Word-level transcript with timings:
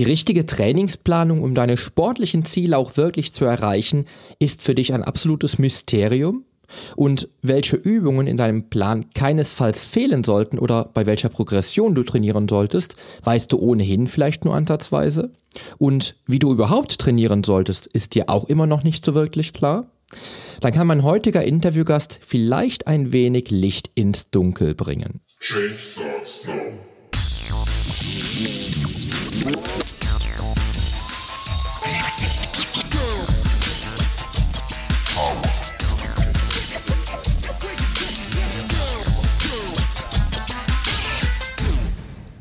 Die 0.00 0.04
richtige 0.04 0.46
Trainingsplanung, 0.46 1.42
um 1.42 1.54
deine 1.54 1.76
sportlichen 1.76 2.46
Ziele 2.46 2.78
auch 2.78 2.96
wirklich 2.96 3.34
zu 3.34 3.44
erreichen, 3.44 4.06
ist 4.38 4.62
für 4.62 4.74
dich 4.74 4.94
ein 4.94 5.04
absolutes 5.04 5.58
Mysterium? 5.58 6.46
Und 6.96 7.28
welche 7.42 7.76
Übungen 7.76 8.26
in 8.26 8.38
deinem 8.38 8.70
Plan 8.70 9.10
keinesfalls 9.10 9.84
fehlen 9.84 10.24
sollten 10.24 10.58
oder 10.58 10.88
bei 10.94 11.04
welcher 11.04 11.28
Progression 11.28 11.94
du 11.94 12.02
trainieren 12.02 12.48
solltest, 12.48 12.96
weißt 13.24 13.52
du 13.52 13.58
ohnehin 13.58 14.06
vielleicht 14.06 14.46
nur 14.46 14.54
ansatzweise? 14.54 15.32
Und 15.76 16.16
wie 16.24 16.38
du 16.38 16.50
überhaupt 16.50 16.98
trainieren 16.98 17.44
solltest, 17.44 17.86
ist 17.88 18.14
dir 18.14 18.30
auch 18.30 18.48
immer 18.48 18.66
noch 18.66 18.84
nicht 18.84 19.04
so 19.04 19.12
wirklich 19.12 19.52
klar? 19.52 19.84
Dann 20.62 20.72
kann 20.72 20.86
mein 20.86 21.02
heutiger 21.02 21.44
Interviewgast 21.44 22.20
vielleicht 22.22 22.86
ein 22.86 23.12
wenig 23.12 23.50
Licht 23.50 23.90
ins 23.96 24.30
Dunkel 24.30 24.74
bringen. 24.74 25.20
Change 25.40 25.76
starts 25.76 26.46
now. 26.46 26.89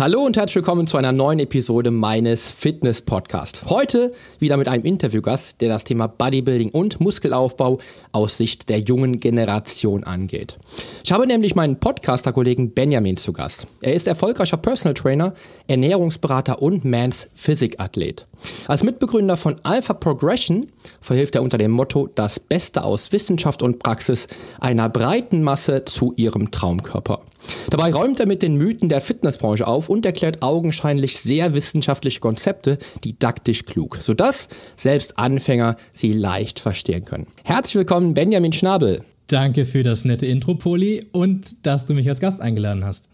Hallo 0.00 0.22
und 0.22 0.38
herzlich 0.38 0.56
willkommen 0.56 0.86
zu 0.86 0.96
einer 0.96 1.12
neuen 1.12 1.40
Episode 1.40 1.90
meines 1.90 2.50
Fitness 2.50 3.02
Podcasts. 3.02 3.66
Heute 3.68 4.12
wieder 4.38 4.56
mit 4.56 4.66
einem 4.66 4.82
Interviewgast, 4.82 5.60
der 5.60 5.68
das 5.68 5.84
Thema 5.84 6.06
Bodybuilding 6.06 6.70
und 6.70 7.00
Muskelaufbau 7.00 7.76
aus 8.10 8.38
Sicht 8.38 8.70
der 8.70 8.78
jungen 8.80 9.20
Generation 9.20 10.02
angeht. 10.04 10.56
Ich 11.04 11.12
habe 11.12 11.26
nämlich 11.26 11.54
meinen 11.54 11.80
Podcaster-Kollegen 11.80 12.72
Benjamin 12.72 13.18
zu 13.18 13.34
Gast. 13.34 13.66
Er 13.82 13.92
ist 13.92 14.08
erfolgreicher 14.08 14.56
Personal 14.56 14.94
Trainer, 14.94 15.34
Ernährungsberater 15.68 16.62
und 16.62 16.86
Mans 16.86 17.28
Physikathlet. 17.34 18.26
Als 18.68 18.82
Mitbegründer 18.82 19.36
von 19.36 19.56
Alpha 19.64 19.92
Progression 19.92 20.68
verhilft 21.02 21.34
er 21.34 21.42
unter 21.42 21.58
dem 21.58 21.72
Motto 21.72 22.08
das 22.14 22.40
Beste 22.40 22.84
aus 22.84 23.12
Wissenschaft 23.12 23.62
und 23.62 23.80
Praxis 23.80 24.28
einer 24.60 24.88
breiten 24.88 25.42
Masse 25.42 25.84
zu 25.84 26.14
ihrem 26.16 26.50
Traumkörper. 26.50 27.20
Dabei 27.68 27.92
räumt 27.92 28.20
er 28.20 28.26
mit 28.26 28.42
den 28.42 28.56
Mythen 28.56 28.88
der 28.88 29.00
Fitnessbranche 29.00 29.66
auf 29.66 29.89
und 29.90 30.06
erklärt 30.06 30.40
augenscheinlich 30.40 31.18
sehr 31.18 31.52
wissenschaftliche 31.52 32.20
Konzepte 32.20 32.78
didaktisch 33.04 33.64
klug, 33.64 33.96
sodass 33.96 34.48
selbst 34.76 35.18
Anfänger 35.18 35.76
sie 35.92 36.12
leicht 36.12 36.60
verstehen 36.60 37.04
können. 37.04 37.26
Herzlich 37.44 37.74
willkommen, 37.74 38.14
Benjamin 38.14 38.52
Schnabel. 38.52 39.02
Danke 39.26 39.66
für 39.66 39.82
das 39.82 40.04
nette 40.04 40.26
Intro, 40.26 40.54
Poli, 40.54 41.06
und 41.10 41.66
dass 41.66 41.86
du 41.86 41.94
mich 41.94 42.08
als 42.08 42.20
Gast 42.20 42.40
eingeladen 42.40 42.84
hast. 42.84 43.08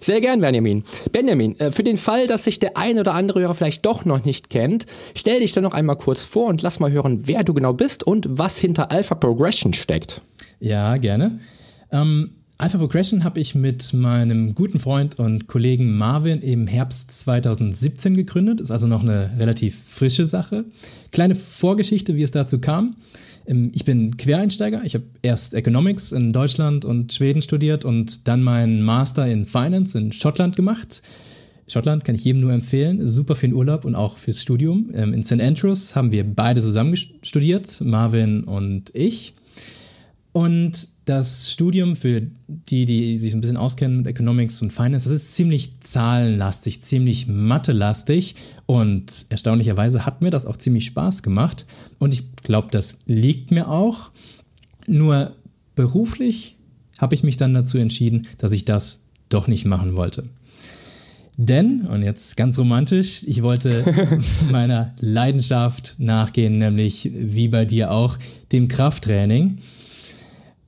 Sehr 0.00 0.22
gern, 0.22 0.40
Benjamin. 0.40 0.84
Benjamin, 1.12 1.58
äh, 1.60 1.70
für 1.70 1.82
den 1.82 1.98
Fall, 1.98 2.26
dass 2.26 2.44
sich 2.44 2.58
der 2.58 2.78
ein 2.78 2.98
oder 2.98 3.12
andere 3.12 3.40
Hörer 3.40 3.54
vielleicht 3.54 3.84
doch 3.84 4.06
noch 4.06 4.24
nicht 4.24 4.48
kennt, 4.48 4.86
stell 5.14 5.40
dich 5.40 5.52
dann 5.52 5.64
noch 5.64 5.74
einmal 5.74 5.96
kurz 5.96 6.24
vor 6.24 6.48
und 6.48 6.62
lass 6.62 6.80
mal 6.80 6.92
hören, 6.92 7.26
wer 7.26 7.44
du 7.44 7.52
genau 7.52 7.74
bist 7.74 8.04
und 8.04 8.26
was 8.30 8.56
hinter 8.56 8.90
Alpha 8.90 9.14
Progression 9.14 9.74
steckt. 9.74 10.22
Ja, 10.60 10.96
gerne. 10.96 11.40
Ähm, 11.92 12.35
Alpha 12.58 12.78
Progression 12.78 13.22
habe 13.22 13.38
ich 13.38 13.54
mit 13.54 13.92
meinem 13.92 14.54
guten 14.54 14.78
Freund 14.78 15.18
und 15.18 15.46
Kollegen 15.46 15.94
Marvin 15.98 16.40
im 16.40 16.66
Herbst 16.66 17.10
2017 17.10 18.14
gegründet. 18.14 18.62
Ist 18.62 18.70
also 18.70 18.86
noch 18.86 19.02
eine 19.02 19.30
relativ 19.38 19.78
frische 19.78 20.24
Sache. 20.24 20.64
Kleine 21.12 21.34
Vorgeschichte, 21.34 22.16
wie 22.16 22.22
es 22.22 22.30
dazu 22.30 22.58
kam. 22.58 22.96
Ähm, 23.46 23.72
ich 23.74 23.84
bin 23.84 24.16
Quereinsteiger. 24.16 24.82
Ich 24.84 24.94
habe 24.94 25.04
erst 25.20 25.52
Economics 25.52 26.12
in 26.12 26.32
Deutschland 26.32 26.86
und 26.86 27.12
Schweden 27.12 27.42
studiert 27.42 27.84
und 27.84 28.26
dann 28.26 28.42
meinen 28.42 28.80
Master 28.80 29.26
in 29.26 29.44
Finance 29.44 29.98
in 29.98 30.12
Schottland 30.12 30.56
gemacht. 30.56 31.02
Schottland 31.68 32.04
kann 32.04 32.14
ich 32.14 32.24
jedem 32.24 32.40
nur 32.40 32.54
empfehlen. 32.54 33.06
Super 33.06 33.34
für 33.34 33.48
den 33.48 33.54
Urlaub 33.54 33.84
und 33.84 33.94
auch 33.94 34.16
fürs 34.16 34.40
Studium. 34.40 34.88
Ähm, 34.94 35.12
in 35.12 35.24
St. 35.24 35.42
Andrews 35.42 35.94
haben 35.94 36.10
wir 36.10 36.24
beide 36.24 36.62
zusammen 36.62 36.96
studiert, 36.96 37.82
Marvin 37.82 38.44
und 38.44 38.94
ich. 38.94 39.34
Und 40.36 40.88
das 41.06 41.50
Studium 41.50 41.96
für 41.96 42.20
die, 42.46 42.84
die 42.84 43.18
sich 43.18 43.32
ein 43.32 43.40
bisschen 43.40 43.56
auskennen 43.56 43.96
mit 43.96 44.06
Economics 44.06 44.60
und 44.60 44.70
Finance, 44.70 45.08
das 45.08 45.22
ist 45.22 45.34
ziemlich 45.34 45.80
zahlenlastig, 45.80 46.82
ziemlich 46.82 47.26
mathelastig 47.26 48.34
und 48.66 49.24
erstaunlicherweise 49.30 50.04
hat 50.04 50.20
mir 50.20 50.28
das 50.28 50.44
auch 50.44 50.58
ziemlich 50.58 50.84
Spaß 50.84 51.22
gemacht 51.22 51.64
und 52.00 52.12
ich 52.12 52.36
glaube, 52.36 52.68
das 52.70 52.98
liegt 53.06 53.50
mir 53.50 53.70
auch. 53.70 54.10
Nur 54.86 55.34
beruflich 55.74 56.56
habe 56.98 57.14
ich 57.14 57.22
mich 57.22 57.38
dann 57.38 57.54
dazu 57.54 57.78
entschieden, 57.78 58.26
dass 58.36 58.52
ich 58.52 58.66
das 58.66 59.04
doch 59.30 59.48
nicht 59.48 59.64
machen 59.64 59.96
wollte. 59.96 60.24
Denn, 61.38 61.86
und 61.86 62.02
jetzt 62.02 62.36
ganz 62.36 62.58
romantisch, 62.58 63.24
ich 63.26 63.42
wollte 63.42 64.20
meiner 64.50 64.92
Leidenschaft 65.00 65.94
nachgehen, 65.96 66.58
nämlich 66.58 67.10
wie 67.14 67.48
bei 67.48 67.64
dir 67.64 67.90
auch, 67.90 68.18
dem 68.52 68.68
Krafttraining 68.68 69.60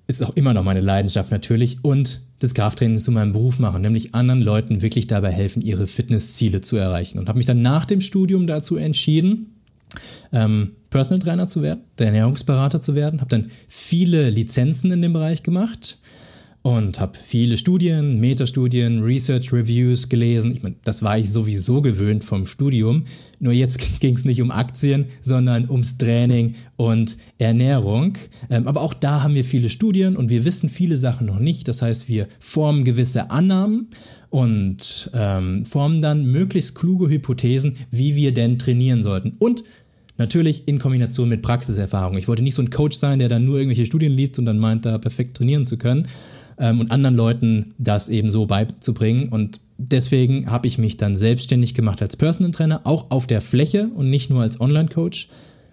ist 0.08 0.22
auch 0.22 0.34
immer 0.36 0.54
noch 0.54 0.64
meine 0.64 0.80
Leidenschaft 0.80 1.30
natürlich 1.30 1.84
und 1.84 2.22
das 2.38 2.54
Krafttraining 2.54 2.98
zu 2.98 3.12
meinem 3.12 3.34
Beruf 3.34 3.58
machen, 3.58 3.82
nämlich 3.82 4.14
anderen 4.14 4.41
Leuten 4.41 4.80
wirklich 4.80 5.06
dabei 5.06 5.30
helfen, 5.30 5.60
ihre 5.60 5.86
Fitnessziele 5.86 6.62
zu 6.62 6.76
erreichen. 6.76 7.19
Und 7.19 7.28
habe 7.28 7.36
mich 7.36 7.46
dann 7.46 7.60
nach 7.60 7.84
dem 7.84 8.00
Studium 8.00 8.46
dazu 8.46 8.76
entschieden, 8.76 9.54
ähm, 10.32 10.72
Personal 10.88 11.19
Trainer 11.19 11.46
zu 11.46 11.60
werden, 11.62 11.80
der 11.98 12.06
Ernährungsberater 12.06 12.80
zu 12.80 12.94
werden, 12.94 13.20
habe 13.20 13.28
dann 13.28 13.48
viele 13.69 14.30
Lizenzen 14.30 14.91
in 14.92 15.02
dem 15.02 15.12
Bereich 15.12 15.42
gemacht 15.42 15.98
und 16.68 17.00
habe 17.00 17.16
viele 17.16 17.56
Studien, 17.56 18.20
Metastudien, 18.20 19.02
Research 19.02 19.54
Reviews 19.54 20.10
gelesen. 20.10 20.52
Ich 20.52 20.62
meine, 20.62 20.74
das 20.84 21.02
war 21.02 21.16
ich 21.16 21.32
sowieso 21.32 21.80
gewöhnt 21.80 22.24
vom 22.24 22.44
Studium. 22.44 23.04
Nur 23.40 23.54
jetzt 23.54 23.78
ging 24.00 24.14
es 24.14 24.26
nicht 24.26 24.42
um 24.42 24.50
Aktien, 24.50 25.06
sondern 25.22 25.70
ums 25.70 25.96
Training 25.96 26.56
und 26.76 27.16
Ernährung. 27.38 28.18
Ähm, 28.50 28.68
aber 28.68 28.82
auch 28.82 28.92
da 28.92 29.22
haben 29.22 29.34
wir 29.34 29.44
viele 29.44 29.70
Studien 29.70 30.14
und 30.14 30.28
wir 30.28 30.44
wissen 30.44 30.68
viele 30.68 30.98
Sachen 30.98 31.26
noch 31.26 31.38
nicht. 31.38 31.68
Das 31.68 31.80
heißt, 31.80 32.06
wir 32.10 32.28
formen 32.38 32.84
gewisse 32.84 33.30
Annahmen 33.30 33.88
und 34.28 35.10
ähm, 35.14 35.64
formen 35.64 36.02
dann 36.02 36.26
möglichst 36.26 36.74
kluge 36.74 37.08
Hypothesen, 37.08 37.76
wie 37.90 38.14
wir 38.14 38.34
denn 38.34 38.58
trainieren 38.58 39.02
sollten. 39.02 39.32
Und 39.38 39.64
Natürlich 40.20 40.66
in 40.66 40.80
Kombination 40.80 41.28
mit 41.28 41.42
Praxiserfahrung. 41.42 42.18
Ich 42.18 42.26
wollte 42.26 42.42
nicht 42.42 42.56
so 42.56 42.62
ein 42.62 42.70
Coach 42.70 42.96
sein, 42.98 43.20
der 43.20 43.28
dann 43.28 43.44
nur 43.44 43.58
irgendwelche 43.58 43.86
Studien 43.86 44.12
liest 44.12 44.36
und 44.40 44.46
dann 44.46 44.58
meint, 44.58 44.84
da 44.84 44.98
perfekt 44.98 45.36
trainieren 45.36 45.64
zu 45.64 45.78
können, 45.78 46.08
ähm, 46.58 46.80
und 46.80 46.91
anderen 46.91 47.16
Leuten 47.16 47.74
das 47.78 48.08
eben 48.08 48.30
so 48.30 48.46
beizubringen. 48.46 49.28
Und 49.28 49.60
deswegen 49.76 50.50
habe 50.50 50.66
ich 50.66 50.78
mich 50.78 50.96
dann 50.96 51.16
selbstständig 51.16 51.74
gemacht 51.74 52.02
als 52.02 52.16
Personal 52.16 52.52
Trainer, 52.52 52.80
auch 52.84 53.10
auf 53.10 53.26
der 53.26 53.41
Fläche 53.41 53.88
und 53.94 54.10
nicht 54.10 54.30
nur 54.30 54.42
als 54.42 54.60
Online-Coach. 54.60 55.28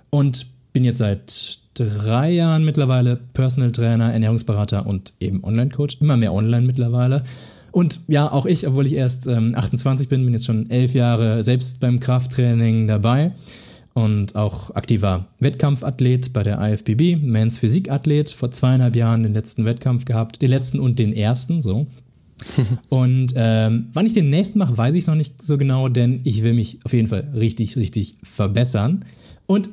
Und 0.09 0.47
bin 0.73 0.85
jetzt 0.85 0.99
seit 0.99 1.59
drei 1.73 2.31
Jahren 2.31 2.63
mittlerweile 2.63 3.17
Personal 3.33 3.71
Trainer, 3.71 4.13
Ernährungsberater 4.13 4.85
und 4.85 5.13
eben 5.19 5.43
Online-Coach. 5.43 5.97
Immer 6.01 6.17
mehr 6.17 6.33
online 6.33 6.65
mittlerweile. 6.65 7.23
Und 7.71 8.01
ja, 8.07 8.31
auch 8.31 8.45
ich, 8.45 8.65
obwohl 8.67 8.87
ich 8.87 8.93
erst 8.93 9.27
ähm, 9.27 9.53
28 9.53 10.07
bin, 10.07 10.23
bin 10.23 10.33
jetzt 10.33 10.45
schon 10.45 10.69
elf 10.69 10.93
Jahre 10.93 11.43
selbst 11.43 11.81
beim 11.81 11.99
Krafttraining 11.99 12.87
dabei 12.87 13.33
und 13.95 14.35
auch 14.35 14.75
aktiver 14.75 15.25
Wettkampfathlet 15.39 16.33
bei 16.33 16.43
der 16.43 16.59
IFBB, 16.61 17.15
Mans 17.25 17.57
Physikathlet, 17.57 18.29
vor 18.29 18.51
zweieinhalb 18.51 18.95
Jahren 18.95 19.23
den 19.23 19.33
letzten 19.33 19.65
Wettkampf 19.65 20.03
gehabt, 20.03 20.41
den 20.41 20.49
letzten 20.49 20.79
und 20.79 20.99
den 20.99 21.13
ersten, 21.13 21.61
so. 21.61 21.87
und 22.89 23.33
ähm, 23.37 23.87
wann 23.93 24.05
ich 24.05 24.11
den 24.11 24.29
nächsten 24.29 24.59
mache, 24.59 24.77
weiß 24.77 24.95
ich 24.95 25.07
noch 25.07 25.15
nicht 25.15 25.41
so 25.41 25.57
genau, 25.57 25.87
denn 25.87 26.19
ich 26.25 26.43
will 26.43 26.53
mich 26.53 26.79
auf 26.83 26.91
jeden 26.91 27.07
Fall 27.07 27.31
richtig, 27.33 27.77
richtig 27.77 28.17
verbessern. 28.21 29.05
Und 29.47 29.69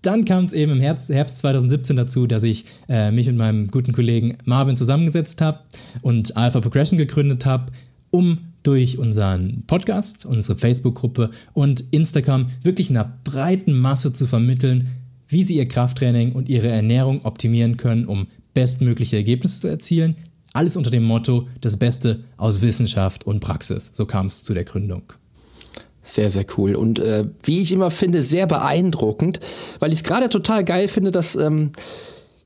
dann 0.00 0.24
kam 0.24 0.46
es 0.46 0.54
eben 0.54 0.72
im 0.72 0.80
Herbst, 0.80 1.10
Herbst 1.10 1.38
2017 1.40 1.96
dazu, 1.96 2.26
dass 2.26 2.42
ich 2.42 2.64
äh, 2.88 3.12
mich 3.12 3.26
mit 3.26 3.36
meinem 3.36 3.70
guten 3.70 3.92
Kollegen 3.92 4.38
Marvin 4.46 4.78
zusammengesetzt 4.78 5.42
habe 5.42 5.60
und 6.00 6.38
Alpha 6.38 6.60
Progression 6.60 6.96
gegründet 6.96 7.44
habe, 7.44 7.66
um 8.10 8.38
durch 8.62 8.98
unseren 8.98 9.64
Podcast, 9.66 10.26
unsere 10.26 10.58
Facebook-Gruppe 10.58 11.30
und 11.52 11.84
Instagram 11.90 12.48
wirklich 12.62 12.90
einer 12.90 13.20
breiten 13.24 13.72
Masse 13.72 14.12
zu 14.12 14.26
vermitteln, 14.26 14.88
wie 15.28 15.44
sie 15.44 15.56
ihr 15.56 15.68
Krafttraining 15.68 16.32
und 16.32 16.48
ihre 16.48 16.68
Ernährung 16.68 17.24
optimieren 17.24 17.76
können, 17.76 18.06
um 18.06 18.26
bestmögliche 18.52 19.16
Ergebnisse 19.16 19.60
zu 19.60 19.68
erzielen. 19.68 20.16
Alles 20.52 20.76
unter 20.76 20.90
dem 20.90 21.04
Motto, 21.04 21.46
das 21.60 21.76
Beste 21.76 22.24
aus 22.36 22.60
Wissenschaft 22.60 23.26
und 23.26 23.40
Praxis. 23.40 23.90
So 23.94 24.06
kam 24.06 24.26
es 24.26 24.42
zu 24.42 24.52
der 24.52 24.64
Gründung. 24.64 25.02
Sehr, 26.02 26.30
sehr 26.30 26.46
cool. 26.56 26.74
Und 26.74 26.98
äh, 26.98 27.26
wie 27.44 27.60
ich 27.60 27.72
immer 27.72 27.90
finde, 27.90 28.22
sehr 28.22 28.46
beeindruckend, 28.46 29.38
weil 29.78 29.92
ich 29.92 30.00
es 30.00 30.04
gerade 30.04 30.28
total 30.28 30.64
geil 30.64 30.88
finde, 30.88 31.12
dass 31.12 31.36
ähm, 31.36 31.70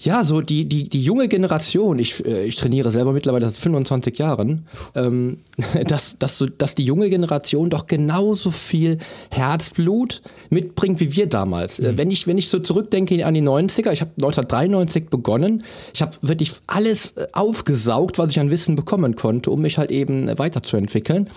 ja, 0.05 0.23
so 0.23 0.41
die, 0.41 0.67
die, 0.67 0.85
die 0.85 1.03
junge 1.03 1.29
Generation, 1.29 1.99
ich, 1.99 2.25
äh, 2.25 2.45
ich 2.45 2.57
trainiere 2.57 2.91
selber 2.91 3.13
mittlerweile 3.13 3.47
seit 3.47 3.57
25 3.57 4.19
Jahren, 4.19 4.67
ähm, 4.95 5.39
dass, 5.87 6.19
dass, 6.19 6.39
so, 6.39 6.47
dass 6.47 6.75
die 6.75 6.85
junge 6.85 7.09
Generation 7.09 7.71
doch 7.71 7.87
genauso 7.87 8.51
viel 8.51 8.99
Herzblut 9.31 10.21
mitbringt 10.51 11.01
wie 11.01 11.17
wir 11.17 11.27
damals. 11.27 11.79
Äh, 11.79 11.93
mhm. 11.93 11.99
Wenn, 11.99 12.11
ich, 12.11 12.27
wenn 12.27 12.39
ich 12.39 12.49
so 12.49 12.59
zurückdenke 12.59 13.25
an 13.25 13.35
die 13.35 13.43
90er, 13.43 13.93
ich 13.93 14.03
habe 14.03 14.13
1993 14.17 15.09
begonnen, 15.09 15.65
ich 15.95 16.03
habe 16.03 16.13
wirklich 16.21 16.53
alles 16.67 17.13
äh, 17.13 17.27
aufgesaugt, 17.33 18.19
was 18.19 18.31
ich 18.31 18.41
an 18.41 18.51
Wissen 18.51 18.77
bekommen 18.77 19.15
konnte, 19.17 19.51
um 19.51 19.63
mich 19.63 19.79
halt 19.79 19.91
eben 19.91 20.39
weiterzuentwickeln. 20.39 21.31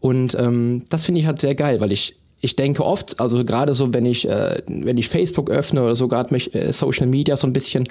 Und 0.00 0.34
ähm, 0.38 0.84
das 0.90 1.04
finde 1.04 1.20
ich 1.20 1.26
halt 1.26 1.40
sehr 1.40 1.54
geil, 1.54 1.80
weil 1.80 1.90
ich 1.90 2.16
ich 2.44 2.56
denke 2.56 2.84
oft, 2.84 3.20
also 3.20 3.42
gerade 3.42 3.72
so, 3.72 3.94
wenn 3.94 4.04
ich, 4.04 4.28
äh, 4.28 4.58
wenn 4.66 4.98
ich 4.98 5.08
Facebook 5.08 5.48
öffne 5.48 5.82
oder 5.82 5.96
so 5.96 6.08
gerade 6.08 6.32
mich 6.32 6.54
äh, 6.54 6.74
Social 6.74 7.06
Media 7.06 7.36
so 7.36 7.46
ein 7.46 7.54
bisschen, 7.54 7.88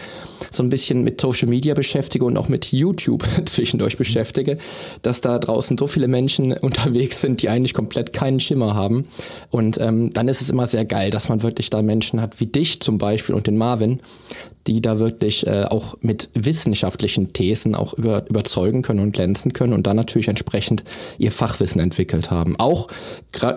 so 0.52 0.62
ein 0.62 0.70
bisschen 0.70 1.04
mit 1.04 1.20
Social 1.20 1.50
Media 1.50 1.74
beschäftige 1.74 2.24
und 2.24 2.38
auch 2.38 2.50
mit 2.50 2.72
YouTube 2.72 3.26
zwischendurch 3.46 3.98
beschäftige, 3.98 4.58
dass 5.02 5.22
da 5.22 5.40
draußen 5.40 5.76
so 5.78 5.88
viele 5.88 6.08
Menschen 6.08 6.54
unterwegs 6.62 7.20
sind, 7.20 7.42
die 7.42 7.50
eigentlich 7.50 7.74
komplett 7.74 8.14
keinen 8.14 8.40
Schimmer 8.40 8.76
haben. 8.76 9.08
Und 9.50 9.82
ähm, 9.82 10.12
dann 10.14 10.28
ist 10.28 10.42
es 10.42 10.52
immer 10.52 10.68
sehr 10.68 10.86
geil, 10.86 11.10
dass 11.10 11.30
man 11.30 11.42
wirklich 11.42 11.72
da 11.72 11.82
Menschen 11.82 12.22
hat 12.22 12.40
wie 12.40 12.46
dich 12.46 12.80
zum 12.80 13.00
Beispiel 13.00 13.34
und 13.34 13.48
den 13.48 13.58
Marvin, 13.58 14.02
die 14.68 14.82
da 14.82 15.00
wirklich 15.00 15.48
äh, 15.48 15.64
auch 15.64 15.96
mit 16.02 16.30
wissenschaftlichen 16.36 17.34
Thesen 17.34 17.74
auch 17.74 17.94
über, 17.96 18.30
überzeugen 18.30 18.84
können 18.84 19.00
und 19.00 19.14
glänzen 19.14 19.52
können 19.52 19.74
und 19.74 19.88
dann 19.88 19.98
natürlich 19.98 20.28
entsprechend 20.28 20.84
ihr 21.18 21.32
Fachwissen 21.32 21.82
entwickelt 21.82 22.30
haben. 22.30 22.56
Auch 22.60 22.88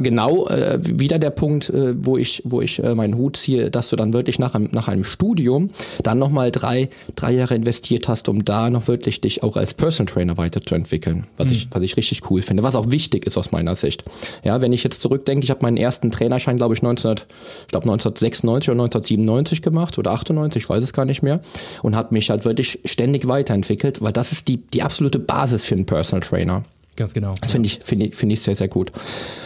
genau 0.01 0.49
äh, 0.49 0.79
wieder 0.89 1.19
der 1.19 1.31
Punkt, 1.31 1.71
äh, 1.71 1.95
wo 1.99 2.17
ich, 2.17 2.43
wo 2.45 2.61
ich 2.61 2.83
äh, 2.83 2.95
meinen 2.95 3.17
Hut 3.17 3.37
ziehe, 3.37 3.71
dass 3.71 3.89
du 3.89 3.97
dann 3.97 4.13
wirklich 4.13 4.39
nach 4.39 4.55
einem, 4.55 4.69
nach 4.73 4.89
einem 4.89 5.05
Studium 5.05 5.71
dann 6.03 6.19
nochmal 6.19 6.51
drei, 6.51 6.89
drei 7.15 7.33
Jahre 7.33 7.55
investiert 7.55 8.09
hast, 8.09 8.29
um 8.29 8.45
da 8.45 8.71
noch 8.71 8.89
wirklich 8.89 9.21
dich 9.21 9.43
auch 9.43 9.57
als 9.57 9.75
Personal 9.75 10.13
Trainer 10.13 10.37
weiterzuentwickeln, 10.37 11.25
was, 11.37 11.49
mhm. 11.49 11.53
ich, 11.53 11.69
was 11.71 11.83
ich 11.83 11.97
richtig 11.97 12.31
cool 12.31 12.43
finde, 12.43 12.63
was 12.63 12.75
auch 12.75 12.91
wichtig 12.91 13.27
ist 13.27 13.37
aus 13.37 13.53
meiner 13.53 13.75
Sicht. 13.77 14.05
Ja, 14.45 14.61
wenn 14.61 14.73
ich 14.73 14.85
jetzt 14.85 15.01
zurückdenke, 15.01 15.45
ich 15.45 15.51
habe 15.51 15.61
meinen 15.63 15.77
ersten 15.77 16.11
Trainerschein, 16.11 16.57
glaube 16.57 16.75
ich, 16.75 16.83
19, 16.83 17.13
ich 17.13 17.69
glaube 17.69 17.85
1996 17.85 18.71
oder 18.71 18.83
1997 18.83 19.63
gemacht 19.63 19.99
oder 19.99 20.13
98, 20.13 20.63
ich 20.63 20.69
weiß 20.69 20.83
es 20.83 20.93
gar 20.93 21.05
nicht 21.05 21.23
mehr 21.23 21.41
und 21.83 21.97
habe 21.97 22.15
mich 22.15 22.31
halt 22.31 22.45
wirklich 22.45 22.81
ständig 22.85 23.29
weiterentwickelt, 23.29 24.03
weil 24.03 24.13
das 24.13 24.33
ist 24.33 24.49
die, 24.49 24.59
die 24.59 24.83
absolute 24.83 25.19
Basis 25.19 25.65
für 25.65 25.75
einen 25.75 25.87
Personal 25.87 26.21
Trainer. 26.21 26.63
Ganz 26.97 27.15
genau. 27.15 27.35
Das 27.41 27.51
finde 27.51 27.67
ich, 27.67 27.81
finde 27.83 28.07
ich, 28.07 28.17
finde 28.17 28.33
ich 28.33 28.41
sehr, 28.41 28.57
sehr 28.57 28.69
gut. 28.69 28.91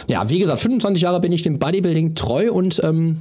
Ja, 0.09 0.29
wie 0.29 0.39
gesagt, 0.39 0.59
25 0.59 1.03
Jahre 1.03 1.19
bin 1.19 1.31
ich 1.31 1.41
dem 1.41 1.59
Bodybuilding 1.59 2.15
treu 2.15 2.51
und 2.51 2.81
ähm, 2.83 3.17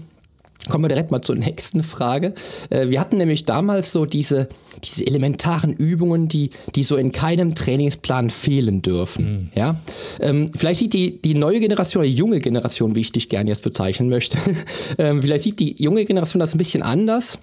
Kommen 0.68 0.84
wir 0.84 0.88
direkt 0.88 1.10
mal 1.10 1.22
zur 1.22 1.36
nächsten 1.36 1.82
Frage. 1.82 2.34
Äh, 2.68 2.90
wir 2.90 3.00
hatten 3.00 3.16
nämlich 3.16 3.46
damals 3.46 3.92
so 3.92 4.04
diese, 4.04 4.46
diese 4.84 5.06
elementaren 5.06 5.72
Übungen, 5.72 6.28
die, 6.28 6.50
die 6.74 6.84
so 6.84 6.96
in 6.96 7.12
keinem 7.12 7.54
Trainingsplan 7.54 8.28
fehlen 8.28 8.82
dürfen. 8.82 9.32
Mhm. 9.32 9.48
Ja? 9.54 9.76
Ähm, 10.20 10.50
vielleicht 10.54 10.80
sieht 10.80 10.92
die, 10.92 11.20
die 11.22 11.34
neue 11.34 11.60
Generation, 11.60 12.04
die 12.04 12.12
junge 12.12 12.40
Generation, 12.40 12.94
wie 12.94 13.00
ich 13.00 13.12
dich 13.12 13.30
gerne 13.30 13.48
jetzt 13.48 13.62
bezeichnen 13.62 14.10
möchte, 14.10 14.38
ähm, 14.98 15.22
vielleicht 15.22 15.44
sieht 15.44 15.60
die 15.60 15.76
junge 15.82 16.04
Generation 16.04 16.40
das 16.40 16.54
ein 16.54 16.58
bisschen 16.58 16.82
anders. 16.82 17.38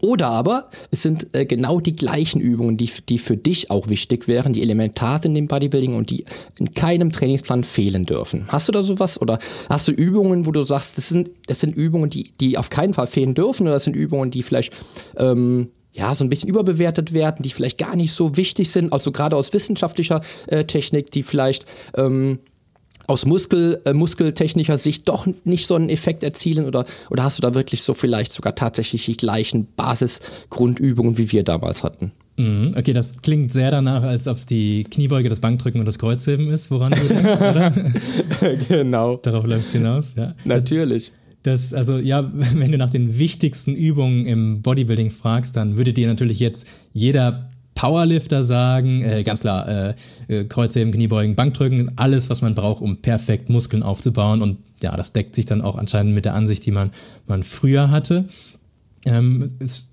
Oder 0.00 0.28
aber 0.28 0.70
es 0.90 1.02
sind 1.02 1.34
äh, 1.34 1.44
genau 1.44 1.80
die 1.80 1.94
gleichen 1.94 2.40
Übungen, 2.40 2.76
die, 2.76 2.90
die 3.08 3.18
für 3.18 3.36
dich 3.36 3.70
auch 3.70 3.88
wichtig 3.88 4.28
wären, 4.28 4.52
die 4.52 4.62
elementar 4.62 5.20
sind 5.20 5.36
im 5.36 5.48
Bodybuilding 5.48 5.94
und 5.94 6.10
die 6.10 6.24
in 6.58 6.72
keinem 6.74 7.12
Trainingsplan 7.12 7.64
fehlen 7.64 8.04
dürfen. 8.04 8.46
Hast 8.48 8.68
du 8.68 8.72
da 8.72 8.82
sowas? 8.82 9.20
Oder 9.20 9.38
hast 9.68 9.88
du 9.88 9.92
Übungen, 9.92 10.46
wo 10.46 10.52
du 10.52 10.62
sagst, 10.62 10.98
das 10.98 11.08
sind, 11.08 11.30
das 11.46 11.60
sind 11.60 11.76
Übungen, 11.76 12.10
die, 12.10 12.32
die 12.40 12.58
auf 12.58 12.70
keinen 12.70 12.94
Fall 12.94 13.06
fehlen 13.06 13.34
dürfen 13.34 13.64
oder 13.64 13.74
das 13.74 13.84
sind 13.84 13.96
Übungen, 13.96 14.30
die 14.30 14.42
vielleicht 14.42 14.74
ähm, 15.16 15.68
ja, 15.92 16.14
so 16.14 16.24
ein 16.24 16.28
bisschen 16.28 16.48
überbewertet 16.48 17.12
werden, 17.12 17.42
die 17.42 17.50
vielleicht 17.50 17.78
gar 17.78 17.96
nicht 17.96 18.12
so 18.12 18.36
wichtig 18.36 18.70
sind, 18.70 18.92
also 18.92 19.10
gerade 19.10 19.34
aus 19.34 19.52
wissenschaftlicher 19.52 20.22
äh, 20.46 20.64
Technik, 20.64 21.10
die 21.10 21.24
vielleicht 21.24 21.66
ähm, 21.96 22.38
aus 23.08 23.26
Muskel, 23.26 23.80
äh, 23.84 23.92
muskeltechnischer 23.92 24.78
Sicht 24.78 25.08
doch 25.08 25.26
nicht 25.44 25.66
so 25.66 25.74
einen 25.74 25.88
Effekt 25.88 26.22
erzielen 26.22 26.66
oder, 26.66 26.84
oder 27.10 27.24
hast 27.24 27.38
du 27.38 27.42
da 27.42 27.54
wirklich 27.54 27.82
so 27.82 27.94
vielleicht 27.94 28.32
sogar 28.32 28.54
tatsächlich 28.54 29.06
die 29.06 29.16
gleichen 29.16 29.66
Basisgrundübungen, 29.76 31.18
wie 31.18 31.32
wir 31.32 31.42
damals 31.42 31.82
hatten? 31.82 32.12
Mhm, 32.36 32.74
okay, 32.76 32.92
das 32.92 33.16
klingt 33.22 33.52
sehr 33.52 33.70
danach, 33.70 34.04
als 34.04 34.28
ob 34.28 34.36
es 34.36 34.46
die 34.46 34.84
Kniebeuge, 34.84 35.28
das 35.28 35.40
Bankdrücken 35.40 35.80
und 35.80 35.86
das 35.86 35.98
Kreuzheben 35.98 36.50
ist, 36.50 36.70
woran 36.70 36.92
du 36.92 37.08
denkst, 37.08 37.40
oder? 37.40 37.72
genau. 38.68 39.16
Darauf 39.16 39.46
läuft 39.46 39.66
es 39.66 39.72
hinaus, 39.72 40.14
ja. 40.14 40.34
Natürlich. 40.44 41.10
Das, 41.42 41.72
also 41.72 41.98
ja, 41.98 42.30
wenn 42.32 42.70
du 42.70 42.78
nach 42.78 42.90
den 42.90 43.18
wichtigsten 43.18 43.74
Übungen 43.74 44.26
im 44.26 44.60
Bodybuilding 44.60 45.10
fragst, 45.10 45.56
dann 45.56 45.78
würde 45.78 45.92
dir 45.92 46.06
natürlich 46.06 46.40
jetzt 46.40 46.68
jeder 46.92 47.50
Powerlifter 47.78 48.42
sagen, 48.42 49.02
äh, 49.02 49.22
ganz 49.22 49.38
klar, 49.38 49.68
äh, 49.68 49.94
äh, 50.26 50.44
Kreuzheben, 50.44 50.92
Kniebeugen, 50.92 51.36
Bankdrücken, 51.36 51.92
alles, 51.94 52.28
was 52.28 52.42
man 52.42 52.56
braucht, 52.56 52.82
um 52.82 52.96
perfekt 52.96 53.50
Muskeln 53.50 53.84
aufzubauen. 53.84 54.42
Und 54.42 54.58
ja, 54.82 54.96
das 54.96 55.12
deckt 55.12 55.36
sich 55.36 55.46
dann 55.46 55.62
auch 55.62 55.76
anscheinend 55.76 56.12
mit 56.12 56.24
der 56.24 56.34
Ansicht, 56.34 56.66
die 56.66 56.72
man, 56.72 56.90
man 57.28 57.44
früher 57.44 57.92
hatte. 57.92 58.24
Ähm, 59.06 59.52
es, 59.60 59.92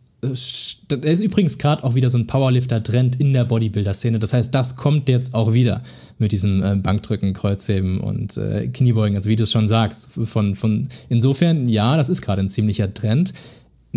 da 0.88 0.96
ist 0.96 1.22
übrigens 1.22 1.60
gerade 1.60 1.84
auch 1.84 1.94
wieder 1.94 2.10
so 2.10 2.18
ein 2.18 2.26
Powerlifter-Trend 2.26 3.20
in 3.20 3.34
der 3.34 3.46
Bodybuilder-Szene. 3.46 4.18
Das 4.18 4.34
heißt, 4.34 4.56
das 4.56 4.78
kommt 4.78 5.08
jetzt 5.08 5.36
auch 5.36 5.54
wieder 5.54 5.84
mit 6.18 6.32
diesem 6.32 6.64
äh, 6.64 6.76
Bankdrücken, 6.78 7.34
Kreuzheben 7.34 8.00
und 8.00 8.36
äh, 8.38 8.68
Kniebeugen, 8.68 9.16
also 9.16 9.30
wie 9.30 9.36
du 9.36 9.44
es 9.44 9.52
schon 9.52 9.68
sagst. 9.68 10.10
Von, 10.24 10.56
von, 10.56 10.90
insofern, 11.10 11.70
ja, 11.70 11.98
das 11.98 12.10
ist 12.10 12.24
gerade 12.24 12.42
ein 12.42 12.50
ziemlicher 12.50 12.92
Trend. 12.92 13.32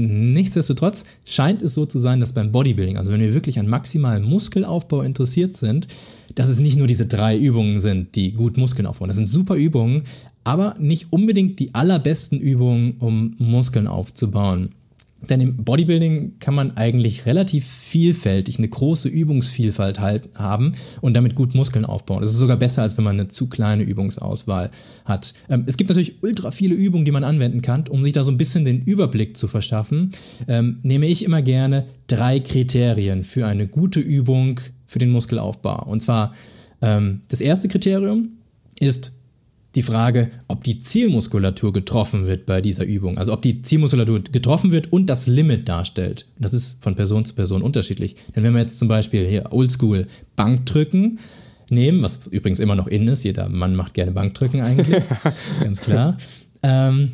Nichtsdestotrotz 0.00 1.04
scheint 1.24 1.60
es 1.60 1.74
so 1.74 1.84
zu 1.84 1.98
sein, 1.98 2.20
dass 2.20 2.32
beim 2.32 2.52
Bodybuilding, 2.52 2.96
also 2.98 3.10
wenn 3.10 3.20
wir 3.20 3.34
wirklich 3.34 3.58
an 3.58 3.66
maximalen 3.66 4.22
Muskelaufbau 4.22 5.02
interessiert 5.02 5.56
sind, 5.56 5.88
dass 6.36 6.48
es 6.48 6.60
nicht 6.60 6.78
nur 6.78 6.86
diese 6.86 7.06
drei 7.06 7.36
Übungen 7.36 7.80
sind, 7.80 8.14
die 8.14 8.30
gut 8.30 8.56
Muskeln 8.56 8.86
aufbauen. 8.86 9.08
Das 9.08 9.16
sind 9.16 9.26
super 9.26 9.56
Übungen, 9.56 10.04
aber 10.44 10.76
nicht 10.78 11.08
unbedingt 11.10 11.58
die 11.58 11.74
allerbesten 11.74 12.38
Übungen, 12.38 12.94
um 13.00 13.34
Muskeln 13.38 13.88
aufzubauen. 13.88 14.68
Denn 15.20 15.40
im 15.40 15.64
Bodybuilding 15.64 16.38
kann 16.38 16.54
man 16.54 16.76
eigentlich 16.76 17.26
relativ 17.26 17.66
vielfältig 17.66 18.58
eine 18.58 18.68
große 18.68 19.08
Übungsvielfalt 19.08 19.98
halt 19.98 20.28
haben 20.36 20.74
und 21.00 21.14
damit 21.14 21.34
gut 21.34 21.54
Muskeln 21.54 21.84
aufbauen. 21.84 22.20
Das 22.20 22.30
ist 22.30 22.38
sogar 22.38 22.56
besser, 22.56 22.82
als 22.82 22.96
wenn 22.96 23.04
man 23.04 23.18
eine 23.18 23.28
zu 23.28 23.48
kleine 23.48 23.82
Übungsauswahl 23.82 24.70
hat. 25.04 25.34
Ähm, 25.48 25.64
es 25.66 25.76
gibt 25.76 25.90
natürlich 25.90 26.22
ultra 26.22 26.52
viele 26.52 26.76
Übungen, 26.76 27.04
die 27.04 27.10
man 27.10 27.24
anwenden 27.24 27.62
kann, 27.62 27.88
um 27.88 28.04
sich 28.04 28.12
da 28.12 28.22
so 28.22 28.30
ein 28.30 28.38
bisschen 28.38 28.64
den 28.64 28.80
Überblick 28.80 29.36
zu 29.36 29.48
verschaffen. 29.48 30.12
Ähm, 30.46 30.78
nehme 30.82 31.06
ich 31.06 31.24
immer 31.24 31.42
gerne 31.42 31.86
drei 32.06 32.38
Kriterien 32.38 33.24
für 33.24 33.46
eine 33.46 33.66
gute 33.66 34.00
Übung 34.00 34.60
für 34.86 35.00
den 35.00 35.10
Muskelaufbau. 35.10 35.84
Und 35.84 36.00
zwar 36.00 36.32
ähm, 36.80 37.22
das 37.28 37.40
erste 37.40 37.68
Kriterium 37.68 38.38
ist 38.78 39.17
die 39.74 39.82
Frage, 39.82 40.30
ob 40.48 40.64
die 40.64 40.80
Zielmuskulatur 40.80 41.72
getroffen 41.72 42.26
wird 42.26 42.46
bei 42.46 42.60
dieser 42.60 42.84
Übung. 42.84 43.18
Also 43.18 43.32
ob 43.32 43.42
die 43.42 43.60
Zielmuskulatur 43.62 44.20
getroffen 44.20 44.72
wird 44.72 44.92
und 44.92 45.06
das 45.06 45.26
Limit 45.26 45.68
darstellt. 45.68 46.26
Das 46.38 46.54
ist 46.54 46.82
von 46.82 46.94
Person 46.94 47.24
zu 47.24 47.34
Person 47.34 47.62
unterschiedlich. 47.62 48.16
Denn 48.34 48.44
wenn 48.44 48.54
wir 48.54 48.62
jetzt 48.62 48.78
zum 48.78 48.88
Beispiel 48.88 49.26
hier 49.28 49.52
Oldschool 49.52 50.06
Bankdrücken 50.36 51.18
nehmen, 51.70 52.02
was 52.02 52.26
übrigens 52.28 52.60
immer 52.60 52.76
noch 52.76 52.86
in 52.86 53.06
ist, 53.08 53.24
jeder 53.24 53.48
Mann 53.48 53.74
macht 53.74 53.94
gerne 53.94 54.12
Bankdrücken 54.12 54.62
eigentlich, 54.62 55.04
ganz 55.62 55.80
klar. 55.80 56.16
Ähm, 56.62 57.12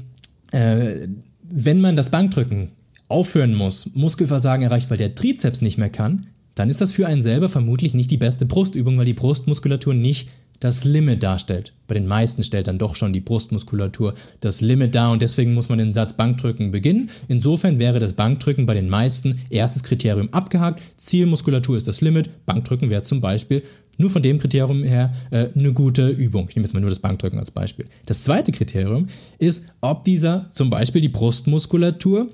äh, 0.52 1.08
wenn 1.42 1.80
man 1.80 1.96
das 1.96 2.10
Bankdrücken 2.10 2.70
aufhören 3.08 3.54
muss, 3.54 3.90
Muskelversagen 3.94 4.64
erreicht, 4.64 4.90
weil 4.90 4.96
der 4.96 5.14
Trizeps 5.14 5.60
nicht 5.60 5.76
mehr 5.76 5.90
kann, 5.90 6.26
dann 6.54 6.70
ist 6.70 6.80
das 6.80 6.92
für 6.92 7.06
einen 7.06 7.22
selber 7.22 7.48
vermutlich 7.48 7.94
nicht 7.94 8.10
die 8.10 8.16
beste 8.16 8.46
Brustübung, 8.46 8.96
weil 8.96 9.04
die 9.04 9.12
Brustmuskulatur 9.12 9.94
nicht 9.94 10.30
das 10.60 10.84
Limit 10.84 11.22
darstellt. 11.22 11.72
Bei 11.86 11.94
den 11.94 12.06
meisten 12.06 12.42
stellt 12.42 12.68
dann 12.68 12.78
doch 12.78 12.96
schon 12.96 13.12
die 13.12 13.20
Brustmuskulatur 13.20 14.14
das 14.40 14.60
Limit 14.60 14.94
dar 14.94 15.12
und 15.12 15.20
deswegen 15.20 15.52
muss 15.54 15.68
man 15.68 15.78
den 15.78 15.92
Satz 15.92 16.14
Bankdrücken 16.14 16.70
beginnen. 16.70 17.10
Insofern 17.28 17.78
wäre 17.78 17.98
das 17.98 18.14
Bankdrücken 18.14 18.64
bei 18.64 18.74
den 18.74 18.88
meisten 18.88 19.38
erstes 19.50 19.82
Kriterium 19.82 20.32
abgehakt. 20.32 20.82
Zielmuskulatur 20.96 21.76
ist 21.76 21.86
das 21.86 22.00
Limit. 22.00 22.46
Bankdrücken 22.46 22.88
wäre 22.90 23.02
zum 23.02 23.20
Beispiel 23.20 23.62
nur 23.98 24.10
von 24.10 24.22
dem 24.22 24.38
Kriterium 24.38 24.82
her 24.82 25.12
äh, 25.30 25.48
eine 25.54 25.72
gute 25.72 26.08
Übung. 26.08 26.46
Ich 26.48 26.56
nehme 26.56 26.66
jetzt 26.66 26.74
mal 26.74 26.80
nur 26.80 26.90
das 26.90 26.98
Bankdrücken 26.98 27.38
als 27.38 27.50
Beispiel. 27.50 27.86
Das 28.06 28.22
zweite 28.22 28.52
Kriterium 28.52 29.06
ist, 29.38 29.68
ob 29.80 30.04
dieser 30.04 30.50
zum 30.50 30.70
Beispiel 30.70 31.00
die 31.00 31.08
Brustmuskulatur 31.08 32.28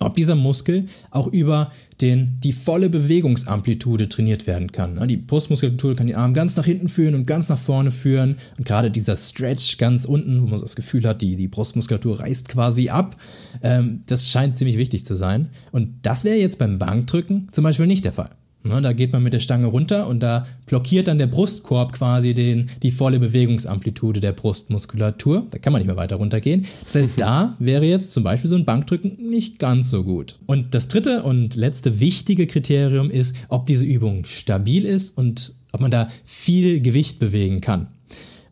ob 0.00 0.14
dieser 0.14 0.34
Muskel 0.34 0.86
auch 1.10 1.26
über 1.28 1.72
den, 2.00 2.38
die 2.42 2.52
volle 2.52 2.90
Bewegungsamplitude 2.90 4.08
trainiert 4.08 4.46
werden 4.46 4.70
kann. 4.70 5.08
Die 5.08 5.16
Brustmuskulatur 5.16 5.96
kann 5.96 6.06
die 6.06 6.14
Arme 6.14 6.34
ganz 6.34 6.56
nach 6.56 6.66
hinten 6.66 6.88
führen 6.88 7.14
und 7.14 7.26
ganz 7.26 7.48
nach 7.48 7.58
vorne 7.58 7.90
führen. 7.90 8.36
Und 8.58 8.66
gerade 8.66 8.90
dieser 8.90 9.16
Stretch 9.16 9.78
ganz 9.78 10.04
unten, 10.04 10.42
wo 10.42 10.46
man 10.46 10.60
das 10.60 10.76
Gefühl 10.76 11.06
hat, 11.06 11.22
die, 11.22 11.36
die 11.36 11.48
Brustmuskulatur 11.48 12.20
reißt 12.20 12.48
quasi 12.48 12.90
ab, 12.90 13.16
ähm, 13.62 14.02
das 14.06 14.28
scheint 14.28 14.58
ziemlich 14.58 14.76
wichtig 14.76 15.06
zu 15.06 15.14
sein. 15.14 15.48
Und 15.72 15.94
das 16.02 16.24
wäre 16.24 16.36
jetzt 16.36 16.58
beim 16.58 16.78
Bankdrücken 16.78 17.48
zum 17.52 17.64
Beispiel 17.64 17.86
nicht 17.86 18.04
der 18.04 18.12
Fall. 18.12 18.30
Ne, 18.68 18.82
da 18.82 18.92
geht 18.92 19.12
man 19.12 19.22
mit 19.22 19.32
der 19.32 19.40
Stange 19.40 19.66
runter 19.66 20.08
und 20.08 20.20
da 20.20 20.46
blockiert 20.66 21.08
dann 21.08 21.18
der 21.18 21.28
Brustkorb 21.28 21.92
quasi 21.92 22.34
den, 22.34 22.68
die 22.82 22.90
volle 22.90 23.20
Bewegungsamplitude 23.20 24.20
der 24.20 24.32
Brustmuskulatur. 24.32 25.46
Da 25.50 25.58
kann 25.58 25.72
man 25.72 25.80
nicht 25.80 25.86
mehr 25.86 25.96
weiter 25.96 26.16
runtergehen. 26.16 26.66
Das 26.84 26.94
heißt, 26.94 27.12
da 27.16 27.56
wäre 27.58 27.84
jetzt 27.84 28.12
zum 28.12 28.24
Beispiel 28.24 28.50
so 28.50 28.56
ein 28.56 28.64
Bankdrücken 28.64 29.16
nicht 29.28 29.58
ganz 29.58 29.90
so 29.90 30.04
gut. 30.04 30.38
Und 30.46 30.74
das 30.74 30.88
dritte 30.88 31.22
und 31.22 31.54
letzte 31.54 32.00
wichtige 32.00 32.46
Kriterium 32.46 33.10
ist, 33.10 33.36
ob 33.48 33.66
diese 33.66 33.84
Übung 33.84 34.24
stabil 34.24 34.84
ist 34.84 35.16
und 35.16 35.52
ob 35.72 35.80
man 35.80 35.90
da 35.90 36.08
viel 36.24 36.80
Gewicht 36.80 37.18
bewegen 37.18 37.60
kann. 37.60 37.88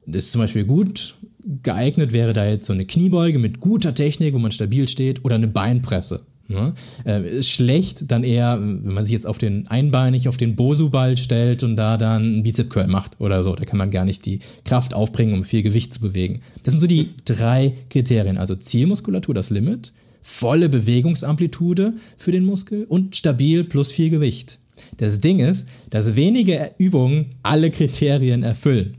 Das 0.06 0.24
ist 0.24 0.32
zum 0.32 0.40
Beispiel 0.40 0.64
gut. 0.64 1.14
Geeignet 1.62 2.12
wäre 2.12 2.32
da 2.32 2.46
jetzt 2.46 2.66
so 2.66 2.72
eine 2.72 2.86
Kniebeuge 2.86 3.38
mit 3.38 3.60
guter 3.60 3.94
Technik, 3.94 4.34
wo 4.34 4.38
man 4.38 4.52
stabil 4.52 4.88
steht, 4.88 5.24
oder 5.24 5.34
eine 5.34 5.48
Beinpresse. 5.48 6.22
Ne? 6.46 6.74
Äh, 7.04 7.42
schlecht 7.42 8.10
dann 8.10 8.22
eher, 8.22 8.60
wenn 8.60 8.92
man 8.92 9.04
sich 9.04 9.14
jetzt 9.14 9.26
auf 9.26 9.38
den 9.38 9.66
einbeinig 9.68 10.28
auf 10.28 10.36
den 10.36 10.56
Bosu-Ball 10.56 11.16
stellt 11.16 11.62
und 11.62 11.76
da 11.76 11.96
dann 11.96 12.22
einen 12.22 12.42
Bizep-Curl 12.42 12.86
macht 12.86 13.20
oder 13.20 13.42
so. 13.42 13.54
Da 13.54 13.64
kann 13.64 13.78
man 13.78 13.90
gar 13.90 14.04
nicht 14.04 14.26
die 14.26 14.40
Kraft 14.64 14.92
aufbringen, 14.92 15.34
um 15.34 15.44
viel 15.44 15.62
Gewicht 15.62 15.94
zu 15.94 16.00
bewegen. 16.00 16.40
Das 16.62 16.72
sind 16.72 16.80
so 16.80 16.86
die 16.86 17.10
drei 17.24 17.72
Kriterien. 17.88 18.36
Also 18.36 18.56
Zielmuskulatur, 18.56 19.34
das 19.34 19.50
Limit, 19.50 19.92
volle 20.20 20.68
Bewegungsamplitude 20.68 21.94
für 22.16 22.32
den 22.32 22.44
Muskel 22.44 22.84
und 22.84 23.16
stabil 23.16 23.64
plus 23.64 23.90
viel 23.90 24.10
Gewicht. 24.10 24.58
Das 24.98 25.20
Ding 25.20 25.38
ist, 25.38 25.66
dass 25.90 26.16
wenige 26.16 26.72
Übungen 26.78 27.28
alle 27.42 27.70
Kriterien 27.70 28.42
erfüllen. 28.42 28.96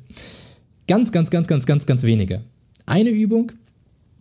Ganz, 0.88 1.12
ganz, 1.12 1.30
ganz, 1.30 1.48
ganz, 1.48 1.66
ganz, 1.66 1.86
ganz 1.86 2.04
wenige. 2.04 2.42
Eine 2.86 3.10
Übung 3.10 3.52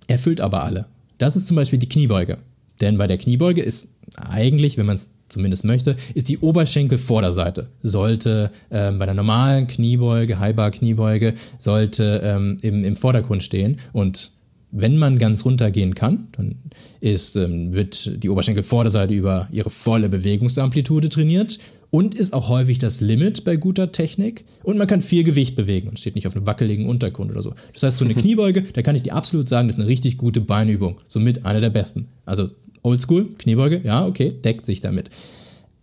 erfüllt 0.08 0.40
aber 0.40 0.64
alle. 0.64 0.86
Das 1.18 1.36
ist 1.36 1.46
zum 1.46 1.56
Beispiel 1.56 1.78
die 1.78 1.88
Kniebeuge. 1.88 2.38
Denn 2.80 2.98
bei 2.98 3.06
der 3.06 3.18
Kniebeuge 3.18 3.62
ist 3.62 3.88
eigentlich, 4.16 4.78
wenn 4.78 4.86
man 4.86 4.96
es 4.96 5.12
zumindest 5.28 5.64
möchte, 5.64 5.96
ist 6.14 6.28
die 6.28 6.38
Oberschenkelvorderseite. 6.38 7.68
Sollte 7.82 8.50
ähm, 8.70 8.98
bei 8.98 9.06
der 9.06 9.14
normalen 9.14 9.66
Kniebeuge, 9.66 10.38
Highbar-Kniebeuge, 10.38 11.34
sollte 11.58 12.20
ähm, 12.22 12.56
im, 12.62 12.84
im 12.84 12.96
Vordergrund 12.96 13.42
stehen. 13.42 13.78
Und 13.92 14.32
wenn 14.76 14.96
man 14.96 15.18
ganz 15.18 15.44
runtergehen 15.44 15.94
kann, 15.94 16.28
dann 16.32 16.56
ist, 17.00 17.36
ähm, 17.36 17.72
wird 17.74 18.22
die 18.22 18.28
Oberschenkelvorderseite 18.28 19.14
über 19.14 19.48
ihre 19.52 19.70
volle 19.70 20.08
Bewegungsamplitude 20.08 21.08
trainiert 21.08 21.58
und 21.90 22.16
ist 22.16 22.34
auch 22.34 22.48
häufig 22.48 22.80
das 22.80 23.00
Limit 23.00 23.44
bei 23.44 23.54
guter 23.54 23.92
Technik. 23.92 24.44
Und 24.64 24.76
man 24.76 24.88
kann 24.88 25.00
viel 25.00 25.22
Gewicht 25.22 25.54
bewegen 25.54 25.88
und 25.88 26.00
steht 26.00 26.16
nicht 26.16 26.26
auf 26.26 26.34
einem 26.34 26.46
wackeligen 26.46 26.86
Untergrund 26.86 27.30
oder 27.30 27.40
so. 27.40 27.54
Das 27.72 27.84
heißt, 27.84 27.98
so 27.98 28.04
eine 28.04 28.14
Kniebeuge, 28.16 28.62
da 28.62 28.82
kann 28.82 28.96
ich 28.96 29.02
dir 29.04 29.14
absolut 29.14 29.48
sagen, 29.48 29.68
das 29.68 29.76
ist 29.76 29.80
eine 29.80 29.88
richtig 29.88 30.18
gute 30.18 30.40
Beinübung. 30.40 31.00
Somit 31.06 31.46
eine 31.46 31.60
der 31.60 31.70
besten. 31.70 32.08
Also 32.26 32.50
Oldschool, 32.84 33.30
Kniebeuge, 33.38 33.80
ja, 33.82 34.06
okay, 34.06 34.30
deckt 34.30 34.66
sich 34.66 34.80
damit. 34.80 35.10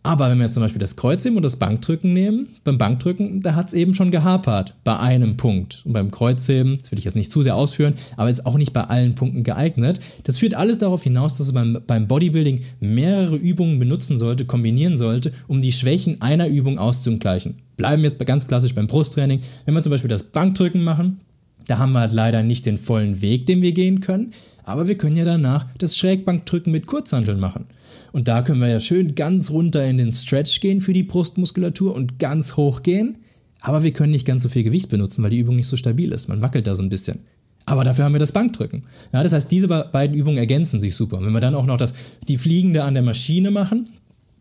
Aber 0.03 0.31
wenn 0.31 0.39
wir 0.39 0.45
jetzt 0.45 0.55
zum 0.55 0.63
Beispiel 0.63 0.79
das 0.79 0.95
Kreuzheben 0.95 1.37
und 1.37 1.43
das 1.43 1.57
Bankdrücken 1.57 2.11
nehmen, 2.11 2.47
beim 2.63 2.79
Bankdrücken, 2.79 3.41
da 3.41 3.53
hat 3.53 3.67
es 3.67 3.73
eben 3.73 3.93
schon 3.93 4.09
gehapert 4.09 4.73
bei 4.83 4.97
einem 4.97 5.37
Punkt. 5.37 5.83
Und 5.85 5.93
beim 5.93 6.09
Kreuzheben, 6.09 6.79
das 6.79 6.91
will 6.91 6.97
ich 6.97 7.05
jetzt 7.05 7.15
nicht 7.15 7.31
zu 7.31 7.43
sehr 7.43 7.55
ausführen, 7.55 7.93
aber 8.17 8.29
ist 8.29 8.47
auch 8.47 8.57
nicht 8.57 8.73
bei 8.73 8.83
allen 8.83 9.13
Punkten 9.13 9.43
geeignet. 9.43 9.99
Das 10.23 10.39
führt 10.39 10.55
alles 10.55 10.79
darauf 10.79 11.03
hinaus, 11.03 11.37
dass 11.37 11.53
man 11.53 11.81
beim 11.85 12.07
Bodybuilding 12.07 12.61
mehrere 12.79 13.35
Übungen 13.35 13.77
benutzen 13.77 14.17
sollte, 14.17 14.45
kombinieren 14.45 14.97
sollte, 14.97 15.33
um 15.47 15.61
die 15.61 15.71
Schwächen 15.71 16.19
einer 16.21 16.47
Übung 16.47 16.79
auszugleichen. 16.79 17.59
Bleiben 17.77 18.03
jetzt 18.03 18.23
ganz 18.25 18.47
klassisch 18.47 18.73
beim 18.73 18.87
Brusttraining. 18.87 19.41
Wenn 19.65 19.75
wir 19.75 19.83
zum 19.83 19.91
Beispiel 19.91 20.09
das 20.09 20.23
Bankdrücken 20.23 20.83
machen, 20.83 21.19
da 21.67 21.77
haben 21.77 21.93
wir 21.93 22.07
leider 22.07 22.43
nicht 22.43 22.65
den 22.65 22.77
vollen 22.77 23.21
Weg, 23.21 23.45
den 23.45 23.61
wir 23.61 23.71
gehen 23.71 24.01
können, 24.01 24.33
aber 24.63 24.87
wir 24.87 24.97
können 24.97 25.15
ja 25.15 25.25
danach 25.25 25.65
das 25.77 25.97
Schrägbankdrücken 25.97 26.71
mit 26.71 26.85
Kurzhanteln 26.85 27.39
machen. 27.39 27.65
Und 28.11 28.27
da 28.27 28.41
können 28.41 28.61
wir 28.61 28.67
ja 28.67 28.79
schön 28.79 29.15
ganz 29.15 29.51
runter 29.51 29.85
in 29.85 29.97
den 29.97 30.13
Stretch 30.13 30.59
gehen 30.59 30.81
für 30.81 30.93
die 30.93 31.03
Brustmuskulatur 31.03 31.95
und 31.95 32.19
ganz 32.19 32.57
hoch 32.57 32.83
gehen. 32.83 33.17
Aber 33.61 33.83
wir 33.83 33.93
können 33.93 34.11
nicht 34.11 34.25
ganz 34.25 34.43
so 34.43 34.49
viel 34.49 34.63
Gewicht 34.63 34.89
benutzen, 34.89 35.23
weil 35.23 35.29
die 35.29 35.39
Übung 35.39 35.55
nicht 35.55 35.67
so 35.67 35.77
stabil 35.77 36.11
ist. 36.11 36.27
Man 36.27 36.41
wackelt 36.41 36.67
da 36.67 36.75
so 36.75 36.83
ein 36.83 36.89
bisschen. 36.89 37.19
Aber 37.65 37.83
dafür 37.83 38.05
haben 38.05 38.13
wir 38.13 38.19
das 38.19 38.31
Bankdrücken. 38.31 38.83
Ja, 39.13 39.23
das 39.23 39.33
heißt, 39.33 39.51
diese 39.51 39.67
beiden 39.67 40.15
Übungen 40.15 40.37
ergänzen 40.37 40.81
sich 40.81 40.95
super. 40.95 41.17
Und 41.17 41.25
wenn 41.25 41.33
wir 41.33 41.41
dann 41.41 41.55
auch 41.55 41.65
noch 41.65 41.77
das, 41.77 41.93
die 42.27 42.37
Fliegende 42.37 42.83
an 42.83 42.95
der 42.95 43.03
Maschine 43.03 43.51
machen, 43.51 43.89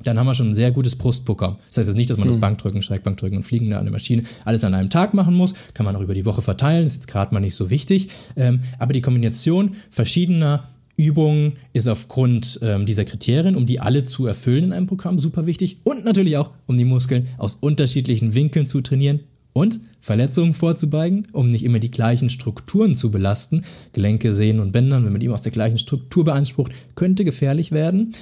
dann 0.02 0.19
haben 0.19 0.26
wir 0.26 0.35
schon 0.35 0.50
ein 0.50 0.54
sehr 0.54 0.71
gutes 0.71 0.97
Brustprogramm. 0.97 1.57
Das 1.69 1.78
heißt 1.78 1.88
jetzt 1.88 1.97
nicht, 1.97 2.11
dass 2.11 2.16
man 2.16 2.26
hm. 2.26 2.33
das 2.33 2.40
Bankdrücken, 2.40 2.83
Schrägbankdrücken 2.83 3.38
und 3.38 3.45
Fliegende 3.45 3.78
an 3.78 3.85
der 3.85 3.92
Maschine 3.92 4.25
alles 4.45 4.64
an 4.64 4.75
einem 4.75 4.90
Tag 4.90 5.14
machen 5.14 5.35
muss. 5.35 5.54
Kann 5.75 5.85
man 5.87 5.97
auch 5.97 6.00
über 6.00 6.14
die 6.14 6.25
Woche 6.26 6.42
verteilen, 6.42 6.87
ist 6.87 6.95
jetzt 6.95 7.09
gerade 7.09 7.35
mal 7.35 7.40
nicht 7.40 7.54
so 7.54 7.71
wichtig. 7.71 8.09
Ähm, 8.37 8.61
aber 8.78 8.92
die 8.92 9.00
Kombination 9.00 9.73
verschiedener 9.90 10.64
Übungen 10.97 11.54
ist 11.73 11.88
aufgrund 11.88 12.61
ähm, 12.62 12.85
dieser 12.85 13.04
Kriterien, 13.04 13.57
um 13.57 13.64
die 13.66 13.80
alle 13.80 14.04
zu 14.04 14.26
erfüllen 14.26 14.64
in 14.64 14.73
einem 14.73 14.87
Programm, 14.87 15.19
super 15.19 15.47
wichtig. 15.47 15.78
Und 15.85 16.04
natürlich 16.04 16.37
auch, 16.37 16.50
um 16.66 16.76
die 16.76 16.85
Muskeln 16.85 17.28
aus 17.38 17.54
unterschiedlichen 17.54 18.35
Winkeln 18.35 18.69
zu 18.69 18.80
trainieren 18.83 19.21
und 19.52 19.80
Verletzungen 20.00 20.54
vorzubeugen, 20.54 21.26
um 21.33 21.49
nicht 21.49 21.64
immer 21.64 21.78
die 21.78 21.90
gleichen 21.90 22.28
Strukturen 22.28 22.95
zu 22.95 23.11
belasten. 23.11 23.64
Gelenke, 23.92 24.35
Sehnen 24.35 24.61
und 24.61 24.73
Bändern, 24.73 25.04
wenn 25.04 25.12
man 25.12 25.21
die 25.21 25.26
immer 25.26 25.35
aus 25.35 25.42
der 25.42 25.52
gleichen 25.52 25.78
Struktur 25.78 26.25
beansprucht, 26.25 26.73
könnte 26.95 27.25
gefährlich 27.25 27.73
werden. 27.73 28.14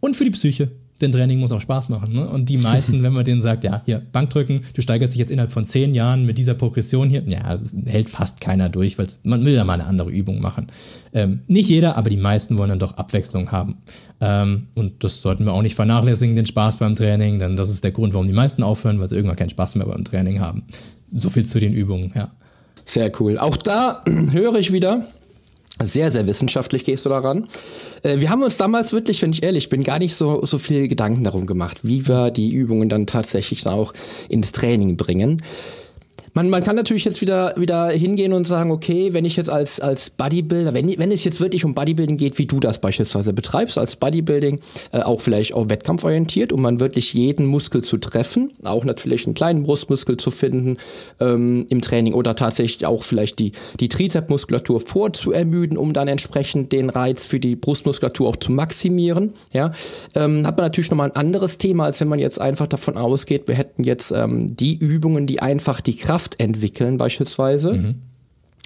Und 0.00 0.16
für 0.16 0.24
die 0.24 0.30
Psyche 0.30 0.70
denn 1.00 1.12
Training 1.12 1.40
muss 1.40 1.52
auch 1.52 1.60
Spaß 1.60 1.88
machen. 1.88 2.14
Ne? 2.14 2.28
Und 2.28 2.48
die 2.48 2.58
meisten, 2.58 3.02
wenn 3.02 3.12
man 3.12 3.24
denen 3.24 3.42
sagt, 3.42 3.64
ja, 3.64 3.82
hier, 3.84 4.00
Bankdrücken, 4.12 4.60
du 4.74 4.82
steigerst 4.82 5.14
dich 5.14 5.18
jetzt 5.18 5.30
innerhalb 5.30 5.52
von 5.52 5.64
zehn 5.64 5.94
Jahren 5.94 6.24
mit 6.24 6.38
dieser 6.38 6.54
Progression 6.54 7.10
hier, 7.10 7.22
ja, 7.26 7.58
hält 7.86 8.08
fast 8.08 8.40
keiner 8.40 8.68
durch, 8.68 8.98
weil 8.98 9.06
man 9.24 9.44
will 9.44 9.54
ja 9.54 9.64
mal 9.64 9.74
eine 9.74 9.86
andere 9.86 10.10
Übung 10.10 10.40
machen. 10.40 10.68
Ähm, 11.12 11.40
nicht 11.46 11.68
jeder, 11.68 11.96
aber 11.96 12.10
die 12.10 12.16
meisten 12.16 12.58
wollen 12.58 12.70
dann 12.70 12.78
doch 12.78 12.96
Abwechslung 12.96 13.50
haben. 13.50 13.78
Ähm, 14.20 14.68
und 14.74 15.04
das 15.04 15.20
sollten 15.22 15.44
wir 15.44 15.52
auch 15.52 15.62
nicht 15.62 15.74
vernachlässigen, 15.74 16.36
den 16.36 16.46
Spaß 16.46 16.78
beim 16.78 16.94
Training, 16.94 17.38
denn 17.38 17.56
das 17.56 17.70
ist 17.70 17.84
der 17.84 17.90
Grund, 17.90 18.14
warum 18.14 18.26
die 18.26 18.32
meisten 18.32 18.62
aufhören, 18.62 19.00
weil 19.00 19.08
sie 19.08 19.16
irgendwann 19.16 19.36
keinen 19.36 19.50
Spaß 19.50 19.76
mehr 19.76 19.86
beim 19.86 20.04
Training 20.04 20.40
haben. 20.40 20.64
So 21.16 21.30
viel 21.30 21.46
zu 21.46 21.60
den 21.60 21.72
Übungen, 21.72 22.12
ja. 22.14 22.30
Sehr 22.84 23.10
cool. 23.20 23.38
Auch 23.38 23.56
da 23.56 24.02
höre 24.30 24.56
ich 24.56 24.72
wieder, 24.72 25.04
sehr, 25.82 26.10
sehr 26.10 26.26
wissenschaftlich 26.26 26.84
gehst 26.84 27.04
du 27.04 27.08
daran. 27.08 27.46
Äh, 28.02 28.20
wir 28.20 28.30
haben 28.30 28.42
uns 28.42 28.56
damals 28.56 28.92
wirklich, 28.92 29.20
wenn 29.22 29.32
ich 29.32 29.42
ehrlich 29.42 29.68
bin, 29.68 29.82
gar 29.82 29.98
nicht 29.98 30.14
so, 30.14 30.44
so 30.44 30.58
viel 30.58 30.88
Gedanken 30.88 31.24
darum 31.24 31.46
gemacht, 31.46 31.80
wie 31.82 32.06
wir 32.06 32.30
die 32.30 32.54
Übungen 32.54 32.88
dann 32.88 33.06
tatsächlich 33.06 33.66
auch 33.66 33.92
ins 34.28 34.52
Training 34.52 34.96
bringen. 34.96 35.42
Man, 36.36 36.50
man 36.50 36.64
kann 36.64 36.74
natürlich 36.74 37.04
jetzt 37.04 37.20
wieder, 37.20 37.54
wieder 37.56 37.90
hingehen 37.90 38.32
und 38.32 38.44
sagen, 38.44 38.72
okay, 38.72 39.12
wenn 39.12 39.24
ich 39.24 39.36
jetzt 39.36 39.50
als, 39.50 39.78
als 39.78 40.10
Bodybuilder, 40.10 40.74
wenn, 40.74 40.98
wenn 40.98 41.12
es 41.12 41.22
jetzt 41.22 41.40
wirklich 41.40 41.64
um 41.64 41.74
Bodybuilding 41.74 42.16
geht, 42.16 42.38
wie 42.38 42.46
du 42.46 42.58
das 42.58 42.80
beispielsweise 42.80 43.32
betreibst, 43.32 43.78
als 43.78 43.94
Bodybuilding, 43.94 44.58
äh, 44.90 45.02
auch 45.02 45.20
vielleicht 45.20 45.54
auch 45.54 45.68
wettkampforientiert, 45.68 46.52
um 46.52 46.60
man 46.60 46.80
wirklich 46.80 47.14
jeden 47.14 47.46
Muskel 47.46 47.84
zu 47.84 47.98
treffen, 47.98 48.50
auch 48.64 48.84
natürlich 48.84 49.26
einen 49.26 49.34
kleinen 49.34 49.62
Brustmuskel 49.62 50.16
zu 50.16 50.32
finden 50.32 50.78
ähm, 51.20 51.66
im 51.68 51.80
Training 51.80 52.14
oder 52.14 52.34
tatsächlich 52.34 52.84
auch 52.84 53.04
vielleicht 53.04 53.38
die, 53.38 53.52
die 53.78 53.88
Trizepsmuskulatur 53.88 54.80
vorzuermüden, 54.80 55.78
um 55.78 55.92
dann 55.92 56.08
entsprechend 56.08 56.72
den 56.72 56.90
Reiz 56.90 57.24
für 57.24 57.38
die 57.38 57.54
Brustmuskulatur 57.54 58.28
auch 58.28 58.36
zu 58.36 58.50
maximieren. 58.50 59.34
Ja, 59.52 59.70
ähm, 60.16 60.44
hat 60.44 60.56
man 60.56 60.66
natürlich 60.66 60.90
nochmal 60.90 61.10
ein 61.10 61.16
anderes 61.16 61.58
Thema, 61.58 61.84
als 61.84 62.00
wenn 62.00 62.08
man 62.08 62.18
jetzt 62.18 62.40
einfach 62.40 62.66
davon 62.66 62.96
ausgeht, 62.96 63.46
wir 63.46 63.54
hätten 63.54 63.84
jetzt 63.84 64.10
ähm, 64.10 64.56
die 64.56 64.74
Übungen, 64.74 65.28
die 65.28 65.38
einfach 65.38 65.80
die 65.80 65.94
Kraft 65.94 66.23
Kraft 66.24 66.40
entwickeln 66.40 66.96
beispielsweise. 66.96 67.72
Mhm. 67.72 67.94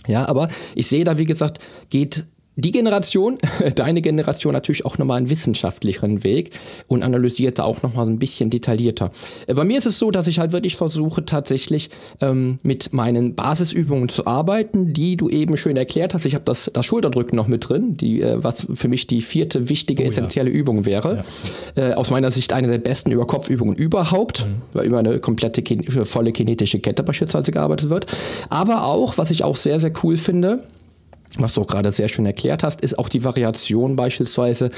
Ja, 0.07 0.27
aber 0.27 0.49
ich 0.75 0.87
sehe 0.87 1.05
da, 1.05 1.19
wie 1.19 1.25
gesagt, 1.25 1.59
geht 1.91 2.27
die 2.59 2.73
Generation, 2.73 3.38
deine 3.77 4.03
Generation 4.03 4.53
natürlich 4.53 4.85
auch 4.85 4.99
nochmal 4.99 5.19
einen 5.19 5.31
wissenschaftlicheren 5.31 6.25
Weg 6.25 6.50
und 6.88 7.05
analysiert 7.05 7.61
da 7.61 7.65
auch 7.65 7.83
nochmal 7.83 8.07
ein 8.09 8.19
bisschen 8.19 8.50
detaillierter. 8.50 9.11
Äh, 9.47 9.55
bei 9.55 9.62
mir 9.62 9.79
ist 9.79 9.87
es 9.87 9.99
so, 9.99 10.11
dass 10.11 10.27
ich 10.27 10.41
halt 10.41 10.50
wirklich 10.50 10.77
versuche, 10.77 11.25
tatsächlich 11.25 11.88
ähm, 12.21 12.59
mit 12.65 12.93
meinen 12.93 13.37
Basisübungen 13.37 14.09
zu 14.09 14.27
arbeiten, 14.27 14.93
die 14.93 15.17
du 15.17 15.29
eben 15.29 15.57
schön 15.57 15.77
erklärt 15.77 16.15
hast. 16.15 16.25
Ich 16.25 16.35
habe 16.35 16.45
das, 16.45 16.69
das 16.73 16.85
Schulterdrücken 16.85 17.37
noch 17.37 17.47
mit 17.47 17.69
drin, 17.69 17.97
die, 17.97 18.23
äh, 18.23 18.43
was 18.43 18.67
für 18.75 18.88
mich 18.88 19.07
die 19.07 19.23
vierte 19.23 19.69
wichtige, 19.69 20.03
oh, 20.03 20.07
essentielle 20.07 20.50
ja. 20.50 20.57
Übung 20.57 20.85
wäre. 20.85 21.23
Ja. 21.77 21.91
Äh, 21.91 21.95
aus 21.95 22.11
meiner 22.11 22.33
Sicht 22.33 22.53
eine 22.53 22.67
der 22.67 22.79
besten 22.79 23.12
Überkopfübungen 23.12 23.77
überhaupt, 23.77 24.47
mhm. 24.47 24.62
weil 24.73 24.87
über 24.87 24.99
eine 24.99 25.21
komplette, 25.21 25.62
volle 26.05 26.33
kinetische 26.33 26.81
Kette 26.81 27.05
beispielsweise 27.05 27.53
gearbeitet 27.53 27.88
wird. 27.88 28.07
Aber 28.49 28.85
auch, 28.85 29.17
was 29.17 29.31
ich 29.31 29.45
auch 29.45 29.55
sehr, 29.55 29.79
sehr 29.79 29.93
cool 30.03 30.17
finde, 30.17 30.65
was 31.38 31.54
du 31.54 31.62
auch 31.62 31.66
gerade 31.66 31.90
sehr 31.90 32.09
schön 32.09 32.26
erklärt 32.26 32.62
hast, 32.62 32.80
ist 32.80 32.99
auch 32.99 33.09
die 33.09 33.25
Variation 33.25 33.97
beispielsweise 33.97 34.71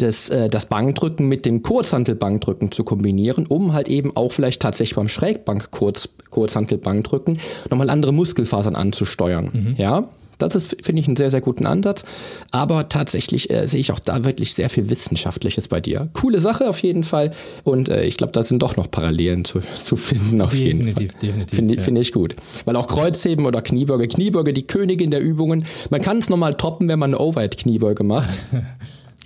des, 0.00 0.30
äh, 0.30 0.48
das 0.48 0.66
Bankdrücken 0.66 1.28
mit 1.28 1.46
dem 1.46 1.62
Kurzhantelbankdrücken 1.62 2.72
zu 2.72 2.84
kombinieren, 2.84 3.46
um 3.46 3.72
halt 3.72 3.88
eben 3.88 4.16
auch 4.16 4.32
vielleicht 4.32 4.62
tatsächlich 4.62 4.96
beim 4.96 5.08
Schrägbank 5.08 5.68
-Kurz 5.72 6.08
Kurzhantelbankdrücken 6.30 7.38
nochmal 7.70 7.90
andere 7.90 8.12
Muskelfasern 8.12 8.76
anzusteuern. 8.76 9.50
Mhm. 9.52 9.74
Ja, 9.78 10.08
das 10.38 10.54
ist, 10.54 10.76
finde 10.82 11.00
ich, 11.00 11.06
einen 11.06 11.16
sehr, 11.16 11.30
sehr 11.30 11.40
guten 11.40 11.66
Ansatz. 11.66 12.04
Aber 12.50 12.88
tatsächlich 12.88 13.50
äh, 13.50 13.66
sehe 13.68 13.80
ich 13.80 13.92
auch 13.92 13.98
da 13.98 14.24
wirklich 14.24 14.54
sehr 14.54 14.70
viel 14.70 14.90
Wissenschaftliches 14.90 15.68
bei 15.68 15.80
dir. 15.80 16.08
Coole 16.12 16.38
Sache 16.38 16.68
auf 16.68 16.78
jeden 16.80 17.04
Fall. 17.04 17.30
Und 17.64 17.88
äh, 17.88 18.04
ich 18.04 18.16
glaube, 18.16 18.32
da 18.32 18.42
sind 18.42 18.62
doch 18.62 18.76
noch 18.76 18.90
Parallelen 18.90 19.44
zu, 19.44 19.60
zu 19.74 19.96
finden 19.96 20.40
auf 20.40 20.50
definitiv, 20.50 20.76
jeden 20.78 21.10
Fall. 21.10 21.18
Definitiv, 21.20 21.54
Finde 21.54 21.74
ja. 21.74 21.82
find 21.82 21.98
ich 21.98 22.12
gut. 22.12 22.36
Weil 22.64 22.76
auch 22.76 22.86
Kreuzheben 22.86 23.46
oder 23.46 23.62
Kniebeuge, 23.62 24.08
Kniebeuge, 24.08 24.52
die 24.52 24.66
Königin 24.66 25.10
der 25.10 25.20
Übungen. 25.20 25.64
Man 25.90 26.02
kann 26.02 26.18
es 26.18 26.28
nochmal 26.28 26.54
toppen, 26.54 26.88
wenn 26.88 26.98
man 26.98 27.10
eine 27.10 27.18
Overhead-Kniebeuge 27.20 28.04
macht. 28.04 28.30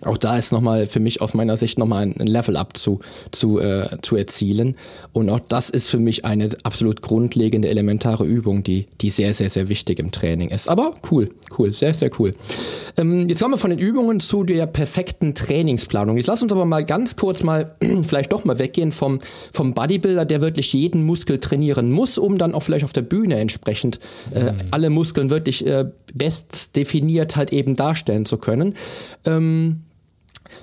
auch 0.05 0.17
da 0.17 0.39
ist 0.39 0.53
nochmal 0.53 0.87
für 0.87 1.01
mich 1.01 1.21
aus 1.21 1.35
meiner 1.35 1.57
Sicht 1.57 1.79
nochmal 1.79 2.03
ein 2.03 2.27
Level-Up 2.27 2.77
zu, 2.77 3.01
zu, 3.33 3.61
äh, 3.61 3.99
zu 4.03 4.17
erzielen. 4.17 4.77
Und 5.13 5.29
auch 5.31 5.41
das 5.41 5.71
ist 5.71 5.89
für 5.89 5.99
mich 5.99 6.25
eine 6.25 6.51
absolut 6.63 7.03
grundlegende, 7.03 7.69
elementare 7.69 8.25
Übung, 8.25 8.63
die, 8.63 8.87
die 9.01 9.11
sehr, 9.11 9.35
sehr, 9.35 9.51
sehr 9.51 9.69
wichtig 9.69 9.99
im 9.99 10.11
Training 10.11 10.49
ist. 10.49 10.69
Aber 10.69 10.95
cool, 11.11 11.29
cool, 11.59 11.73
sehr, 11.73 11.95
sehr 11.95 12.11
cool. 12.19 12.35
Ähm, 12.97 13.29
jetzt 13.29 13.41
kommen 13.41 13.55
wir 13.55 13.59
von 13.59 13.71
den 13.71 13.79
Übungen 13.79 14.21
zu 14.21 14.45
der 14.45 14.67
perfekten 14.67 15.35
Trainingsplanung. 15.35 16.17
Jetzt 16.17 16.27
lass 16.27 16.43
uns 16.43 16.53
aber 16.53 16.65
mal 16.65 16.85
ganz 16.85 17.17
kurz 17.17 17.43
mal 17.43 17.75
vielleicht 18.03 18.33
doch 18.33 18.45
mal 18.45 18.59
weggehen 18.59 18.93
vom, 18.93 19.19
vom 19.53 19.75
Bodybuilder, 19.75 20.25
der 20.25 20.41
wirklich 20.41 20.73
jeden 20.73 21.05
Muskel 21.05 21.39
trainieren 21.39 21.91
muss, 21.91 22.19
um 22.19 22.39
dann 22.39 22.55
auch 22.55 22.63
vielleicht 22.63 22.85
auf 22.85 22.93
der 22.93 23.03
Bühne 23.03 23.37
entsprechend 23.37 23.99
äh, 24.35 24.53
mhm. 24.53 24.57
alle 24.71 24.91
Muskeln 24.91 25.31
wirklich 25.31 25.67
äh, 25.67 25.85
best 26.15 26.77
definiert 26.77 27.37
halt 27.37 27.53
eben 27.53 27.77
darstellen 27.77 28.25
zu 28.25 28.39
können. 28.39 28.75
Ähm, 29.25 29.81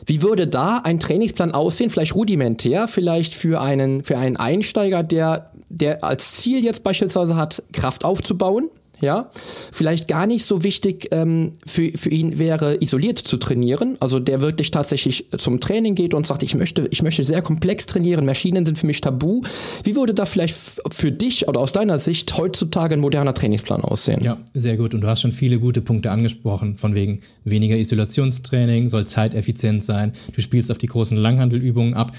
wie 0.06 0.22
würde 0.22 0.48
da 0.48 0.78
ein 0.84 1.00
Trainingsplan 1.00 1.54
aussehen? 1.54 1.90
Vielleicht 1.90 2.16
rudimentär, 2.16 2.88
vielleicht 2.88 3.34
für 3.34 3.62
einen, 3.62 4.04
für 4.04 4.18
einen 4.18 4.38
Einsteiger, 4.38 5.04
der, 5.04 5.52
der 5.70 6.04
als 6.04 6.36
Ziel 6.36 6.64
jetzt 6.64 6.84
beispielsweise 6.84 7.36
hat, 7.36 7.64
Kraft 7.74 8.06
aufzubauen 8.06 8.70
ja, 9.02 9.30
vielleicht 9.72 10.08
gar 10.08 10.26
nicht 10.28 10.46
so 10.46 10.64
wichtig 10.64 11.10
ähm, 11.12 11.54
für, 11.66 11.92
für 11.96 12.10
ihn 12.10 12.40
wäre, 12.40 12.82
isoliert 12.82 13.20
zu 13.20 13.38
trainieren. 13.38 13.98
Also 14.00 14.20
der 14.20 14.42
wirklich 14.42 14.72
tatsächlich 14.72 15.28
zum 15.38 15.60
Training 15.60 15.96
geht 15.96 16.14
und 16.14 16.26
sagt, 16.26 16.44
ich 16.44 16.56
möchte, 16.56 16.88
ich 16.92 17.04
möchte 17.04 17.24
sehr 17.24 17.42
komplex 17.42 17.86
trainieren, 17.86 18.26
Maschinen 18.26 18.66
sind 18.66 18.78
für 18.78 18.88
mich 18.88 19.02
tabu. 19.02 19.42
Wie 19.84 19.96
würde 19.96 20.14
da 20.14 20.26
vielleicht 20.26 20.56
für 20.92 21.12
dich 21.12 21.48
oder 21.48 21.60
aus 21.60 21.74
deiner 21.74 22.00
Sicht 22.00 22.38
heutzutage 22.38 22.96
ein 22.96 23.00
moderner 23.00 23.34
Trainingsplan 23.34 23.82
aussehen? 23.82 24.24
Ja, 24.24 24.38
sehr 24.54 24.78
gut. 24.78 24.94
Und 24.94 25.02
du 25.02 25.08
hast 25.08 25.22
schon 25.22 25.32
viele 25.32 25.60
gute 25.60 25.82
Punkte 25.82 26.12
angesprochen, 26.12 26.78
von 26.78 26.96
wegen 26.96 27.22
weniger 27.44 27.78
Isolationstraining, 27.78 28.90
soll 28.90 29.06
zeiteffizient 29.06 29.84
sein, 29.84 30.12
du 30.34 30.42
spielst 30.42 30.72
auf 30.72 30.78
die 30.78 30.88
großen 30.88 31.18
Langhandelübungen 31.18 31.94
ab. 31.94 32.12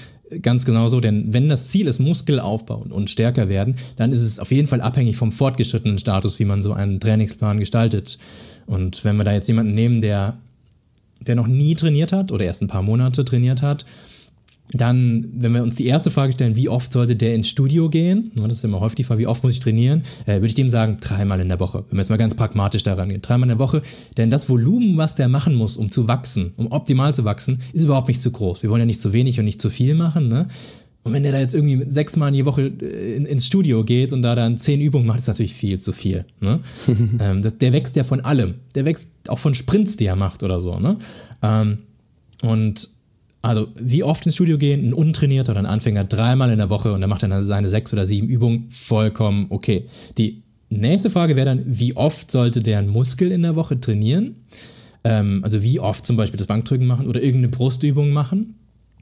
Ganz 0.43 0.63
genauso, 0.63 0.99
denn 0.99 1.33
wenn 1.33 1.49
das 1.49 1.69
Ziel 1.69 1.87
ist, 1.87 1.97
Muskel 1.99 2.39
aufbauen 2.39 2.91
und 2.91 3.09
stärker 3.09 3.49
werden, 3.49 3.75
dann 3.95 4.11
ist 4.11 4.21
es 4.21 4.37
auf 4.37 4.51
jeden 4.51 4.67
Fall 4.67 4.81
abhängig 4.81 5.17
vom 5.17 5.31
fortgeschrittenen 5.31 5.97
Status, 5.97 6.37
wie 6.37 6.45
man 6.45 6.61
so 6.61 6.71
einen 6.73 6.99
Trainingsplan 6.99 7.59
gestaltet. 7.59 8.19
Und 8.67 9.03
wenn 9.03 9.17
wir 9.17 9.23
da 9.23 9.33
jetzt 9.33 9.47
jemanden 9.47 9.73
nehmen, 9.73 10.01
der, 10.01 10.37
der 11.19 11.35
noch 11.35 11.47
nie 11.47 11.73
trainiert 11.73 12.11
hat 12.11 12.31
oder 12.31 12.45
erst 12.45 12.61
ein 12.61 12.67
paar 12.67 12.83
Monate 12.83 13.25
trainiert 13.25 13.63
hat, 13.63 13.85
dann, 14.71 15.27
wenn 15.33 15.53
wir 15.53 15.63
uns 15.63 15.77
die 15.77 15.87
erste 15.87 16.11
Frage 16.11 16.33
stellen, 16.33 16.55
wie 16.55 16.69
oft 16.69 16.93
sollte 16.93 17.15
der 17.15 17.33
ins 17.33 17.49
Studio 17.49 17.89
gehen? 17.89 18.31
Das 18.35 18.53
ist 18.53 18.63
immer 18.63 18.79
häufig 18.79 18.97
die 18.97 19.03
Frage, 19.03 19.21
wie 19.21 19.27
oft 19.27 19.43
muss 19.43 19.53
ich 19.53 19.59
trainieren? 19.59 20.03
Äh, 20.25 20.35
würde 20.35 20.47
ich 20.47 20.53
dem 20.53 20.69
sagen, 20.69 20.97
dreimal 21.01 21.39
in 21.39 21.49
der 21.49 21.59
Woche. 21.59 21.85
Wenn 21.89 21.97
wir 21.97 22.01
jetzt 22.01 22.09
mal 22.09 22.17
ganz 22.17 22.35
pragmatisch 22.35 22.83
daran 22.83 23.09
gehen. 23.09 23.21
Dreimal 23.21 23.45
in 23.49 23.57
der 23.57 23.59
Woche. 23.59 23.81
Denn 24.17 24.29
das 24.29 24.47
Volumen, 24.47 24.97
was 24.97 25.15
der 25.15 25.27
machen 25.27 25.55
muss, 25.55 25.77
um 25.77 25.89
zu 25.89 26.07
wachsen, 26.07 26.53
um 26.55 26.71
optimal 26.71 27.15
zu 27.15 27.25
wachsen, 27.25 27.59
ist 27.73 27.85
überhaupt 27.85 28.09
nicht 28.09 28.21
zu 28.21 28.29
groß. 28.29 28.61
Wir 28.61 28.69
wollen 28.69 28.81
ja 28.81 28.85
nicht 28.85 29.01
zu 29.01 29.11
wenig 29.11 29.39
und 29.39 29.45
nicht 29.45 29.59
zu 29.59 29.71
viel 29.71 29.95
machen. 29.95 30.27
Ne? 30.27 30.47
Und 31.01 31.13
wenn 31.13 31.23
der 31.23 31.31
da 31.31 31.39
jetzt 31.39 31.55
irgendwie 31.55 31.89
sechsmal 31.89 32.27
in 32.27 32.35
die 32.35 32.45
Woche 32.45 32.67
äh, 32.67 33.15
in, 33.15 33.25
ins 33.25 33.47
Studio 33.47 33.83
geht 33.83 34.13
und 34.13 34.21
da 34.21 34.35
dann 34.35 34.59
zehn 34.59 34.81
Übungen 34.81 35.07
macht, 35.07 35.19
ist 35.19 35.27
natürlich 35.27 35.55
viel 35.55 35.79
zu 35.79 35.93
viel. 35.93 36.25
Ne? 36.41 36.59
ähm, 37.19 37.41
das, 37.41 37.57
der 37.57 37.73
wächst 37.73 37.95
ja 37.95 38.03
von 38.03 38.21
allem. 38.21 38.55
Der 38.75 38.85
wächst 38.85 39.13
auch 39.29 39.39
von 39.39 39.55
Sprints, 39.55 39.97
die 39.97 40.05
er 40.05 40.15
macht 40.15 40.43
oder 40.43 40.59
so. 40.59 40.75
Ne? 40.75 40.97
Ähm, 41.41 41.79
und 42.43 42.98
also 43.41 43.67
wie 43.79 44.03
oft 44.03 44.25
ins 44.25 44.35
Studio 44.35 44.57
gehen, 44.57 44.89
ein 44.89 44.93
Untrainierter 44.93 45.53
oder 45.53 45.61
ein 45.61 45.65
Anfänger 45.65 46.03
dreimal 46.03 46.51
in 46.51 46.57
der 46.57 46.69
Woche 46.69 46.91
und 46.91 47.01
dann 47.01 47.09
macht 47.09 47.23
er 47.23 47.43
seine 47.43 47.69
sechs 47.69 47.93
oder 47.93 48.05
sieben 48.05 48.27
Übungen, 48.27 48.69
vollkommen 48.69 49.47
okay. 49.49 49.85
Die 50.17 50.43
nächste 50.69 51.09
Frage 51.09 51.35
wäre 51.35 51.45
dann, 51.45 51.63
wie 51.65 51.95
oft 51.95 52.31
sollte 52.31 52.61
der 52.61 52.79
einen 52.79 52.89
Muskel 52.89 53.31
in 53.31 53.43
der 53.43 53.55
Woche 53.55 53.79
trainieren? 53.79 54.35
Ähm, 55.03 55.41
also 55.43 55.63
wie 55.63 55.79
oft 55.79 56.05
zum 56.05 56.17
Beispiel 56.17 56.37
das 56.37 56.47
Bankdrücken 56.47 56.85
machen 56.85 57.07
oder 57.07 57.21
irgendeine 57.21 57.49
Brustübung 57.49 58.11
machen? 58.11 58.55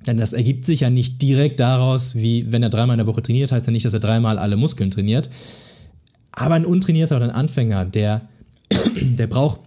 Denn 0.06 0.18
das 0.18 0.34
ergibt 0.34 0.66
sich 0.66 0.82
ja 0.82 0.90
nicht 0.90 1.22
direkt 1.22 1.60
daraus, 1.60 2.16
wie 2.16 2.52
wenn 2.52 2.62
er 2.62 2.70
dreimal 2.70 2.94
in 2.94 3.00
der 3.00 3.08
Woche 3.08 3.24
trainiert, 3.24 3.52
heißt 3.52 3.66
ja 3.66 3.72
nicht, 3.72 3.86
dass 3.86 3.94
er 3.94 4.00
dreimal 4.00 4.38
alle 4.38 4.56
Muskeln 4.56 4.92
trainiert. 4.92 5.30
Aber 6.32 6.54
ein 6.54 6.66
Untrainierter 6.66 7.18
oder 7.18 7.26
ein 7.26 7.32
Anfänger, 7.32 7.86
der, 7.86 8.22
der 9.02 9.28
braucht 9.28 9.62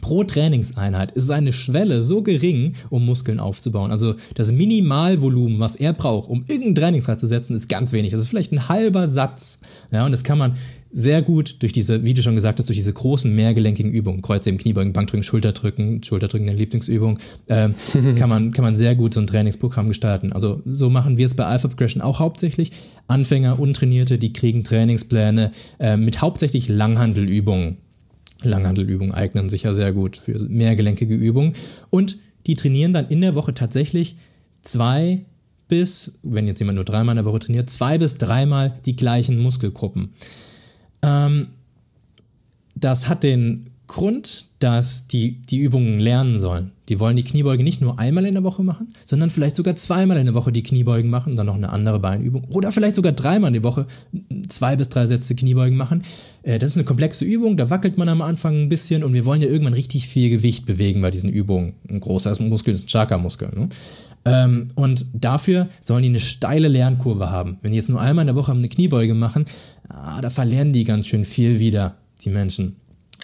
pro 0.00 0.24
Trainingseinheit 0.24 1.12
ist 1.12 1.26
seine 1.26 1.52
Schwelle 1.52 2.02
so 2.02 2.22
gering, 2.22 2.74
um 2.90 3.04
Muskeln 3.04 3.40
aufzubauen. 3.40 3.90
Also 3.90 4.14
das 4.34 4.52
Minimalvolumen, 4.52 5.60
was 5.60 5.76
er 5.76 5.92
braucht, 5.92 6.28
um 6.30 6.44
irgendeinen 6.48 6.74
Trainingsreiz 6.74 7.20
zu 7.20 7.26
setzen, 7.26 7.54
ist 7.54 7.68
ganz 7.68 7.92
wenig. 7.92 8.12
Das 8.12 8.20
ist 8.20 8.28
vielleicht 8.28 8.52
ein 8.52 8.68
halber 8.68 9.08
Satz. 9.08 9.60
Ja, 9.90 10.06
und 10.06 10.12
das 10.12 10.24
kann 10.24 10.38
man 10.38 10.56
sehr 10.92 11.22
gut 11.22 11.56
durch 11.60 11.72
diese, 11.72 12.04
wie 12.04 12.12
du 12.12 12.22
schon 12.22 12.34
gesagt 12.34 12.58
hast, 12.58 12.68
durch 12.68 12.76
diese 12.78 12.92
großen 12.92 13.34
mehrgelenkigen 13.34 13.90
Übungen, 13.90 14.20
Kreuze 14.20 14.50
im 14.50 14.58
Kniebeugen, 14.58 14.92
Bankdrücken, 14.92 15.24
Schulterdrücken, 15.24 16.02
Schulterdrücken 16.02 16.46
der 16.46 16.54
Lieblingsübung, 16.54 17.18
äh, 17.46 17.70
kann 18.16 18.28
man 18.28 18.52
kann 18.52 18.64
man 18.64 18.76
sehr 18.76 18.94
gut 18.94 19.14
so 19.14 19.20
ein 19.20 19.26
Trainingsprogramm 19.26 19.88
gestalten. 19.88 20.32
Also 20.32 20.60
so 20.66 20.90
machen 20.90 21.16
wir 21.16 21.24
es 21.24 21.34
bei 21.34 21.44
Alpha 21.44 21.68
Progression 21.68 22.02
auch 22.02 22.18
hauptsächlich. 22.20 22.72
Anfänger, 23.08 23.58
Untrainierte, 23.58 24.18
die 24.18 24.32
kriegen 24.32 24.64
Trainingspläne 24.64 25.52
äh, 25.78 25.96
mit 25.96 26.20
hauptsächlich 26.20 26.68
Langhandelübungen. 26.68 27.78
Langhandelübungen 28.48 29.14
eignen 29.14 29.48
sich 29.48 29.64
ja 29.64 29.74
sehr 29.74 29.92
gut 29.92 30.16
für 30.16 30.38
mehrgelenkige 30.48 31.14
Übungen. 31.14 31.54
Und 31.90 32.18
die 32.46 32.56
trainieren 32.56 32.92
dann 32.92 33.08
in 33.08 33.20
der 33.20 33.34
Woche 33.34 33.54
tatsächlich 33.54 34.16
zwei 34.62 35.24
bis, 35.68 36.18
wenn 36.22 36.46
jetzt 36.46 36.58
jemand 36.58 36.76
nur 36.76 36.84
dreimal 36.84 37.14
in 37.14 37.24
der 37.24 37.24
Woche 37.24 37.38
trainiert, 37.40 37.70
zwei 37.70 37.98
bis 37.98 38.18
dreimal 38.18 38.74
die 38.84 38.96
gleichen 38.96 39.38
Muskelgruppen. 39.38 40.10
Ähm, 41.02 41.48
das 42.74 43.08
hat 43.08 43.22
den 43.22 43.70
Grund, 43.86 44.46
dass 44.58 45.06
die 45.06 45.42
die 45.42 45.58
Übungen 45.58 45.98
lernen 45.98 46.38
sollen. 46.38 46.70
Die 46.88 47.00
wollen 47.00 47.16
die 47.16 47.24
Kniebeuge 47.24 47.62
nicht 47.62 47.80
nur 47.80 47.98
einmal 47.98 48.26
in 48.26 48.34
der 48.34 48.42
Woche 48.42 48.62
machen, 48.62 48.88
sondern 49.04 49.30
vielleicht 49.30 49.56
sogar 49.56 49.76
zweimal 49.76 50.16
in 50.18 50.26
der 50.26 50.34
Woche 50.34 50.52
die 50.52 50.62
Kniebeugen 50.62 51.10
machen, 51.10 51.36
dann 51.36 51.46
noch 51.46 51.54
eine 51.54 51.70
andere 51.70 51.98
Beinübung 51.98 52.44
oder 52.50 52.72
vielleicht 52.72 52.96
sogar 52.96 53.12
dreimal 53.12 53.48
in 53.48 53.62
der 53.62 53.64
Woche 53.64 53.86
zwei 54.48 54.76
bis 54.76 54.88
drei 54.88 55.06
Sätze 55.06 55.34
Kniebeugen 55.34 55.76
machen. 55.76 56.02
Äh, 56.42 56.58
das 56.58 56.70
ist 56.70 56.76
eine 56.76 56.84
komplexe 56.84 57.24
Übung, 57.24 57.56
da 57.56 57.70
wackelt 57.70 57.98
man 57.98 58.08
am 58.08 58.22
Anfang 58.22 58.62
ein 58.62 58.68
bisschen 58.68 59.04
und 59.04 59.14
wir 59.14 59.24
wollen 59.24 59.42
ja 59.42 59.48
irgendwann 59.48 59.74
richtig 59.74 60.06
viel 60.06 60.30
Gewicht 60.30 60.64
bewegen 60.66 61.02
bei 61.02 61.10
diesen 61.10 61.30
Übungen. 61.30 61.74
Ein 61.88 62.00
großer 62.00 62.40
Muskel 62.42 62.74
ist 62.74 62.84
ein 62.84 62.88
starker 62.88 63.18
Muskel. 63.18 63.50
Ne? 63.54 63.68
Ähm, 64.24 64.68
und 64.74 65.06
dafür 65.12 65.68
sollen 65.82 66.02
die 66.02 66.08
eine 66.08 66.20
steile 66.20 66.68
Lernkurve 66.68 67.30
haben. 67.30 67.58
Wenn 67.62 67.72
die 67.72 67.78
jetzt 67.78 67.88
nur 67.88 68.00
einmal 68.00 68.22
in 68.22 68.28
der 68.28 68.36
Woche 68.36 68.52
eine 68.52 68.68
Kniebeuge 68.68 69.14
machen, 69.14 69.44
ah, 69.88 70.20
da 70.20 70.30
verlernen 70.30 70.72
die 70.72 70.84
ganz 70.84 71.06
schön 71.06 71.24
viel 71.24 71.58
wieder, 71.58 71.96
die 72.24 72.30
Menschen. 72.30 72.76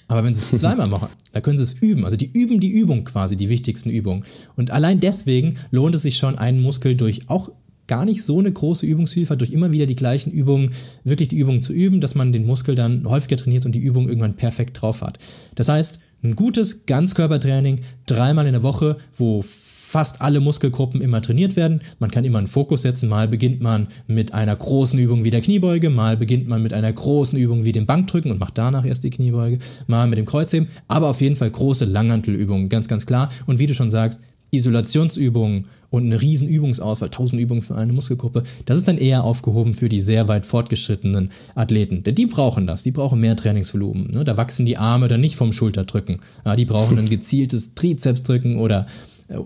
Aber 0.09 0.25
wenn 0.25 0.35
sie 0.35 0.55
es 0.55 0.61
zweimal 0.61 0.89
machen, 0.89 1.09
da 1.33 1.41
können 1.41 1.59
sie 1.59 1.65
es 1.65 1.75
üben. 1.75 2.05
Also 2.05 2.17
die 2.17 2.31
üben 2.33 2.61
die 2.61 2.71
Übung 2.71 3.05
quasi, 3.05 3.37
die 3.37 3.51
wichtigsten 3.51 3.91
Übungen. 3.91 4.25
Und 4.57 4.71
allein 4.71 5.01
deswegen 5.01 5.55
lohnt 5.71 5.95
es 5.95 6.03
sich 6.03 6.17
schon, 6.17 6.39
einen 6.39 6.61
Muskel 6.61 6.97
durch 6.97 7.29
auch 7.29 7.51
gar 7.87 8.05
nicht 8.05 8.23
so 8.23 8.39
eine 8.39 8.53
große 8.53 8.87
Übungsvielfalt, 8.87 9.41
durch 9.41 9.51
immer 9.51 9.73
wieder 9.73 9.87
die 9.87 9.97
gleichen 9.97 10.31
Übungen, 10.31 10.73
wirklich 11.05 11.29
die 11.29 11.39
Übungen 11.39 11.63
zu 11.63 11.73
üben, 11.73 12.01
dass 12.01 12.15
man 12.15 12.33
den 12.33 12.47
Muskel 12.47 12.75
dann 12.75 13.09
häufiger 13.09 13.37
trainiert 13.37 13.67
und 13.67 13.73
die 13.73 13.81
Übung 13.81 14.09
irgendwann 14.09 14.37
perfekt 14.37 14.81
drauf 14.81 15.03
hat. 15.03 15.19
Das 15.55 15.69
heißt, 15.69 16.01
ein 16.23 16.37
gutes 16.37 16.87
Ganzkörpertraining 16.87 17.81
dreimal 18.07 18.47
in 18.47 18.53
der 18.53 18.63
Woche, 18.63 18.97
wo 19.17 19.43
fast 19.89 20.21
alle 20.21 20.41
Muskelgruppen 20.41 21.01
immer 21.01 21.23
trainiert 21.23 21.57
werden. 21.57 21.81
Man 21.99 22.11
kann 22.11 22.27
immer 22.27 22.37
einen 22.37 22.47
Fokus 22.47 22.83
setzen. 22.83 23.09
Mal 23.09 23.27
beginnt 23.27 23.63
man 23.63 23.89
mit 24.07 24.35
einer 24.35 24.55
großen 24.55 24.99
Übung 24.99 25.25
wie 25.25 25.31
der 25.31 25.41
Kniebeuge, 25.41 25.89
mal 25.89 26.19
beginnt 26.19 26.47
man 26.47 26.63
mit 26.63 26.75
einer 26.75 26.93
großen 26.93 27.39
Übung 27.39 27.65
wie 27.65 27.73
dem 27.73 27.87
Bankdrücken 27.87 28.31
und 28.31 28.39
macht 28.39 28.59
danach 28.59 28.85
erst 28.85 29.05
die 29.05 29.11
Kniebeuge, 29.11 29.59
mal 29.87 30.07
mit 30.07 30.19
dem 30.19 30.27
Kreuzheben, 30.27 30.69
aber 30.89 31.09
auf 31.09 31.23
jeden 31.23 31.37
Fall 31.37 31.51
große 31.51 31.87
Langhantelübungen, 31.87 32.69
ganz, 32.69 32.87
ganz 32.87 33.07
klar. 33.07 33.31
Und 33.47 33.59
wie 33.59 33.67
du 33.67 33.73
schon 33.73 33.91
sagst, 33.91 34.21
Isolationsübungen 34.51 35.69
und 35.89 36.05
eine 36.05 36.21
riesen 36.21 36.49
Übungsauswahl, 36.49 37.09
tausend 37.09 37.41
Übungen 37.41 37.63
für 37.63 37.75
eine 37.75 37.95
Muskelgruppe, 37.95 38.43
das 38.67 38.77
ist 38.77 38.89
dann 38.89 38.99
eher 38.99 39.25
aufgehoben 39.25 39.73
für 39.73 39.89
die 39.89 40.03
sehr 40.03 40.29
weit 40.29 40.45
fortgeschrittenen 40.45 41.31
Athleten. 41.55 42.03
Denn 42.03 42.15
die 42.15 42.27
brauchen 42.27 42.67
das, 42.67 42.83
die 42.83 42.91
brauchen 42.91 43.21
mehr 43.21 43.37
Trainingsvolumen. 43.37 44.11
Ne? 44.11 44.25
Da 44.25 44.37
wachsen 44.37 44.67
die 44.67 44.77
Arme 44.77 45.09
dann 45.09 45.23
nicht 45.23 45.37
vom 45.37 45.55
Schulterdrücken. 45.55 46.19
Ja, 46.45 46.57
die 46.57 46.67
brauchen 46.67 46.99
ein 46.99 47.09
gezieltes 47.09 47.75
Trizepsdrücken 47.75 48.59
oder 48.59 48.85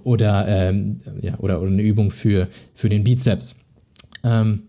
oder, 0.05 0.47
ähm, 0.49 0.99
ja, 1.21 1.39
oder, 1.39 1.61
oder 1.61 1.71
eine 1.71 1.83
Übung 1.83 2.11
für, 2.11 2.49
für 2.75 2.89
den 2.89 3.05
Bizeps. 3.05 3.57
Ähm, 4.25 4.65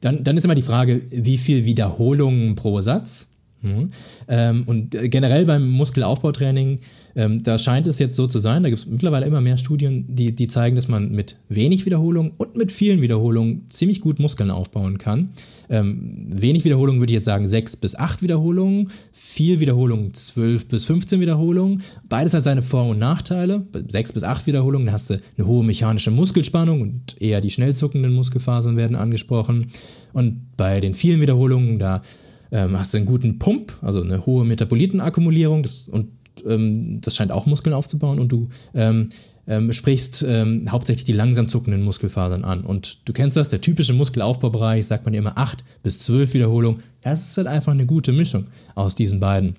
dann, 0.00 0.22
dann 0.24 0.36
ist 0.36 0.44
immer 0.44 0.54
die 0.54 0.62
Frage, 0.62 1.02
wie 1.10 1.38
viel 1.38 1.64
Wiederholungen 1.64 2.54
pro 2.54 2.80
Satz. 2.80 3.28
Mhm. 3.62 3.90
Ähm, 4.28 4.62
und 4.66 4.90
generell 4.90 5.44
beim 5.44 5.68
Muskelaufbautraining, 5.68 6.80
ähm, 7.16 7.42
da 7.42 7.58
scheint 7.58 7.88
es 7.88 7.98
jetzt 7.98 8.14
so 8.14 8.26
zu 8.28 8.38
sein, 8.38 8.62
da 8.62 8.68
gibt 8.68 8.80
es 8.80 8.86
mittlerweile 8.86 9.26
immer 9.26 9.40
mehr 9.40 9.56
Studien, 9.56 10.04
die, 10.08 10.32
die 10.34 10.46
zeigen, 10.46 10.76
dass 10.76 10.86
man 10.86 11.10
mit 11.10 11.36
wenig 11.48 11.84
Wiederholungen 11.84 12.32
und 12.36 12.56
mit 12.56 12.70
vielen 12.70 13.00
Wiederholungen 13.00 13.68
ziemlich 13.68 14.00
gut 14.00 14.20
Muskeln 14.20 14.50
aufbauen 14.50 14.98
kann. 14.98 15.30
Ähm, 15.68 16.26
wenig 16.28 16.64
Wiederholungen 16.64 17.00
würde 17.00 17.12
ich 17.12 17.16
jetzt 17.16 17.24
sagen 17.24 17.48
sechs 17.48 17.76
bis 17.76 17.96
acht 17.96 18.22
Wiederholungen, 18.22 18.90
viel 19.12 19.58
Wiederholungen 19.58 20.14
zwölf 20.14 20.68
bis 20.68 20.84
15 20.84 21.20
Wiederholungen. 21.20 21.82
Beides 22.08 22.34
hat 22.34 22.44
seine 22.44 22.62
Vor- 22.62 22.88
und 22.88 22.98
Nachteile. 22.98 23.66
Sechs 23.88 24.12
bis 24.12 24.22
acht 24.22 24.46
Wiederholungen, 24.46 24.86
da 24.86 24.92
hast 24.92 25.10
du 25.10 25.20
eine 25.36 25.46
hohe 25.46 25.64
mechanische 25.64 26.10
Muskelspannung 26.12 26.80
und 26.80 27.20
eher 27.20 27.40
die 27.40 27.50
schnell 27.50 27.74
zuckenden 27.74 28.12
Muskelfasern 28.12 28.76
werden 28.76 28.96
angesprochen. 28.96 29.66
Und 30.12 30.56
bei 30.56 30.80
den 30.80 30.94
vielen 30.94 31.20
Wiederholungen, 31.20 31.78
da 31.78 32.02
ähm, 32.50 32.78
hast 32.78 32.94
du 32.94 32.98
einen 32.98 33.06
guten 33.06 33.38
Pump, 33.38 33.72
also 33.82 34.02
eine 34.02 34.26
hohe 34.26 34.44
Metabolitenakkumulierung 34.44 35.62
das, 35.62 35.88
und 35.88 36.08
ähm, 36.46 37.00
das 37.00 37.16
scheint 37.16 37.32
auch 37.32 37.46
Muskeln 37.46 37.74
aufzubauen 37.74 38.18
und 38.18 38.30
du 38.30 38.48
ähm, 38.74 39.08
ähm, 39.46 39.72
sprichst 39.72 40.24
ähm, 40.28 40.70
hauptsächlich 40.70 41.04
die 41.04 41.12
langsam 41.12 41.48
zuckenden 41.48 41.82
Muskelfasern 41.82 42.44
an. 42.44 42.64
Und 42.64 43.08
du 43.08 43.12
kennst 43.12 43.36
das, 43.36 43.48
der 43.48 43.60
typische 43.60 43.94
Muskelaufbaubereich, 43.94 44.86
sagt 44.86 45.06
man 45.06 45.14
immer 45.14 45.38
8 45.38 45.64
bis 45.82 46.00
12 46.00 46.34
Wiederholungen. 46.34 46.82
Das 47.00 47.22
ist 47.22 47.36
halt 47.38 47.46
einfach 47.46 47.72
eine 47.72 47.86
gute 47.86 48.12
Mischung 48.12 48.44
aus 48.74 48.94
diesen 48.94 49.20
beiden. 49.20 49.56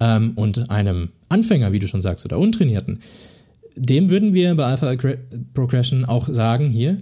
Ähm, 0.00 0.32
und 0.36 0.70
einem 0.70 1.10
Anfänger, 1.28 1.72
wie 1.72 1.78
du 1.78 1.86
schon 1.86 2.02
sagst, 2.02 2.24
oder 2.24 2.38
Untrainierten, 2.38 3.00
dem 3.76 4.08
würden 4.08 4.32
wir 4.32 4.54
bei 4.54 4.64
Alpha 4.64 4.94
Progression 5.52 6.04
auch 6.04 6.28
sagen, 6.32 6.68
hier, 6.68 6.98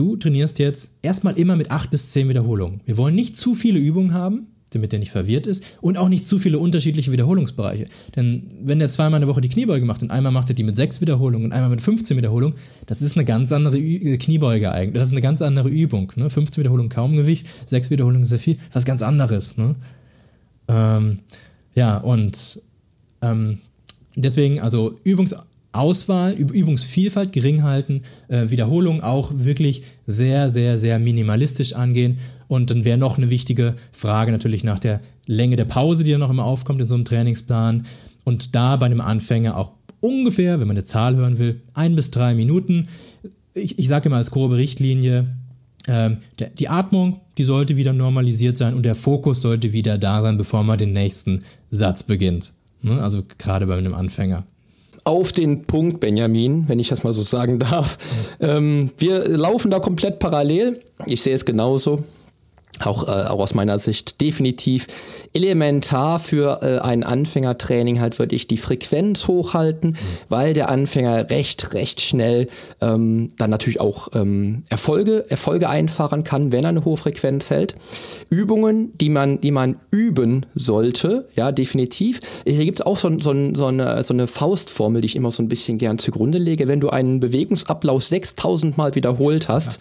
du 0.00 0.16
trainierst 0.16 0.58
jetzt 0.58 0.94
erstmal 1.02 1.38
immer 1.38 1.56
mit 1.56 1.70
8 1.70 1.90
bis 1.90 2.10
10 2.12 2.30
Wiederholungen. 2.30 2.80
Wir 2.86 2.96
wollen 2.96 3.14
nicht 3.14 3.36
zu 3.36 3.54
viele 3.54 3.78
Übungen 3.78 4.14
haben, 4.14 4.46
damit 4.70 4.92
der 4.92 4.98
nicht 4.98 5.10
verwirrt 5.10 5.46
ist 5.46 5.78
und 5.82 5.98
auch 5.98 6.08
nicht 6.08 6.24
zu 6.24 6.38
viele 6.38 6.58
unterschiedliche 6.58 7.12
Wiederholungsbereiche. 7.12 7.86
Denn 8.16 8.44
wenn 8.62 8.78
der 8.78 8.88
zweimal 8.88 9.18
in 9.20 9.26
der 9.26 9.28
Woche 9.28 9.42
die 9.42 9.50
Kniebeuge 9.50 9.84
macht 9.84 10.02
und 10.02 10.10
einmal 10.10 10.32
macht 10.32 10.48
er 10.48 10.54
die 10.54 10.62
mit 10.62 10.76
sechs 10.76 11.02
Wiederholungen 11.02 11.46
und 11.46 11.52
einmal 11.52 11.68
mit 11.68 11.82
15 11.82 12.16
Wiederholungen, 12.16 12.56
das 12.86 13.02
ist 13.02 13.16
eine 13.16 13.26
ganz 13.26 13.52
andere 13.52 13.76
Ü 13.76 14.14
äh, 14.14 14.16
Kniebeuge 14.16 14.72
eigentlich. 14.72 14.98
Das 15.00 15.08
ist 15.08 15.12
eine 15.12 15.20
ganz 15.20 15.42
andere 15.42 15.68
Übung. 15.68 16.12
Ne? 16.16 16.30
15 16.30 16.62
Wiederholungen 16.62 16.88
kaum 16.88 17.16
Gewicht, 17.16 17.46
sechs 17.68 17.90
Wiederholungen 17.90 18.24
sehr 18.24 18.38
viel, 18.38 18.56
was 18.72 18.86
ganz 18.86 19.02
anderes. 19.02 19.58
Ne? 19.58 19.74
Ähm, 20.68 21.18
ja, 21.74 21.98
und 21.98 22.62
ähm, 23.20 23.58
deswegen, 24.16 24.60
also 24.60 24.98
Übungs 25.04 25.34
Auswahl, 25.72 26.32
Übungsvielfalt 26.32 27.32
gering 27.32 27.62
halten, 27.62 28.02
äh, 28.28 28.50
Wiederholung 28.50 29.02
auch 29.02 29.30
wirklich 29.34 29.82
sehr, 30.04 30.50
sehr, 30.50 30.78
sehr 30.78 30.98
minimalistisch 30.98 31.74
angehen. 31.74 32.18
Und 32.48 32.70
dann 32.70 32.84
wäre 32.84 32.98
noch 32.98 33.18
eine 33.18 33.30
wichtige 33.30 33.76
Frage 33.92 34.32
natürlich 34.32 34.64
nach 34.64 34.80
der 34.80 35.00
Länge 35.26 35.56
der 35.56 35.66
Pause, 35.66 36.02
die 36.02 36.10
dann 36.10 36.20
noch 36.20 36.30
immer 36.30 36.44
aufkommt 36.44 36.80
in 36.80 36.88
so 36.88 36.96
einem 36.96 37.04
Trainingsplan. 37.04 37.84
Und 38.24 38.54
da 38.54 38.76
bei 38.76 38.86
einem 38.86 39.00
Anfänger 39.00 39.56
auch 39.56 39.72
ungefähr, 40.00 40.58
wenn 40.58 40.66
man 40.66 40.76
eine 40.76 40.84
Zahl 40.84 41.14
hören 41.14 41.38
will, 41.38 41.60
ein 41.74 41.94
bis 41.94 42.10
drei 42.10 42.34
Minuten. 42.34 42.88
Ich, 43.54 43.78
ich 43.78 43.86
sage 43.86 44.08
immer 44.08 44.16
als 44.16 44.32
grobe 44.32 44.56
Richtlinie, 44.56 45.36
ähm, 45.86 46.18
der, 46.38 46.50
die 46.50 46.68
Atmung, 46.68 47.20
die 47.38 47.44
sollte 47.44 47.76
wieder 47.76 47.92
normalisiert 47.92 48.58
sein 48.58 48.74
und 48.74 48.84
der 48.84 48.94
Fokus 48.94 49.40
sollte 49.40 49.72
wieder 49.72 49.98
da 49.98 50.20
sein, 50.22 50.36
bevor 50.36 50.64
man 50.64 50.78
den 50.78 50.92
nächsten 50.92 51.44
Satz 51.70 52.02
beginnt. 52.02 52.52
Ne? 52.82 53.00
Also 53.02 53.22
gerade 53.38 53.66
bei 53.66 53.76
einem 53.76 53.94
Anfänger 53.94 54.44
auf 55.10 55.32
den 55.32 55.64
Punkt, 55.64 55.98
Benjamin, 55.98 56.68
wenn 56.68 56.78
ich 56.78 56.88
das 56.88 57.02
mal 57.02 57.12
so 57.12 57.22
sagen 57.22 57.58
darf. 57.58 57.98
Ähm, 58.40 58.90
wir 58.96 59.28
laufen 59.28 59.70
da 59.70 59.80
komplett 59.80 60.20
parallel. 60.20 60.80
Ich 61.06 61.22
sehe 61.22 61.34
es 61.34 61.44
genauso 61.44 62.04
auch, 62.78 63.08
äh, 63.08 63.26
auch 63.28 63.40
aus 63.40 63.54
meiner 63.54 63.78
Sicht 63.78 64.20
definitiv 64.20 64.86
elementar 65.34 66.18
für 66.18 66.60
äh, 66.62 66.78
ein 66.78 67.02
Anfängertraining 67.02 68.00
halt 68.00 68.18
würde 68.18 68.36
ich 68.36 68.46
die 68.46 68.56
Frequenz 68.56 69.26
hochhalten, 69.26 69.96
weil 70.28 70.54
der 70.54 70.68
Anfänger 70.68 71.30
recht, 71.30 71.74
recht 71.74 72.00
schnell 72.00 72.46
ähm, 72.80 73.28
dann 73.38 73.50
natürlich 73.50 73.80
auch 73.80 74.08
ähm, 74.14 74.62
Erfolge, 74.68 75.26
Erfolge 75.28 75.68
einfahren 75.68 76.24
kann, 76.24 76.52
wenn 76.52 76.64
er 76.64 76.70
eine 76.70 76.84
hohe 76.84 76.96
Frequenz 76.96 77.50
hält. 77.50 77.74
Übungen, 78.30 78.96
die 78.98 79.10
man, 79.10 79.40
die 79.40 79.50
man 79.50 79.76
üben 79.90 80.46
sollte, 80.54 81.28
ja, 81.34 81.52
definitiv. 81.52 82.20
Hier 82.46 82.64
gibt's 82.64 82.82
auch 82.82 82.98
so, 82.98 83.18
so, 83.18 83.34
so, 83.54 83.66
eine, 83.66 84.02
so 84.02 84.14
eine 84.14 84.26
Faustformel, 84.26 85.02
die 85.02 85.06
ich 85.06 85.16
immer 85.16 85.30
so 85.30 85.42
ein 85.42 85.48
bisschen 85.48 85.78
gern 85.78 85.98
zugrunde 85.98 86.38
lege. 86.38 86.68
Wenn 86.68 86.80
du 86.80 86.90
einen 86.90 87.20
Bewegungsablauf 87.20 88.04
6000 88.04 88.78
Mal 88.78 88.94
wiederholt 88.94 89.48
hast, 89.48 89.80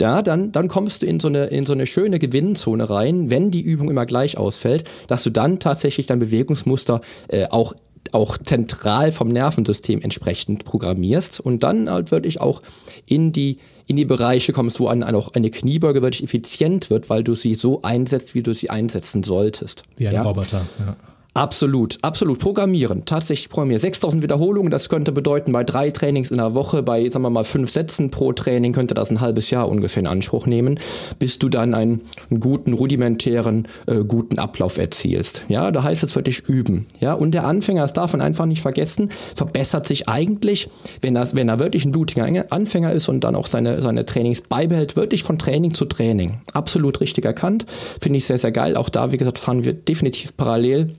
ja. 0.00 0.16
ja, 0.16 0.22
dann, 0.22 0.50
dann 0.52 0.68
kommst 0.68 1.02
du 1.02 1.06
in 1.06 1.20
so 1.20 1.28
eine, 1.28 1.44
in 1.46 1.66
so 1.66 1.72
eine 1.72 1.86
schöne 1.86 2.18
Gewinnzone 2.22 2.88
rein, 2.88 3.30
wenn 3.30 3.50
die 3.50 3.60
Übung 3.60 3.90
immer 3.90 4.06
gleich 4.06 4.38
ausfällt, 4.38 4.84
dass 5.08 5.24
du 5.24 5.30
dann 5.30 5.58
tatsächlich 5.58 6.06
dein 6.06 6.20
Bewegungsmuster 6.20 7.00
äh, 7.28 7.46
auch 7.50 7.74
auch 8.10 8.36
zentral 8.36 9.10
vom 9.10 9.28
Nervensystem 9.28 10.02
entsprechend 10.02 10.64
programmierst 10.64 11.40
und 11.40 11.62
dann 11.62 11.88
halt 11.88 12.10
wirklich 12.10 12.40
auch 12.40 12.60
in 13.06 13.32
die, 13.32 13.58
in 13.86 13.96
die 13.96 14.04
Bereiche 14.04 14.52
kommst, 14.52 14.80
wo 14.80 14.88
an, 14.88 15.02
auch 15.02 15.32
eine 15.32 15.50
Kniebeuge 15.50 16.02
wirklich 16.02 16.22
effizient 16.22 16.90
wird, 16.90 17.08
weil 17.08 17.24
du 17.24 17.34
sie 17.34 17.54
so 17.54 17.80
einsetzt, 17.82 18.34
wie 18.34 18.42
du 18.42 18.54
sie 18.54 18.68
einsetzen 18.68 19.22
solltest. 19.22 19.84
Wie 19.96 20.08
ein 20.08 20.14
ja? 20.14 20.22
Roboter, 20.22 20.60
ja. 20.80 20.96
Absolut, 21.34 21.96
absolut. 22.02 22.38
Programmieren, 22.40 23.06
tatsächlich 23.06 23.48
programmieren. 23.48 23.80
6000 23.80 24.22
Wiederholungen, 24.22 24.70
das 24.70 24.90
könnte 24.90 25.12
bedeuten, 25.12 25.52
bei 25.52 25.64
drei 25.64 25.90
Trainings 25.90 26.30
in 26.30 26.36
der 26.36 26.54
Woche, 26.54 26.82
bei, 26.82 27.08
sagen 27.08 27.24
wir 27.24 27.30
mal, 27.30 27.44
fünf 27.44 27.70
Sätzen 27.70 28.10
pro 28.10 28.32
Training, 28.32 28.74
könnte 28.74 28.92
das 28.92 29.10
ein 29.10 29.22
halbes 29.22 29.50
Jahr 29.50 29.70
ungefähr 29.70 30.02
in 30.02 30.06
Anspruch 30.06 30.44
nehmen, 30.44 30.78
bis 31.18 31.38
du 31.38 31.48
dann 31.48 31.72
einen, 31.72 32.02
einen 32.30 32.40
guten, 32.40 32.74
rudimentären, 32.74 33.66
äh, 33.86 34.04
guten 34.04 34.38
Ablauf 34.38 34.76
erzielst. 34.76 35.44
Ja, 35.48 35.70
da 35.70 35.82
heißt 35.82 36.02
es 36.02 36.12
für 36.12 36.22
dich 36.22 36.46
üben. 36.50 36.86
Ja, 37.00 37.14
und 37.14 37.30
der 37.32 37.46
Anfänger, 37.46 37.80
das 37.80 37.94
darf 37.94 38.12
man 38.12 38.20
einfach 38.20 38.44
nicht 38.44 38.60
vergessen, 38.60 39.08
verbessert 39.34 39.88
sich 39.88 40.10
eigentlich, 40.10 40.68
wenn, 41.00 41.14
das, 41.14 41.34
wenn 41.34 41.48
er 41.48 41.58
wirklich 41.58 41.86
ein 41.86 41.92
blutiger 41.92 42.26
Anfänger 42.52 42.92
ist 42.92 43.08
und 43.08 43.24
dann 43.24 43.36
auch 43.36 43.46
seine, 43.46 43.80
seine 43.80 44.04
Trainings 44.04 44.42
beibehält, 44.42 44.96
wirklich 44.96 45.22
von 45.22 45.38
Training 45.38 45.72
zu 45.72 45.86
Training. 45.86 46.42
Absolut 46.52 47.00
richtig 47.00 47.24
erkannt. 47.24 47.64
Finde 47.70 48.18
ich 48.18 48.26
sehr, 48.26 48.38
sehr 48.38 48.52
geil. 48.52 48.76
Auch 48.76 48.90
da, 48.90 49.12
wie 49.12 49.16
gesagt, 49.16 49.38
fahren 49.38 49.64
wir 49.64 49.72
definitiv 49.72 50.36
parallel 50.36 50.92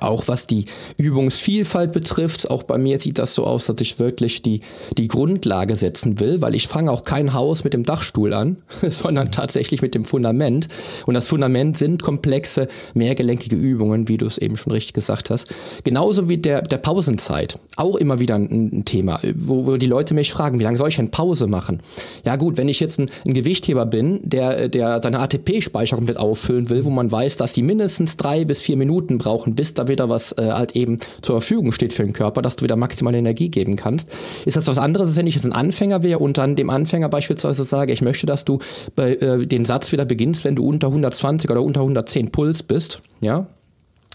auch 0.00 0.28
was 0.28 0.46
die 0.46 0.64
Übungsvielfalt 0.96 1.92
betrifft, 1.92 2.50
auch 2.50 2.62
bei 2.62 2.78
mir 2.78 2.98
sieht 3.00 3.18
das 3.18 3.34
so 3.34 3.44
aus, 3.44 3.66
dass 3.66 3.80
ich 3.80 3.98
wirklich 3.98 4.42
die, 4.42 4.60
die 4.96 5.08
Grundlage 5.08 5.76
setzen 5.76 6.20
will, 6.20 6.40
weil 6.40 6.54
ich 6.54 6.68
fange 6.68 6.90
auch 6.90 7.04
kein 7.04 7.34
Haus 7.34 7.64
mit 7.64 7.74
dem 7.74 7.84
Dachstuhl 7.84 8.32
an, 8.32 8.56
sondern 8.90 9.30
tatsächlich 9.30 9.82
mit 9.82 9.94
dem 9.94 10.04
Fundament. 10.04 10.68
Und 11.06 11.14
das 11.14 11.28
Fundament 11.28 11.76
sind 11.76 12.02
komplexe, 12.02 12.68
mehrgelenkige 12.94 13.56
Übungen, 13.56 14.08
wie 14.08 14.16
du 14.16 14.26
es 14.26 14.38
eben 14.38 14.56
schon 14.56 14.72
richtig 14.72 14.94
gesagt 14.94 15.30
hast. 15.30 15.48
Genauso 15.84 16.28
wie 16.28 16.38
der, 16.38 16.62
der 16.62 16.78
Pausenzeit. 16.78 17.58
Auch 17.76 17.96
immer 17.96 18.20
wieder 18.20 18.36
ein, 18.36 18.70
ein 18.72 18.84
Thema, 18.84 19.20
wo, 19.34 19.66
wo 19.66 19.76
die 19.76 19.86
Leute 19.86 20.14
mich 20.14 20.32
fragen, 20.32 20.58
wie 20.60 20.64
lange 20.64 20.78
soll 20.78 20.88
ich 20.88 20.96
denn 20.96 21.10
Pause 21.10 21.46
machen? 21.46 21.80
Ja 22.24 22.36
gut, 22.36 22.56
wenn 22.56 22.68
ich 22.68 22.80
jetzt 22.80 22.98
ein, 22.98 23.10
ein 23.26 23.34
Gewichtheber 23.34 23.86
bin, 23.86 24.20
der, 24.22 24.68
der 24.68 25.00
seine 25.02 25.18
ATP-Speicher 25.18 25.96
komplett 25.96 26.18
auffüllen 26.18 26.70
will, 26.70 26.84
wo 26.84 26.90
man 26.90 27.10
weiß, 27.10 27.36
dass 27.36 27.52
die 27.52 27.62
mindestens 27.62 28.16
drei 28.16 28.44
bis 28.44 28.62
vier 28.62 28.76
Minuten 28.76 29.18
brauchen, 29.18 29.54
bis 29.54 29.74
da 29.80 29.88
wieder 29.88 30.08
was 30.08 30.32
äh, 30.32 30.50
halt 30.50 30.76
eben 30.76 30.98
zur 31.22 31.40
Verfügung 31.40 31.72
steht 31.72 31.92
für 31.92 32.04
den 32.04 32.12
Körper, 32.12 32.42
dass 32.42 32.56
du 32.56 32.64
wieder 32.64 32.76
maximale 32.76 33.18
Energie 33.18 33.48
geben 33.48 33.76
kannst. 33.76 34.10
Ist 34.44 34.56
das 34.56 34.66
was 34.66 34.78
anderes, 34.78 35.08
als 35.08 35.16
wenn 35.16 35.26
ich 35.26 35.34
jetzt 35.34 35.44
ein 35.44 35.52
Anfänger 35.52 36.02
wäre 36.02 36.18
und 36.18 36.38
dann 36.38 36.56
dem 36.56 36.70
Anfänger 36.70 37.08
beispielsweise 37.08 37.64
sage, 37.64 37.92
ich 37.92 38.02
möchte, 38.02 38.26
dass 38.26 38.44
du 38.44 38.58
bei, 38.94 39.14
äh, 39.14 39.46
den 39.46 39.64
Satz 39.64 39.92
wieder 39.92 40.04
beginnst, 40.04 40.44
wenn 40.44 40.56
du 40.56 40.64
unter 40.64 40.88
120 40.88 41.50
oder 41.50 41.62
unter 41.62 41.80
110 41.80 42.30
Puls 42.30 42.62
bist, 42.62 43.00
ja, 43.20 43.46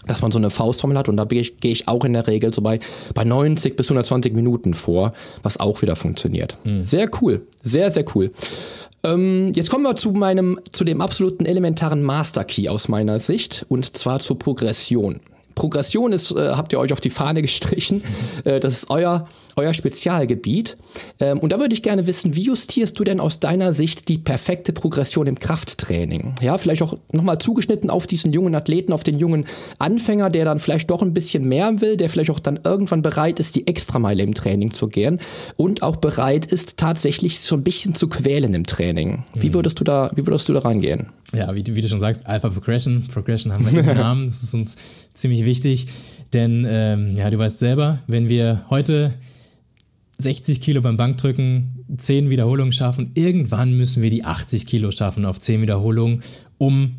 dass 0.06 0.22
man 0.22 0.30
so 0.30 0.38
eine 0.38 0.50
Faustformel 0.50 0.96
hat 0.96 1.08
und 1.08 1.16
da 1.16 1.24
gehe 1.24 1.40
ich, 1.40 1.58
geh 1.58 1.72
ich 1.72 1.88
auch 1.88 2.04
in 2.04 2.12
der 2.12 2.26
Regel 2.26 2.54
so 2.54 2.62
bei, 2.62 2.78
bei 3.14 3.24
90 3.24 3.76
bis 3.76 3.86
120 3.86 4.34
Minuten 4.34 4.74
vor, 4.74 5.12
was 5.42 5.58
auch 5.58 5.82
wieder 5.82 5.96
funktioniert. 5.96 6.56
Mhm. 6.64 6.84
Sehr 6.84 7.10
cool, 7.20 7.46
sehr, 7.62 7.90
sehr 7.90 8.04
cool. 8.14 8.30
Ähm, 9.04 9.52
jetzt 9.54 9.70
kommen 9.70 9.84
wir 9.84 9.96
zu 9.96 10.12
meinem, 10.12 10.58
zu 10.70 10.84
dem 10.84 11.00
absoluten 11.00 11.44
elementaren 11.44 12.02
Master 12.02 12.44
Key 12.44 12.68
aus 12.68 12.88
meiner 12.88 13.20
Sicht 13.20 13.66
und 13.68 13.96
zwar 13.96 14.20
zur 14.20 14.38
Progression. 14.38 15.20
Progression 15.56 16.12
ist, 16.12 16.30
äh, 16.30 16.50
habt 16.50 16.72
ihr 16.72 16.78
euch 16.78 16.92
auf 16.92 17.00
die 17.00 17.10
Fahne 17.10 17.42
gestrichen. 17.42 18.02
Äh, 18.44 18.60
das 18.60 18.74
ist 18.74 18.90
euer, 18.90 19.28
euer 19.56 19.72
Spezialgebiet. 19.72 20.76
Ähm, 21.20 21.38
und 21.40 21.52
da 21.52 21.58
würde 21.58 21.74
ich 21.74 21.82
gerne 21.82 22.06
wissen, 22.06 22.36
wie 22.36 22.42
justierst 22.42 22.98
du 22.98 23.02
denn 23.02 23.18
aus 23.18 23.40
deiner 23.40 23.72
Sicht 23.72 24.08
die 24.08 24.18
perfekte 24.18 24.72
Progression 24.72 25.26
im 25.26 25.38
Krafttraining? 25.38 26.34
Ja, 26.42 26.58
vielleicht 26.58 26.82
auch 26.82 26.94
nochmal 27.12 27.38
zugeschnitten 27.38 27.88
auf 27.88 28.06
diesen 28.06 28.32
jungen 28.32 28.54
Athleten, 28.54 28.92
auf 28.92 29.04
den 29.04 29.18
jungen 29.18 29.46
Anfänger, 29.78 30.28
der 30.28 30.44
dann 30.44 30.58
vielleicht 30.58 30.90
doch 30.90 31.02
ein 31.02 31.14
bisschen 31.14 31.48
mehr 31.48 31.80
will, 31.80 31.96
der 31.96 32.10
vielleicht 32.10 32.30
auch 32.30 32.40
dann 32.40 32.60
irgendwann 32.62 33.02
bereit 33.02 33.40
ist, 33.40 33.56
die 33.56 33.66
Extrameile 33.66 34.22
im 34.22 34.34
Training 34.34 34.72
zu 34.72 34.88
gehen 34.88 35.18
und 35.56 35.82
auch 35.82 35.96
bereit 35.96 36.46
ist, 36.46 36.76
tatsächlich 36.76 37.40
so 37.40 37.56
ein 37.56 37.64
bisschen 37.64 37.94
zu 37.94 38.08
quälen 38.08 38.52
im 38.54 38.66
Training. 38.66 39.24
Wie 39.34 39.48
mhm. 39.48 39.54
würdest 39.54 39.80
du 39.80 39.84
da, 39.84 40.10
wie 40.14 40.26
würdest 40.26 40.48
du 40.48 40.52
da 40.52 40.60
rangehen? 40.60 41.06
Ja, 41.32 41.54
wie, 41.54 41.64
wie 41.66 41.80
du 41.80 41.88
schon 41.88 42.00
sagst, 42.00 42.26
Alpha 42.26 42.48
Progression. 42.48 43.06
Progression 43.12 43.52
haben 43.52 43.70
wir 43.70 43.80
im 43.80 43.86
Namen. 43.86 44.28
Das 44.28 44.42
ist 44.42 44.54
uns 44.54 44.76
ziemlich 45.16 45.44
wichtig. 45.44 45.88
Denn, 46.32 46.66
ähm, 46.68 47.16
ja, 47.16 47.30
du 47.30 47.38
weißt 47.38 47.58
selber, 47.58 48.00
wenn 48.06 48.28
wir 48.28 48.64
heute 48.70 49.14
60 50.18 50.60
Kilo 50.60 50.80
beim 50.80 50.96
Bankdrücken, 50.96 51.84
10 51.96 52.30
Wiederholungen 52.30 52.72
schaffen, 52.72 53.10
irgendwann 53.14 53.76
müssen 53.76 54.02
wir 54.02 54.10
die 54.10 54.24
80 54.24 54.66
Kilo 54.66 54.90
schaffen 54.90 55.24
auf 55.24 55.40
10 55.40 55.62
Wiederholungen, 55.62 56.22
um 56.58 56.96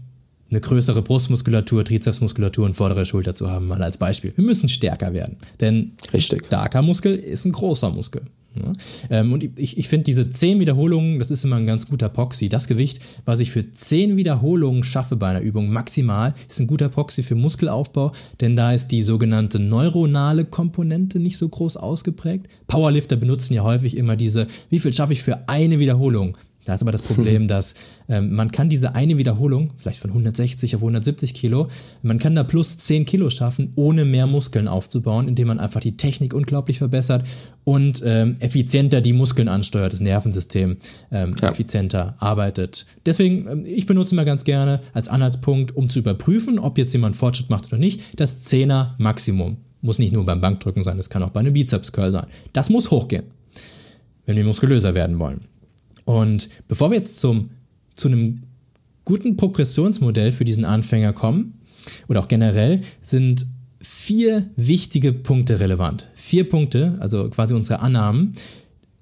eine 0.49 0.61
größere 0.61 1.01
Brustmuskulatur, 1.01 1.83
Trizepsmuskulatur 1.83 2.65
und 2.65 2.75
vordere 2.75 3.05
Schulter 3.05 3.35
zu 3.35 3.49
haben, 3.49 3.67
mal 3.67 3.81
als 3.83 3.97
Beispiel. 3.97 4.31
Wir 4.35 4.45
müssen 4.45 4.69
stärker 4.69 5.13
werden. 5.13 5.37
Denn 5.59 5.93
Richtig. 6.13 6.45
starker 6.45 6.81
Muskel 6.81 7.15
ist 7.15 7.45
ein 7.45 7.51
großer 7.51 7.89
Muskel. 7.89 8.21
Ja. 8.63 9.19
Ähm, 9.19 9.33
und 9.33 9.43
ich, 9.57 9.77
ich 9.77 9.87
finde 9.87 10.05
diese 10.05 10.29
10 10.29 10.59
Wiederholungen, 10.59 11.19
das 11.19 11.31
ist 11.31 11.43
immer 11.43 11.57
ein 11.57 11.65
ganz 11.65 11.87
guter 11.87 12.09
Proxy. 12.09 12.49
Das 12.49 12.67
Gewicht, 12.67 12.99
was 13.25 13.39
ich 13.39 13.51
für 13.51 13.71
10 13.71 14.17
Wiederholungen 14.17 14.83
schaffe 14.83 15.15
bei 15.15 15.29
einer 15.29 15.41
Übung 15.41 15.69
maximal, 15.69 16.33
ist 16.47 16.59
ein 16.59 16.67
guter 16.67 16.89
Proxy 16.89 17.23
für 17.23 17.35
Muskelaufbau, 17.35 18.11
denn 18.41 18.55
da 18.55 18.71
ist 18.73 18.89
die 18.89 19.01
sogenannte 19.01 19.59
neuronale 19.59 20.45
Komponente 20.45 21.19
nicht 21.19 21.37
so 21.37 21.47
groß 21.47 21.77
ausgeprägt. 21.77 22.47
Powerlifter 22.67 23.15
benutzen 23.15 23.53
ja 23.53 23.63
häufig 23.63 23.97
immer 23.97 24.15
diese, 24.15 24.47
wie 24.69 24.79
viel 24.79 24.93
schaffe 24.93 25.13
ich 25.13 25.23
für 25.23 25.47
eine 25.47 25.79
Wiederholung? 25.79 26.37
Da 26.67 26.73
ist 26.73 26.81
aber 26.81 26.91
das 26.91 27.01
Problem, 27.01 27.47
dass 27.47 27.75
ähm, 28.09 28.33
man 28.33 28.51
kann 28.51 28.69
diese 28.69 28.93
eine 28.93 29.17
Wiederholung, 29.17 29.73
vielleicht 29.77 30.01
von 30.01 30.09
160 30.09 30.75
auf 30.75 30.81
170 30.81 31.33
Kilo, 31.33 31.69
man 32.03 32.19
kann 32.19 32.35
da 32.35 32.43
plus 32.43 32.77
10 32.77 33.05
Kilo 33.05 33.29
schaffen, 33.29 33.71
ohne 33.75 34.03
mehr 34.03 34.27
Muskeln 34.27 34.67
aufzubauen, 34.67 35.29
indem 35.29 35.47
man 35.47 35.59
einfach 35.59 35.79
die 35.79 35.95
Technik 35.95 36.33
unglaublich 36.33 36.79
verbessert 36.79 37.25
und 37.63 38.03
ähm, 38.05 38.35
effizienter 38.39 38.99
die 38.99 39.13
Muskeln 39.13 39.47
ansteuert, 39.47 39.93
das 39.93 40.01
Nervensystem 40.01 40.77
ähm, 41.09 41.35
ja. 41.41 41.49
effizienter 41.49 42.15
arbeitet. 42.19 42.85
Deswegen, 43.05 43.47
ähm, 43.47 43.65
ich 43.65 43.85
benutze 43.85 44.13
mal 44.15 44.25
ganz 44.25 44.43
gerne 44.43 44.81
als 44.93 45.07
Anhaltspunkt, 45.07 45.73
um 45.75 45.89
zu 45.89 45.99
überprüfen, 45.99 46.59
ob 46.59 46.77
jetzt 46.77 46.91
jemand 46.91 47.15
Fortschritt 47.15 47.49
macht 47.49 47.67
oder 47.67 47.77
nicht, 47.77 48.01
das 48.17 48.45
10er 48.45 48.89
Maximum. 48.97 49.57
Muss 49.81 49.99
nicht 49.99 50.11
nur 50.11 50.25
beim 50.25 50.41
Bankdrücken 50.41 50.83
sein, 50.83 50.99
es 50.99 51.09
kann 51.09 51.23
auch 51.23 51.29
bei 51.29 51.39
einem 51.39 51.53
Bizeps-Curl 51.53 52.11
sein. 52.11 52.27
Das 52.51 52.69
muss 52.69 52.91
hochgehen, 52.91 53.23
wenn 54.25 54.35
wir 54.35 54.43
muskulöser 54.43 54.93
werden 54.93 55.17
wollen. 55.17 55.45
Und 56.07 56.47
bevor 56.69 56.89
wir 56.89 56.97
jetzt 56.97 57.19
zum, 57.19 57.49
zu 57.91 58.07
einem 58.07 58.43
guten 59.03 59.35
Progressionsmodell 59.35 60.31
für 60.31 60.45
diesen 60.45 60.63
Anfänger 60.63 61.11
kommen, 61.11 61.59
oder 62.07 62.21
auch 62.21 62.29
generell, 62.29 62.79
sind 63.01 63.45
vier 63.81 64.49
wichtige 64.55 65.11
Punkte 65.11 65.59
relevant. 65.59 66.09
Vier 66.15 66.47
Punkte, 66.47 66.95
also 67.01 67.29
quasi 67.29 67.53
unsere 67.53 67.81
Annahmen. 67.81 68.35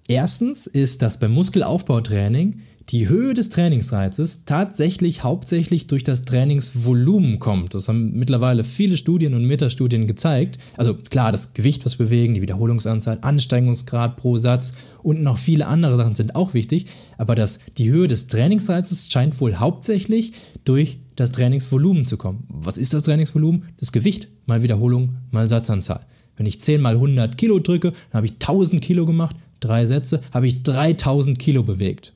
Erstens 0.07 0.65
ist, 0.65 1.03
dass 1.03 1.19
beim 1.19 1.31
Muskelaufbautraining 1.31 2.61
die 2.89 3.09
Höhe 3.09 3.33
des 3.33 3.49
Trainingsreizes 3.49 4.45
tatsächlich 4.45 5.23
hauptsächlich 5.23 5.87
durch 5.87 6.03
das 6.03 6.23
Trainingsvolumen 6.25 7.39
kommt. 7.39 7.73
Das 7.73 7.87
haben 7.87 8.11
mittlerweile 8.13 8.63
viele 8.63 8.95
Studien 8.95 9.33
und 9.33 9.43
Metastudien 9.45 10.05
gezeigt. 10.05 10.59
Also 10.77 10.93
klar, 10.93 11.31
das 11.31 11.53
Gewicht, 11.53 11.85
was 11.85 11.97
wir 11.97 12.05
bewegen, 12.05 12.35
die 12.35 12.43
Wiederholungsanzahl, 12.43 13.17
Ansteigungsgrad 13.21 14.17
pro 14.17 14.37
Satz 14.37 14.75
und 15.01 15.23
noch 15.23 15.39
viele 15.39 15.65
andere 15.65 15.97
Sachen 15.97 16.13
sind 16.13 16.35
auch 16.35 16.53
wichtig. 16.53 16.85
Aber 17.17 17.33
das, 17.33 17.59
die 17.77 17.89
Höhe 17.89 18.07
des 18.07 18.27
Trainingsreizes 18.27 19.09
scheint 19.09 19.39
wohl 19.41 19.55
hauptsächlich 19.55 20.33
durch 20.63 20.99
das 21.15 21.31
Trainingsvolumen 21.31 22.05
zu 22.05 22.17
kommen. 22.17 22.43
Was 22.49 22.77
ist 22.77 22.93
das 22.93 23.03
Trainingsvolumen? 23.03 23.63
Das 23.77 23.91
Gewicht 23.91 24.27
mal 24.45 24.61
Wiederholung 24.61 25.15
mal 25.31 25.47
Satzanzahl. 25.47 26.05
Wenn 26.37 26.45
ich 26.45 26.61
10 26.61 26.81
mal 26.81 26.95
100 26.95 27.37
Kilo 27.37 27.59
drücke, 27.59 27.93
dann 28.11 28.17
habe 28.17 28.27
ich 28.27 28.33
1000 28.33 28.81
Kilo 28.81 29.05
gemacht, 29.05 29.35
drei 29.59 29.85
Sätze, 29.85 30.21
habe 30.31 30.47
ich 30.47 30.63
3000 30.63 31.39
Kilo 31.39 31.63
bewegt. 31.63 32.13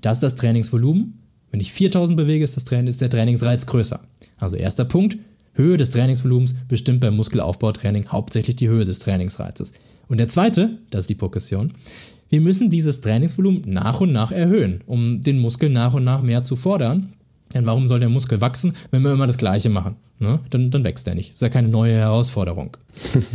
Das 0.00 0.18
ist 0.18 0.22
das 0.22 0.36
Trainingsvolumen. 0.36 1.20
Wenn 1.50 1.60
ich 1.60 1.72
4000 1.72 2.16
bewege, 2.16 2.44
ist, 2.44 2.56
das 2.56 2.64
Training, 2.64 2.88
ist 2.88 3.00
der 3.00 3.10
Trainingsreiz 3.10 3.66
größer. 3.66 4.00
Also 4.38 4.56
erster 4.56 4.84
Punkt, 4.84 5.18
Höhe 5.54 5.76
des 5.76 5.90
Trainingsvolumens 5.90 6.54
bestimmt 6.68 7.00
beim 7.00 7.16
Muskelaufbautraining 7.16 8.08
hauptsächlich 8.08 8.56
die 8.56 8.68
Höhe 8.68 8.84
des 8.84 8.98
Trainingsreizes. 8.98 9.72
Und 10.08 10.18
der 10.18 10.28
zweite, 10.28 10.78
das 10.90 11.04
ist 11.04 11.10
die 11.10 11.14
Progression, 11.14 11.72
wir 12.28 12.40
müssen 12.40 12.70
dieses 12.70 13.00
Trainingsvolumen 13.00 13.62
nach 13.66 14.00
und 14.00 14.12
nach 14.12 14.32
erhöhen, 14.32 14.82
um 14.86 15.20
den 15.20 15.38
Muskel 15.38 15.70
nach 15.70 15.94
und 15.94 16.04
nach 16.04 16.22
mehr 16.22 16.42
zu 16.42 16.56
fordern. 16.56 17.12
Denn 17.54 17.64
warum 17.66 17.86
soll 17.86 18.00
der 18.00 18.08
Muskel 18.08 18.40
wachsen, 18.40 18.74
wenn 18.90 19.02
wir 19.02 19.12
immer 19.12 19.28
das 19.28 19.38
Gleiche 19.38 19.70
machen? 19.70 19.96
Ne? 20.18 20.40
Dann, 20.50 20.70
dann 20.70 20.84
wächst 20.84 21.06
er 21.06 21.14
nicht. 21.14 21.30
Das 21.30 21.34
ist 21.36 21.42
ja 21.42 21.48
keine 21.48 21.68
neue 21.68 21.94
Herausforderung. 21.94 22.76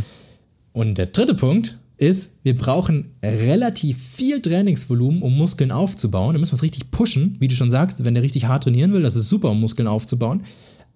und 0.72 0.98
der 0.98 1.06
dritte 1.06 1.34
Punkt, 1.34 1.78
ist, 1.96 2.32
wir 2.42 2.56
brauchen 2.56 3.08
relativ 3.22 3.98
viel 3.98 4.40
Trainingsvolumen, 4.40 5.22
um 5.22 5.36
Muskeln 5.36 5.70
aufzubauen. 5.70 6.34
Da 6.34 6.40
müssen 6.40 6.52
wir 6.52 6.56
es 6.56 6.62
richtig 6.62 6.90
pushen, 6.90 7.36
wie 7.38 7.48
du 7.48 7.54
schon 7.54 7.70
sagst, 7.70 8.04
wenn 8.04 8.14
der 8.14 8.22
richtig 8.22 8.46
hart 8.46 8.64
trainieren 8.64 8.92
will, 8.92 9.02
das 9.02 9.16
ist 9.16 9.28
super, 9.28 9.50
um 9.50 9.60
Muskeln 9.60 9.88
aufzubauen. 9.88 10.42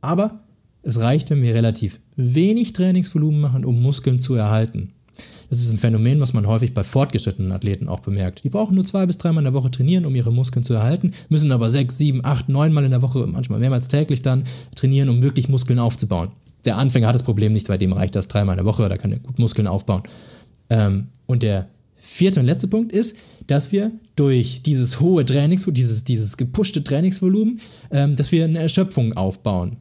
Aber 0.00 0.40
es 0.82 1.00
reicht, 1.00 1.30
wenn 1.30 1.42
wir 1.42 1.54
relativ 1.54 2.00
wenig 2.16 2.72
Trainingsvolumen 2.72 3.40
machen, 3.40 3.64
um 3.64 3.80
Muskeln 3.80 4.20
zu 4.20 4.34
erhalten. 4.34 4.92
Das 5.48 5.60
ist 5.60 5.70
ein 5.70 5.78
Phänomen, 5.78 6.20
was 6.20 6.32
man 6.32 6.46
häufig 6.46 6.74
bei 6.74 6.82
fortgeschrittenen 6.82 7.52
Athleten 7.52 7.88
auch 7.88 8.00
bemerkt. 8.00 8.42
Die 8.44 8.50
brauchen 8.50 8.74
nur 8.74 8.84
zwei 8.84 9.06
bis 9.06 9.18
dreimal 9.18 9.42
in 9.42 9.52
der 9.52 9.54
Woche 9.54 9.70
trainieren, 9.70 10.04
um 10.04 10.14
ihre 10.14 10.32
Muskeln 10.32 10.64
zu 10.64 10.74
erhalten, 10.74 11.12
müssen 11.28 11.52
aber 11.52 11.70
sechs, 11.70 11.98
sieben, 11.98 12.24
acht, 12.24 12.48
neunmal 12.48 12.84
in 12.84 12.90
der 12.90 13.02
Woche, 13.02 13.26
manchmal 13.26 13.60
mehrmals 13.60 13.88
täglich 13.88 14.22
dann 14.22 14.44
trainieren, 14.74 15.08
um 15.08 15.22
wirklich 15.22 15.48
Muskeln 15.48 15.78
aufzubauen. 15.78 16.30
Der 16.64 16.78
Anfänger 16.78 17.06
hat 17.06 17.14
das 17.14 17.22
Problem 17.22 17.52
nicht, 17.52 17.68
bei 17.68 17.78
dem 17.78 17.92
reicht 17.92 18.16
das 18.16 18.28
dreimal 18.28 18.54
in 18.54 18.58
der 18.58 18.66
Woche, 18.66 18.88
da 18.88 18.96
kann 18.96 19.12
er 19.12 19.20
gut 19.20 19.38
Muskeln 19.38 19.68
aufbauen. 19.68 20.02
Ähm, 20.70 21.08
und 21.26 21.42
der 21.42 21.68
vierte 21.96 22.40
und 22.40 22.46
letzte 22.46 22.68
Punkt 22.68 22.92
ist, 22.92 23.16
dass 23.46 23.72
wir 23.72 23.92
durch 24.16 24.62
dieses 24.62 25.00
hohe 25.00 25.24
Trainingsvolumen, 25.24 25.74
dieses, 25.74 26.04
dieses 26.04 26.36
gepushte 26.36 26.82
Trainingsvolumen, 26.82 27.60
ähm, 27.90 28.16
dass 28.16 28.32
wir 28.32 28.44
eine 28.44 28.58
Erschöpfung 28.58 29.12
aufbauen, 29.14 29.76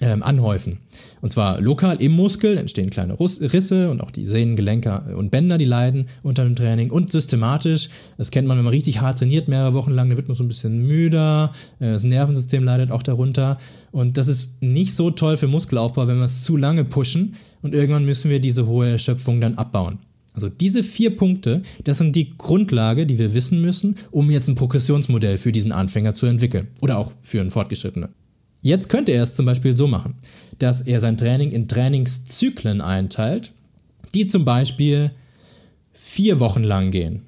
ähm, 0.00 0.22
anhäufen. 0.22 0.78
Und 1.20 1.30
zwar 1.30 1.60
lokal 1.60 2.00
im 2.02 2.12
Muskel 2.12 2.58
entstehen 2.58 2.90
kleine 2.90 3.18
Risse 3.18 3.90
und 3.90 4.00
auch 4.00 4.10
die 4.10 4.24
Sehnen, 4.24 4.56
Gelenke 4.56 5.14
und 5.16 5.30
Bänder, 5.30 5.56
die 5.56 5.64
leiden 5.64 6.06
unter 6.22 6.44
dem 6.44 6.56
Training. 6.56 6.90
Und 6.90 7.12
systematisch, 7.12 7.90
das 8.18 8.30
kennt 8.30 8.48
man, 8.48 8.56
wenn 8.56 8.64
man 8.64 8.72
richtig 8.72 9.00
hart 9.00 9.18
trainiert, 9.18 9.48
mehrere 9.48 9.72
Wochen 9.74 9.92
lang, 9.92 10.08
dann 10.08 10.16
wird 10.16 10.28
man 10.28 10.36
so 10.36 10.44
ein 10.44 10.48
bisschen 10.48 10.86
müder, 10.86 11.52
äh, 11.78 11.92
das 11.92 12.04
Nervensystem 12.04 12.64
leidet 12.64 12.90
auch 12.90 13.02
darunter. 13.02 13.58
Und 13.92 14.16
das 14.16 14.28
ist 14.28 14.62
nicht 14.62 14.94
so 14.94 15.10
toll 15.10 15.36
für 15.36 15.46
Muskelaufbau, 15.46 16.06
wenn 16.06 16.18
wir 16.18 16.24
es 16.24 16.42
zu 16.42 16.56
lange 16.56 16.84
pushen 16.84 17.36
und 17.62 17.74
irgendwann 17.74 18.04
müssen 18.04 18.30
wir 18.30 18.40
diese 18.40 18.66
hohe 18.66 18.90
Erschöpfung 18.90 19.40
dann 19.40 19.54
abbauen. 19.54 19.98
Also 20.34 20.48
diese 20.48 20.82
vier 20.82 21.16
Punkte, 21.16 21.62
das 21.84 21.98
sind 21.98 22.16
die 22.16 22.36
Grundlage, 22.36 23.06
die 23.06 23.18
wir 23.18 23.34
wissen 23.34 23.60
müssen, 23.60 23.96
um 24.10 24.30
jetzt 24.30 24.48
ein 24.48 24.56
Progressionsmodell 24.56 25.38
für 25.38 25.52
diesen 25.52 25.70
Anfänger 25.70 26.12
zu 26.12 26.26
entwickeln 26.26 26.68
oder 26.80 26.98
auch 26.98 27.12
für 27.20 27.40
einen 27.40 27.52
Fortgeschrittenen. 27.52 28.10
Jetzt 28.60 28.88
könnte 28.88 29.12
er 29.12 29.22
es 29.22 29.36
zum 29.36 29.46
Beispiel 29.46 29.74
so 29.74 29.86
machen, 29.86 30.16
dass 30.58 30.82
er 30.82 30.98
sein 30.98 31.16
Training 31.16 31.52
in 31.52 31.68
Trainingszyklen 31.68 32.80
einteilt, 32.80 33.52
die 34.14 34.26
zum 34.26 34.44
Beispiel 34.44 35.12
vier 35.92 36.40
Wochen 36.40 36.64
lang 36.64 36.90
gehen. 36.90 37.22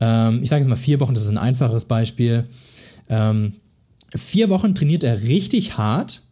Ähm, 0.00 0.42
ich 0.42 0.50
sage 0.50 0.60
jetzt 0.60 0.68
mal 0.68 0.76
vier 0.76 1.00
Wochen, 1.00 1.14
das 1.14 1.24
ist 1.24 1.30
ein 1.30 1.38
einfaches 1.38 1.86
Beispiel. 1.86 2.46
Ähm, 3.08 3.54
vier 4.14 4.50
Wochen 4.50 4.74
trainiert 4.74 5.04
er 5.04 5.22
richtig 5.22 5.78
hart, 5.78 6.22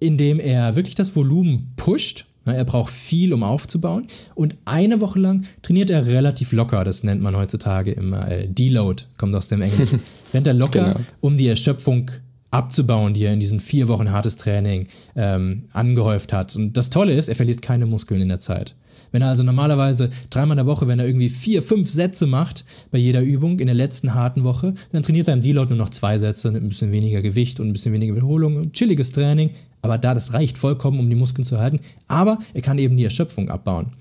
indem 0.00 0.40
er 0.40 0.74
wirklich 0.74 0.94
das 0.94 1.14
Volumen 1.14 1.72
pusht 1.76 2.26
er 2.54 2.64
braucht 2.64 2.92
viel, 2.92 3.32
um 3.32 3.42
aufzubauen. 3.42 4.06
Und 4.34 4.56
eine 4.64 5.00
Woche 5.00 5.18
lang 5.18 5.44
trainiert 5.62 5.90
er 5.90 6.06
relativ 6.06 6.52
locker. 6.52 6.84
Das 6.84 7.02
nennt 7.02 7.22
man 7.22 7.36
heutzutage 7.36 7.92
immer 7.92 8.28
äh, 8.28 8.46
Deload, 8.46 9.04
kommt 9.18 9.34
aus 9.34 9.48
dem 9.48 9.62
Englischen. 9.62 10.00
Rennt 10.34 10.46
er 10.46 10.54
locker, 10.54 10.94
genau. 10.94 11.00
um 11.20 11.36
die 11.36 11.48
Erschöpfung 11.48 12.10
abzubauen, 12.50 13.12
die 13.14 13.24
er 13.24 13.32
in 13.32 13.40
diesen 13.40 13.60
vier 13.60 13.88
Wochen 13.88 14.10
hartes 14.10 14.36
Training 14.36 14.88
ähm, 15.14 15.64
angehäuft 15.72 16.32
hat. 16.32 16.54
Und 16.56 16.76
das 16.76 16.90
Tolle 16.90 17.14
ist, 17.14 17.28
er 17.28 17.36
verliert 17.36 17.62
keine 17.62 17.86
Muskeln 17.86 18.20
in 18.20 18.28
der 18.28 18.40
Zeit. 18.40 18.76
Wenn 19.12 19.22
er 19.22 19.28
also 19.28 19.42
normalerweise 19.42 20.10
dreimal 20.30 20.58
in 20.58 20.64
der 20.64 20.66
Woche, 20.66 20.88
wenn 20.88 20.98
er 20.98 21.06
irgendwie 21.06 21.28
vier, 21.28 21.62
fünf 21.62 21.88
Sätze 21.88 22.26
macht 22.26 22.64
bei 22.90 22.98
jeder 22.98 23.22
Übung 23.22 23.60
in 23.60 23.66
der 23.66 23.74
letzten 23.74 24.14
harten 24.14 24.44
Woche, 24.44 24.74
dann 24.92 25.02
trainiert 25.02 25.28
er 25.28 25.34
im 25.34 25.40
Deload 25.40 25.70
nur 25.70 25.78
noch 25.78 25.90
zwei 25.90 26.18
Sätze 26.18 26.50
mit 26.50 26.62
ein 26.62 26.68
bisschen 26.68 26.92
weniger 26.92 27.22
Gewicht 27.22 27.60
und 27.60 27.68
ein 27.68 27.72
bisschen 27.72 27.92
weniger 27.92 28.14
Wiederholung. 28.14 28.72
Chilliges 28.72 29.12
Training, 29.12 29.50
aber 29.82 29.98
da, 29.98 30.14
das 30.14 30.32
reicht 30.32 30.58
vollkommen, 30.58 30.98
um 30.98 31.08
die 31.08 31.16
Muskeln 31.16 31.44
zu 31.44 31.56
erhalten. 31.56 31.80
Aber 32.08 32.38
er 32.54 32.62
kann 32.62 32.78
eben 32.78 32.96
die 32.96 33.04
Erschöpfung 33.04 33.48
abbauen. 33.50 33.92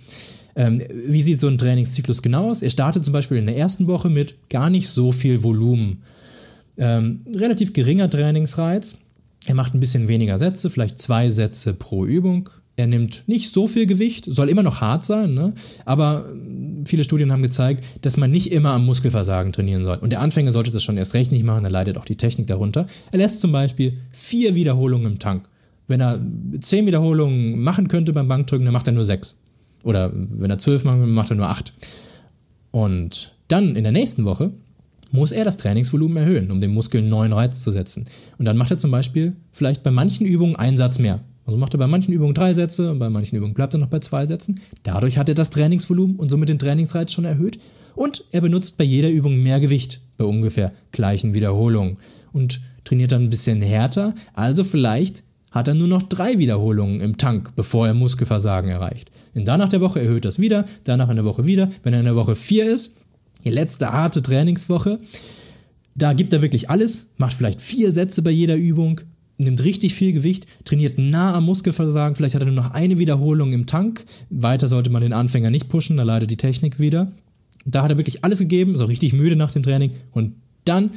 Ähm, 0.56 0.82
wie 1.08 1.22
sieht 1.22 1.40
so 1.40 1.48
ein 1.48 1.58
Trainingszyklus 1.58 2.22
genau 2.22 2.50
aus? 2.50 2.62
Er 2.62 2.70
startet 2.70 3.04
zum 3.04 3.14
Beispiel 3.14 3.38
in 3.38 3.46
der 3.46 3.58
ersten 3.58 3.88
Woche 3.88 4.10
mit 4.10 4.50
gar 4.50 4.70
nicht 4.70 4.90
so 4.90 5.12
viel 5.12 5.44
Volumen. 5.44 6.04
Ähm, 6.78 7.22
relativ 7.36 7.74
geringer 7.74 8.10
Trainingsreiz. 8.10 8.98
Er 9.46 9.56
macht 9.56 9.74
ein 9.74 9.80
bisschen 9.80 10.08
weniger 10.08 10.40
Sätze, 10.40 10.70
vielleicht 10.70 11.00
zwei 11.00 11.30
Sätze 11.30 11.74
pro 11.74 12.06
Übung. 12.06 12.50
Er 12.78 12.88
nimmt 12.88 13.24
nicht 13.28 13.52
so 13.52 13.68
viel 13.68 13.86
Gewicht, 13.86 14.26
soll 14.28 14.50
immer 14.50 14.64
noch 14.64 14.82
hart 14.82 15.06
sein, 15.06 15.34
ne? 15.34 15.54
aber 15.86 16.26
viele 16.86 17.06
Studien 17.06 17.32
haben 17.32 17.42
gezeigt, 17.42 17.86
dass 18.02 18.18
man 18.18 18.32
nicht 18.32 18.52
immer 18.52 18.72
am 18.72 18.86
Muskelversagen 18.86 19.54
trainieren 19.54 19.86
soll. 19.86 19.98
Und 19.98 20.10
der 20.10 20.20
Anfänger 20.20 20.52
sollte 20.52 20.72
das 20.72 20.84
schon 20.84 20.98
erst 20.98 21.14
recht 21.14 21.32
nicht 21.32 21.46
machen, 21.46 21.64
da 21.64 21.70
leidet 21.70 21.98
auch 21.98 22.04
die 22.04 22.18
Technik 22.18 22.48
darunter. 22.48 22.86
Er 23.14 23.20
lässt 23.20 23.40
zum 23.40 23.54
Beispiel 23.54 23.98
vier 24.12 24.56
Wiederholungen 24.56 25.14
im 25.14 25.20
Tank. 25.20 25.48
Wenn 25.88 26.02
er 26.02 26.20
zehn 26.62 26.86
Wiederholungen 26.88 27.60
machen 27.60 27.88
könnte 27.88 28.14
beim 28.14 28.28
Bankdrücken, 28.28 28.66
dann 28.66 28.74
macht 28.74 28.88
er 28.88 28.94
nur 28.94 29.06
sechs. 29.06 29.40
Oder 29.84 30.12
wenn 30.14 30.50
er 30.50 30.58
zwölf 30.58 30.84
macht, 30.84 30.98
macht 31.00 31.30
er 31.30 31.36
nur 31.36 31.50
acht. 31.50 31.74
Und 32.72 33.36
dann 33.48 33.76
in 33.76 33.84
der 33.84 33.92
nächsten 33.92 34.26
Woche 34.26 34.52
muss 35.12 35.32
er 35.32 35.46
das 35.46 35.58
Trainingsvolumen 35.58 36.18
erhöhen, 36.18 36.52
um 36.52 36.60
dem 36.60 36.74
Muskel 36.74 37.02
einen 37.02 37.10
neuen 37.10 37.34
Reiz 37.34 37.62
zu 37.62 37.72
setzen. 37.72 38.06
Und 38.38 38.46
dann 38.46 38.58
macht 38.58 38.72
er 38.72 38.78
zum 38.78 38.92
Beispiel 38.92 39.36
vielleicht 39.52 39.84
bei 39.84 39.92
manchen 39.92 40.26
Übungen 40.26 40.56
einen 40.56 40.78
Satz 40.78 41.00
mehr. 41.00 41.22
Also 41.46 41.60
macht 41.60 41.76
er 41.76 41.78
bei 41.78 41.88
manchen 41.88 42.12
Übungen 42.12 42.34
drei 42.34 42.54
Sätze 42.56 42.92
und 42.92 42.98
bei 42.98 43.10
manchen 43.10 43.36
Übungen 43.36 43.54
bleibt 43.54 43.76
er 43.76 43.80
noch 43.80 43.88
bei 43.88 44.00
zwei 44.00 44.26
Sätzen. 44.26 44.60
Dadurch 44.82 45.20
hat 45.20 45.30
er 45.30 45.36
das 45.36 45.52
Trainingsvolumen 45.52 46.16
und 46.16 46.32
somit 46.32 46.50
den 46.50 46.58
Trainingsreiz 46.58 47.12
schon 47.12 47.26
erhöht. 47.26 47.60
Und 47.96 48.26
er 48.32 48.42
benutzt 48.42 48.78
bei 48.78 48.84
jeder 48.84 49.10
Übung 49.10 49.38
mehr 49.38 49.60
Gewicht 49.60 50.02
bei 50.18 50.26
ungefähr 50.26 50.72
gleichen 50.92 51.36
Wiederholungen 51.36 51.98
und 52.34 52.62
trainiert 52.84 53.12
dann 53.12 53.24
ein 53.24 53.30
bisschen 53.30 53.62
härter. 53.62 54.16
Also 54.34 54.64
vielleicht 54.64 55.24
hat 55.56 55.70
er 55.70 55.74
nur 55.74 55.88
noch 55.88 56.04
drei 56.04 56.38
Wiederholungen 56.38 57.00
im 57.00 57.18
Tank, 57.18 57.56
bevor 57.56 57.88
er 57.88 57.94
Muskelversagen 57.94 58.70
erreicht. 58.70 59.10
Und 59.34 59.48
danach 59.48 59.70
der 59.70 59.80
Woche 59.80 60.02
erhöht 60.02 60.26
das 60.26 60.38
wieder, 60.38 60.66
danach 60.84 61.10
in 61.10 61.16
der 61.16 61.24
Woche 61.24 61.46
wieder. 61.46 61.70
Wenn 61.82 61.94
er 61.94 62.00
in 62.00 62.06
der 62.06 62.18
Woche 62.18 62.36
vier 62.36 62.70
ist, 62.70 62.96
die 63.46 63.52
letzte 63.52 63.94
harte 63.94 64.22
Trainingswoche, 64.22 64.98
da 65.96 66.12
gibt 66.12 66.34
er 66.34 66.42
wirklich 66.42 66.70
alles, 66.70 67.08
macht 67.16 67.36
vielleicht 67.36 67.62
vier 67.62 67.94
Sätze 67.94 68.22
bei 68.22 68.32
jeder 68.32 68.58
Übung, 68.58 69.00
nimmt 69.38 69.64
richtig 69.64 69.94
viel 69.94 70.12
Gewicht, 70.12 70.46
trainiert 70.66 70.98
nah 70.98 71.34
am 71.34 71.46
Muskelversagen, 71.46 72.18
vielleicht 72.18 72.36
hat 72.36 72.42
er 72.42 72.48
nur 72.48 72.56
noch 72.56 72.72
eine 72.72 72.98
Wiederholung 72.98 73.54
im 73.54 73.66
Tank. 73.66 74.04
Weiter 74.30 74.68
sollte 74.68 74.90
man 74.90 75.04
den 75.04 75.14
Anfänger 75.14 75.52
nicht 75.52 75.70
pushen, 75.70 75.96
da 75.96 76.04
leidet 76.04 76.32
die 76.32 76.38
Technik 76.38 76.80
wieder. 76.80 77.14
Da 77.64 77.82
hat 77.82 77.92
er 77.92 77.98
wirklich 77.98 78.26
alles 78.26 78.40
gegeben, 78.40 78.76
ist 78.76 78.82
auch 78.82 78.90
richtig 78.90 79.14
müde 79.14 79.38
nach 79.38 79.52
dem 79.52 79.64
Training 79.64 79.92
und 80.12 80.36
Dann 80.66 80.90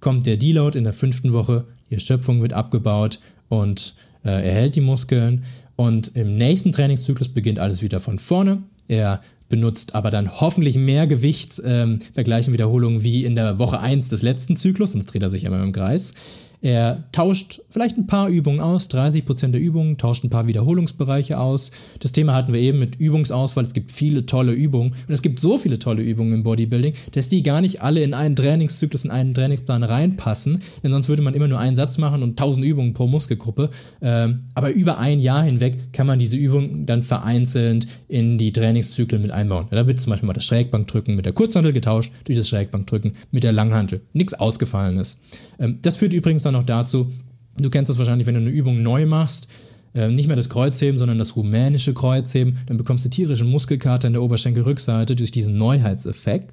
kommt 0.00 0.26
der 0.26 0.36
Deload 0.36 0.76
in 0.76 0.84
der 0.84 0.92
fünften 0.92 1.32
Woche, 1.32 1.64
die 1.88 1.94
Erschöpfung 1.94 2.42
wird 2.42 2.52
abgebaut 2.52 3.20
und 3.52 3.94
äh, 4.24 4.30
er 4.30 4.54
hält 4.54 4.76
die 4.76 4.80
Muskeln. 4.80 5.44
Und 5.76 6.16
im 6.16 6.38
nächsten 6.38 6.72
Trainingszyklus 6.72 7.28
beginnt 7.28 7.58
alles 7.58 7.82
wieder 7.82 8.00
von 8.00 8.18
vorne. 8.18 8.62
Er 8.88 9.20
benutzt 9.50 9.94
aber 9.94 10.10
dann 10.10 10.40
hoffentlich 10.40 10.78
mehr 10.78 11.06
Gewicht 11.06 11.60
ähm, 11.62 11.98
bei 12.14 12.22
gleichen 12.22 12.54
Wiederholungen 12.54 13.02
wie 13.02 13.26
in 13.26 13.34
der 13.34 13.58
Woche 13.58 13.78
1 13.78 14.08
des 14.08 14.22
letzten 14.22 14.56
Zyklus, 14.56 14.92
sonst 14.92 15.04
dreht 15.04 15.22
er 15.22 15.28
sich 15.28 15.44
immer 15.44 15.62
im 15.62 15.72
Kreis. 15.72 16.14
Er 16.62 17.02
tauscht 17.10 17.60
vielleicht 17.70 17.98
ein 17.98 18.06
paar 18.06 18.28
Übungen 18.28 18.60
aus, 18.60 18.86
30 18.86 19.26
Prozent 19.26 19.52
der 19.52 19.60
Übungen, 19.60 19.98
tauscht 19.98 20.22
ein 20.22 20.30
paar 20.30 20.46
Wiederholungsbereiche 20.46 21.38
aus. 21.38 21.72
Das 21.98 22.12
Thema 22.12 22.34
hatten 22.34 22.52
wir 22.52 22.60
eben 22.60 22.78
mit 22.78 23.00
Übungsauswahl. 23.00 23.64
Es 23.64 23.74
gibt 23.74 23.90
viele 23.90 24.26
tolle 24.26 24.52
Übungen 24.52 24.92
und 25.08 25.12
es 25.12 25.22
gibt 25.22 25.40
so 25.40 25.58
viele 25.58 25.80
tolle 25.80 26.04
Übungen 26.04 26.32
im 26.34 26.42
Bodybuilding, 26.44 26.94
dass 27.12 27.28
die 27.28 27.42
gar 27.42 27.60
nicht 27.60 27.82
alle 27.82 28.04
in 28.04 28.14
einen 28.14 28.36
Trainingszyklus, 28.36 29.04
in 29.04 29.10
einen 29.10 29.34
Trainingsplan 29.34 29.82
reinpassen, 29.82 30.62
denn 30.84 30.92
sonst 30.92 31.08
würde 31.08 31.22
man 31.22 31.34
immer 31.34 31.48
nur 31.48 31.58
einen 31.58 31.74
Satz 31.74 31.98
machen 31.98 32.22
und 32.22 32.40
1000 32.40 32.64
Übungen 32.64 32.92
pro 32.92 33.08
Muskelgruppe. 33.08 33.70
Ähm, 34.00 34.44
aber 34.54 34.70
über 34.70 34.98
ein 34.98 35.18
Jahr 35.18 35.42
hinweg 35.42 35.92
kann 35.92 36.06
man 36.06 36.20
diese 36.20 36.36
Übungen 36.36 36.86
dann 36.86 37.02
vereinzelt 37.02 37.88
in 38.06 38.38
die 38.38 38.52
Trainingszyklen 38.52 39.20
mit 39.20 39.32
einbauen. 39.32 39.66
da 39.68 39.88
wird 39.88 40.00
zum 40.00 40.10
Beispiel 40.10 40.28
mal 40.28 40.32
das 40.32 40.44
Schrägbankdrücken 40.44 41.16
mit 41.16 41.26
der 41.26 41.32
Kurzhantel 41.32 41.72
getauscht 41.72 42.12
durch 42.24 42.38
das 42.38 42.48
Schrägbankdrücken 42.48 43.14
mit 43.32 43.42
der 43.42 43.52
Langhantel. 43.52 44.02
Nichts 44.12 44.34
Ausgefallenes. 44.34 45.18
Ähm, 45.58 45.78
das 45.82 45.96
führt 45.96 46.12
übrigens 46.12 46.42
dann 46.42 46.54
noch 46.54 46.64
dazu, 46.64 47.10
du 47.56 47.70
kennst 47.70 47.90
das 47.90 47.98
wahrscheinlich, 47.98 48.26
wenn 48.26 48.34
du 48.34 48.40
eine 48.40 48.50
Übung 48.50 48.82
neu 48.82 49.06
machst, 49.06 49.48
äh, 49.94 50.08
nicht 50.08 50.26
mehr 50.26 50.36
das 50.36 50.48
Kreuzheben, 50.48 50.98
sondern 50.98 51.18
das 51.18 51.36
rumänische 51.36 51.92
Kreuzheben, 51.92 52.58
dann 52.66 52.78
bekommst 52.78 53.04
du 53.04 53.10
tierischen 53.10 53.48
Muskelkater 53.48 54.06
in 54.06 54.14
der 54.14 54.22
Oberschenkelrückseite 54.22 55.16
durch 55.16 55.30
diesen 55.30 55.56
Neuheitseffekt. 55.58 56.50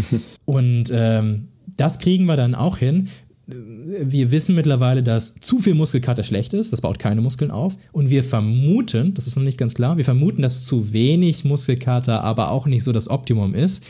Und 0.46 0.90
ähm, 0.92 1.48
das 1.76 1.98
kriegen 1.98 2.24
wir 2.24 2.36
dann 2.36 2.54
auch 2.54 2.78
hin. 2.78 3.08
Wir 3.46 4.30
wissen 4.30 4.54
mittlerweile, 4.54 5.02
dass 5.02 5.34
zu 5.36 5.58
viel 5.58 5.74
Muskelkater 5.74 6.22
schlecht 6.22 6.52
ist, 6.52 6.72
das 6.72 6.82
baut 6.82 6.98
keine 6.98 7.22
Muskeln 7.22 7.50
auf. 7.50 7.76
Und 7.92 8.10
wir 8.10 8.22
vermuten, 8.22 9.14
das 9.14 9.26
ist 9.26 9.36
noch 9.36 9.42
nicht 9.42 9.56
ganz 9.56 9.74
klar, 9.74 9.96
wir 9.96 10.04
vermuten, 10.04 10.42
dass 10.42 10.64
zu 10.64 10.92
wenig 10.92 11.44
Muskelkater 11.44 12.22
aber 12.22 12.50
auch 12.50 12.66
nicht 12.66 12.84
so 12.84 12.92
das 12.92 13.08
Optimum 13.08 13.54
ist. 13.54 13.84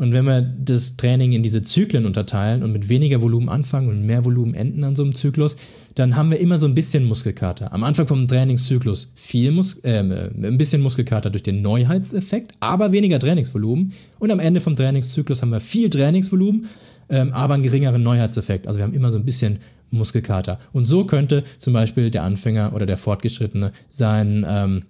Und 0.00 0.14
wenn 0.14 0.24
wir 0.24 0.40
das 0.40 0.96
Training 0.96 1.32
in 1.32 1.42
diese 1.42 1.62
Zyklen 1.62 2.06
unterteilen 2.06 2.62
und 2.62 2.72
mit 2.72 2.88
weniger 2.88 3.20
Volumen 3.20 3.50
anfangen 3.50 3.90
und 3.90 4.06
mehr 4.06 4.24
Volumen 4.24 4.54
enden 4.54 4.82
an 4.82 4.96
so 4.96 5.02
einem 5.02 5.14
Zyklus, 5.14 5.56
dann 5.94 6.16
haben 6.16 6.30
wir 6.30 6.40
immer 6.40 6.56
so 6.56 6.66
ein 6.66 6.72
bisschen 6.72 7.04
Muskelkater. 7.04 7.74
Am 7.74 7.84
Anfang 7.84 8.06
vom 8.06 8.24
Trainingszyklus 8.24 9.12
viel 9.14 9.50
Mus 9.50 9.76
äh, 9.84 9.98
ein 9.98 10.56
bisschen 10.56 10.80
Muskelkater 10.80 11.28
durch 11.28 11.42
den 11.42 11.60
Neuheitseffekt, 11.60 12.52
aber 12.60 12.92
weniger 12.92 13.18
Trainingsvolumen. 13.18 13.92
Und 14.18 14.30
am 14.30 14.40
Ende 14.40 14.62
vom 14.62 14.74
Trainingszyklus 14.74 15.42
haben 15.42 15.50
wir 15.50 15.60
viel 15.60 15.90
Trainingsvolumen, 15.90 16.64
ähm, 17.10 17.34
aber 17.34 17.52
einen 17.52 17.62
geringeren 17.62 18.02
Neuheitseffekt. 18.02 18.68
Also 18.68 18.78
wir 18.78 18.84
haben 18.84 18.94
immer 18.94 19.10
so 19.10 19.18
ein 19.18 19.26
bisschen 19.26 19.58
Muskelkater. 19.90 20.60
Und 20.72 20.86
so 20.86 21.04
könnte 21.04 21.42
zum 21.58 21.74
Beispiel 21.74 22.10
der 22.10 22.22
Anfänger 22.22 22.72
oder 22.72 22.86
der 22.86 22.96
Fortgeschrittene 22.96 23.72
sein, 23.90 24.46
ähm, 24.48 24.80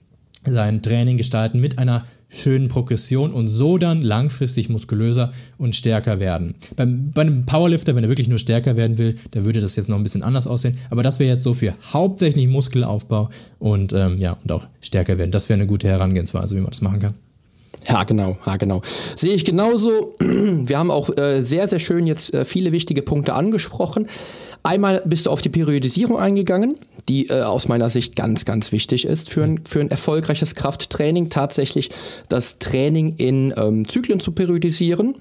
sein 0.45 0.83
Training 0.83 1.17
gestalten 1.17 1.59
mit 1.59 1.79
einer 1.79 2.05
schönen 2.31 2.69
Progression 2.69 3.33
und 3.33 3.49
so 3.49 3.77
dann 3.77 4.01
langfristig 4.01 4.69
muskulöser 4.69 5.33
und 5.59 5.75
stärker 5.75 6.21
werden. 6.21 6.55
Beim, 6.77 7.11
bei 7.13 7.23
einem 7.23 7.45
Powerlifter, 7.45 7.95
wenn 7.95 8.05
er 8.05 8.09
wirklich 8.09 8.29
nur 8.29 8.39
stärker 8.39 8.77
werden 8.77 8.97
will, 8.99 9.17
da 9.33 9.45
würde 9.45 9.61
das 9.61 9.77
jetzt 9.77 9.89
noch 9.89 9.97
ein 9.97 10.03
bisschen 10.03 10.23
anders 10.23 10.47
aussehen. 10.47 10.79
Aber 10.89 11.03
das 11.03 11.19
wäre 11.19 11.35
jetzt 11.35 11.45
so 11.45 11.55
für 11.55 11.75
hauptsächlich 11.93 12.47
Muskelaufbau 12.47 13.29
und 13.59 13.93
ähm, 13.93 14.19
ja 14.19 14.39
und 14.43 14.53
auch 14.53 14.67
stärker 14.81 15.19
werden. 15.19 15.33
Das 15.33 15.49
wäre 15.49 15.59
eine 15.59 15.67
gute 15.67 15.89
Herangehensweise, 15.89 16.57
wie 16.57 16.61
man 16.61 16.71
das 16.71 16.81
machen 16.81 17.01
kann. 17.01 17.15
Ja, 17.89 18.05
genau, 18.05 18.37
ja, 18.47 18.57
genau. 18.57 18.83
Sehe 19.17 19.33
ich 19.33 19.45
genauso. 19.45 20.15
Wir 20.21 20.79
haben 20.79 20.91
auch 20.91 21.17
äh, 21.17 21.43
sehr, 21.43 21.67
sehr 21.67 21.79
schön 21.79 22.07
jetzt 22.07 22.33
äh, 22.35 22.45
viele 22.45 22.73
wichtige 22.73 23.03
Punkte 23.03 23.35
angesprochen. 23.35 24.07
Einmal 24.63 25.03
bist 25.07 25.27
du 25.27 25.31
auf 25.31 25.41
die 25.41 25.49
Periodisierung 25.49 26.19
eingegangen 26.19 26.77
die 27.11 27.29
äh, 27.29 27.43
aus 27.43 27.69
meiner 27.69 27.91
Sicht 27.91 28.15
ganz, 28.15 28.45
ganz 28.45 28.73
wichtig 28.73 29.05
ist 29.05 29.29
für 29.29 29.43
ein, 29.43 29.61
für 29.67 29.81
ein 29.81 29.91
erfolgreiches 29.91 30.55
Krafttraining. 30.55 31.29
Tatsächlich 31.29 31.91
das 32.29 32.59
Training 32.61 33.17
in 33.17 33.53
ähm, 33.57 33.87
Zyklen 33.89 34.21
zu 34.21 34.33
periodisieren 34.33 35.17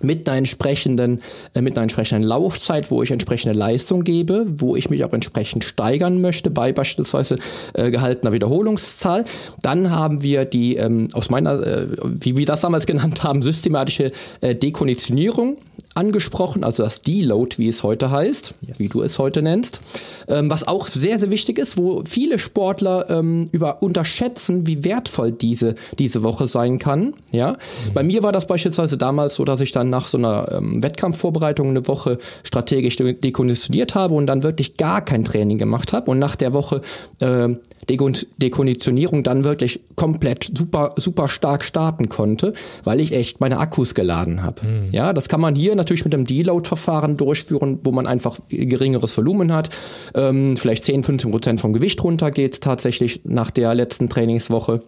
mit 0.00 0.28
einer 0.28 0.38
entsprechenden, 0.38 1.18
äh, 1.54 1.60
mit 1.60 1.74
einer 1.74 1.82
entsprechenden 1.82 2.22
Laufzeit, 2.22 2.92
wo 2.92 3.02
ich 3.02 3.10
entsprechende 3.10 3.58
Leistung 3.58 4.04
gebe, 4.04 4.46
wo 4.48 4.76
ich 4.76 4.90
mich 4.90 5.04
auch 5.04 5.12
entsprechend 5.12 5.64
steigern 5.64 6.20
möchte, 6.20 6.50
bei 6.50 6.72
beispielsweise 6.72 7.36
äh, 7.74 7.90
gehaltener 7.90 8.32
Wiederholungszahl. 8.32 9.24
Dann 9.62 9.90
haben 9.90 10.22
wir 10.22 10.44
die, 10.44 10.76
ähm, 10.76 11.08
aus 11.14 11.30
meiner, 11.30 11.66
äh, 11.66 11.86
wie 12.04 12.36
wir 12.36 12.46
das 12.46 12.60
damals 12.60 12.86
genannt 12.86 13.24
haben, 13.24 13.42
systematische 13.42 14.12
äh, 14.40 14.54
Dekonditionierung 14.54 15.58
angesprochen, 15.98 16.62
also 16.62 16.84
das 16.84 17.02
Deload, 17.02 17.58
wie 17.58 17.68
es 17.68 17.82
heute 17.82 18.10
heißt, 18.10 18.54
yes. 18.62 18.78
wie 18.78 18.88
du 18.88 19.02
es 19.02 19.18
heute 19.18 19.42
nennst, 19.42 19.80
ähm, 20.28 20.48
was 20.48 20.66
auch 20.66 20.86
sehr, 20.86 21.18
sehr 21.18 21.30
wichtig 21.30 21.58
ist, 21.58 21.76
wo 21.76 22.02
viele 22.06 22.38
Sportler 22.38 23.10
ähm, 23.10 23.48
über 23.50 23.82
unterschätzen, 23.82 24.66
wie 24.66 24.84
wertvoll 24.84 25.32
diese, 25.32 25.74
diese 25.98 26.22
Woche 26.22 26.46
sein 26.46 26.78
kann. 26.78 27.14
Ja? 27.32 27.52
Mhm. 27.52 27.94
Bei 27.94 28.02
mir 28.04 28.22
war 28.22 28.30
das 28.30 28.46
beispielsweise 28.46 28.96
damals 28.96 29.34
so, 29.34 29.44
dass 29.44 29.60
ich 29.60 29.72
dann 29.72 29.90
nach 29.90 30.06
so 30.06 30.18
einer 30.18 30.52
ähm, 30.52 30.82
Wettkampfvorbereitung 30.82 31.68
eine 31.68 31.88
Woche 31.88 32.18
strategisch 32.44 32.96
dekonditioniert 32.96 33.96
habe 33.96 34.14
und 34.14 34.26
dann 34.26 34.44
wirklich 34.44 34.76
gar 34.76 35.04
kein 35.04 35.24
Training 35.24 35.58
gemacht 35.58 35.92
habe 35.92 36.12
und 36.12 36.20
nach 36.20 36.36
der 36.36 36.52
Woche 36.52 36.80
äh, 37.20 37.48
Dekonditionierung 37.88 39.22
dann 39.24 39.42
wirklich 39.44 39.80
komplett 39.96 40.50
super, 40.56 40.92
super 40.96 41.28
stark 41.28 41.64
starten 41.64 42.08
konnte, 42.08 42.52
weil 42.84 43.00
ich 43.00 43.12
echt 43.12 43.40
meine 43.40 43.58
Akkus 43.58 43.94
geladen 43.94 44.42
habe. 44.42 44.64
Mhm. 44.64 44.90
Ja, 44.92 45.12
das 45.12 45.28
kann 45.28 45.40
man 45.40 45.54
hier 45.54 45.74
natürlich 45.74 45.87
mit 46.04 46.14
einem 46.14 46.24
Deload-Verfahren 46.24 47.16
durchführen, 47.16 47.80
wo 47.82 47.92
man 47.92 48.06
einfach 48.06 48.38
geringeres 48.48 49.16
Volumen 49.16 49.52
hat, 49.52 49.70
ähm, 50.14 50.56
vielleicht 50.56 50.84
10, 50.84 51.02
15 51.02 51.30
Prozent 51.30 51.60
vom 51.60 51.72
Gewicht 51.72 52.02
runtergeht 52.02 52.60
tatsächlich 52.60 53.22
nach 53.24 53.50
der 53.50 53.74
letzten 53.74 54.08
Trainingswoche 54.08 54.82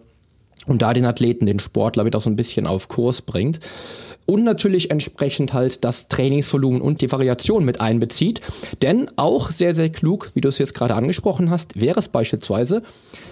und 0.67 0.81
da 0.81 0.93
den 0.93 1.05
Athleten, 1.05 1.45
den 1.45 1.59
Sportler 1.59 2.05
wieder 2.05 2.21
so 2.21 2.29
ein 2.29 2.35
bisschen 2.35 2.67
auf 2.67 2.87
Kurs 2.87 3.21
bringt 3.21 3.59
und 4.25 4.43
natürlich 4.43 4.91
entsprechend 4.91 5.53
halt 5.53 5.83
das 5.83 6.07
Trainingsvolumen 6.07 6.81
und 6.81 7.01
die 7.01 7.11
Variation 7.11 7.65
mit 7.65 7.81
einbezieht. 7.81 8.41
Denn 8.81 9.09
auch 9.15 9.51
sehr, 9.51 9.75
sehr 9.75 9.89
klug, 9.89 10.31
wie 10.33 10.41
du 10.41 10.49
es 10.49 10.57
jetzt 10.57 10.73
gerade 10.73 10.95
angesprochen 10.95 11.49
hast, 11.49 11.79
wäre 11.79 11.99
es 11.99 12.09
beispielsweise 12.09 12.83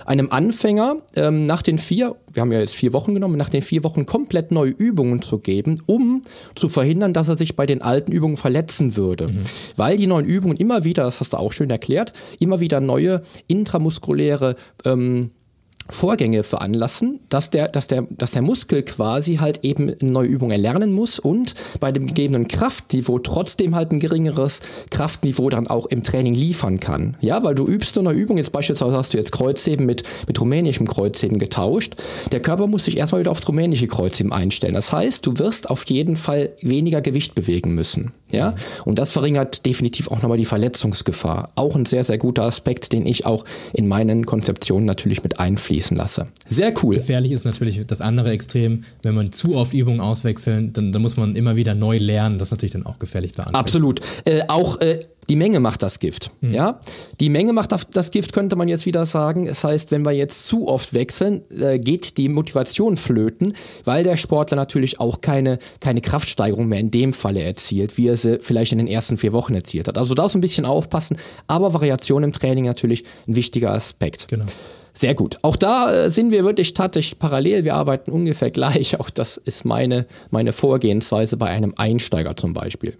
einem 0.05 0.29
Anfänger 0.31 0.97
ähm, 1.15 1.43
nach 1.43 1.61
den 1.61 1.77
vier, 1.77 2.15
wir 2.33 2.41
haben 2.41 2.51
ja 2.51 2.59
jetzt 2.59 2.75
vier 2.75 2.93
Wochen 2.93 3.13
genommen, 3.13 3.37
nach 3.37 3.49
den 3.49 3.61
vier 3.61 3.83
Wochen 3.83 4.05
komplett 4.05 4.51
neue 4.51 4.71
Übungen 4.71 5.21
zu 5.21 5.39
geben, 5.39 5.75
um 5.85 6.21
zu 6.55 6.69
verhindern, 6.69 7.13
dass 7.13 7.29
er 7.29 7.37
sich 7.37 7.55
bei 7.55 7.65
den 7.65 7.81
alten 7.81 8.11
Übungen 8.11 8.37
verletzen 8.37 8.95
würde. 8.95 9.27
Mhm. 9.27 9.39
Weil 9.75 9.97
die 9.97 10.07
neuen 10.07 10.25
Übungen 10.25 10.57
immer 10.57 10.83
wieder, 10.83 11.03
das 11.03 11.19
hast 11.19 11.33
du 11.33 11.37
auch 11.37 11.53
schön 11.53 11.69
erklärt, 11.69 12.13
immer 12.39 12.59
wieder 12.59 12.79
neue 12.81 13.21
intramuskuläre 13.47 14.55
ähm, 14.85 15.31
Vorgänge 15.89 16.43
veranlassen, 16.43 17.19
dass 17.29 17.49
der, 17.49 17.67
dass 17.67 17.87
der, 17.87 18.05
dass 18.11 18.31
der 18.31 18.41
Muskel 18.41 18.83
quasi 18.83 19.37
halt 19.37 19.63
eben 19.63 19.89
eine 19.89 20.11
neue 20.11 20.27
Übung 20.27 20.51
erlernen 20.51 20.93
muss 20.93 21.17
und 21.19 21.55
bei 21.79 21.91
dem 21.91 22.05
gegebenen 22.07 22.47
Kraftniveau 22.47 23.19
trotzdem 23.19 23.75
halt 23.75 23.91
ein 23.91 23.99
geringeres 23.99 24.61
Kraftniveau 24.91 25.49
dann 25.49 25.67
auch 25.67 25.87
im 25.87 26.03
Training 26.03 26.35
liefern 26.35 26.79
kann. 26.79 27.17
Ja, 27.21 27.43
weil 27.43 27.55
du 27.55 27.65
übst 27.65 27.97
eine 27.97 28.11
Übung, 28.11 28.37
jetzt 28.37 28.51
beispielsweise 28.51 28.95
hast 28.95 29.13
du 29.13 29.17
jetzt 29.17 29.31
Kreuzheben 29.31 29.85
mit, 29.85 30.03
mit 30.27 30.39
rumänischem 30.39 30.87
Kreuzheben 30.87 31.39
getauscht. 31.39 31.95
Der 32.31 32.39
Körper 32.39 32.67
muss 32.67 32.85
sich 32.85 32.97
erstmal 32.97 33.21
wieder 33.21 33.31
aufs 33.31 33.47
rumänische 33.47 33.87
Kreuzheben 33.87 34.31
einstellen. 34.31 34.75
Das 34.75 34.93
heißt, 34.93 35.25
du 35.25 35.37
wirst 35.39 35.69
auf 35.69 35.85
jeden 35.85 36.17
Fall 36.17 36.51
weniger 36.61 37.01
Gewicht 37.01 37.33
bewegen 37.33 37.73
müssen. 37.73 38.11
Ja, 38.31 38.53
und 38.85 38.99
das 38.99 39.11
verringert 39.11 39.65
definitiv 39.65 40.11
auch 40.11 40.21
nochmal 40.21 40.37
die 40.37 40.45
Verletzungsgefahr. 40.45 41.51
Auch 41.55 41.75
ein 41.75 41.87
sehr, 41.87 42.03
sehr 42.03 42.19
guter 42.19 42.43
Aspekt, 42.43 42.93
den 42.93 43.07
ich 43.07 43.25
auch 43.25 43.43
in 43.73 43.87
meinen 43.87 44.27
Konzeptionen 44.27 44.85
natürlich 44.85 45.23
mit 45.23 45.39
einfließe 45.39 45.78
fließen 45.79 45.97
lasse. 45.97 46.27
Sehr 46.49 46.73
cool. 46.83 46.95
Gefährlich 46.95 47.31
ist 47.31 47.45
natürlich 47.45 47.81
das 47.87 48.01
andere 48.01 48.31
Extrem, 48.31 48.83
wenn 49.03 49.15
man 49.15 49.31
zu 49.31 49.55
oft 49.55 49.73
Übungen 49.73 50.01
auswechseln, 50.01 50.73
dann, 50.73 50.91
dann 50.91 51.01
muss 51.01 51.17
man 51.17 51.35
immer 51.35 51.55
wieder 51.55 51.75
neu 51.75 51.97
lernen. 51.97 52.37
Das 52.37 52.49
ist 52.49 52.51
natürlich 52.51 52.73
dann 52.73 52.85
auch 52.85 52.97
gefährlich 52.97 53.31
da. 53.31 53.43
Absolut. 53.43 54.01
Äh, 54.25 54.41
auch 54.47 54.81
äh, 54.81 54.99
die 55.29 55.35
Menge 55.35 55.59
macht 55.59 55.83
das 55.83 55.99
Gift. 55.99 56.31
Mhm. 56.41 56.53
Ja, 56.53 56.79
die 57.19 57.29
Menge 57.29 57.53
macht 57.53 57.71
das 57.71 58.11
Gift, 58.11 58.33
könnte 58.33 58.55
man 58.55 58.67
jetzt 58.67 58.85
wieder 58.87 59.05
sagen. 59.05 59.45
Das 59.45 59.63
heißt, 59.63 59.91
wenn 59.91 60.03
wir 60.03 60.11
jetzt 60.11 60.47
zu 60.47 60.67
oft 60.67 60.93
wechseln, 60.93 61.41
äh, 61.51 61.77
geht 61.77 62.17
die 62.17 62.27
Motivation 62.29 62.97
flöten, 62.97 63.53
weil 63.85 64.03
der 64.03 64.17
Sportler 64.17 64.57
natürlich 64.57 64.99
auch 64.99 65.21
keine, 65.21 65.59
keine 65.79 66.01
Kraftsteigerung 66.01 66.67
mehr 66.67 66.79
in 66.79 66.91
dem 66.91 67.13
Falle 67.13 67.43
erzielt, 67.43 67.97
wie 67.97 68.07
er 68.07 68.17
sie 68.17 68.39
vielleicht 68.41 68.71
in 68.71 68.79
den 68.79 68.87
ersten 68.87 69.17
vier 69.17 69.31
Wochen 69.31 69.53
erzielt 69.53 69.87
hat. 69.87 69.97
Also 69.97 70.15
da 70.15 70.27
so 70.27 70.37
ein 70.37 70.41
bisschen 70.41 70.65
aufpassen, 70.65 71.17
aber 71.47 71.73
Variation 71.73 72.23
im 72.23 72.33
Training 72.33 72.65
natürlich 72.65 73.03
ein 73.27 73.35
wichtiger 73.35 73.71
Aspekt. 73.71 74.27
Genau. 74.29 74.45
Sehr 74.99 75.15
gut. 75.15 75.37
Auch 75.43 75.55
da 75.55 75.93
äh, 75.93 76.09
sind 76.09 76.31
wir 76.31 76.43
wirklich 76.43 76.73
tatsächlich 76.73 77.19
parallel. 77.19 77.63
Wir 77.63 77.75
arbeiten 77.75 78.11
ungefähr 78.11 78.51
gleich. 78.59 78.99
Auch 78.99 79.09
das 79.09 79.37
ist 79.37 79.63
meine, 79.63 80.05
meine 80.29 80.51
Vorgehensweise 80.51 81.37
bei 81.37 81.45
einem 81.45 81.73
Einsteiger 81.77 82.35
zum 82.35 82.53
Beispiel. 82.53 82.97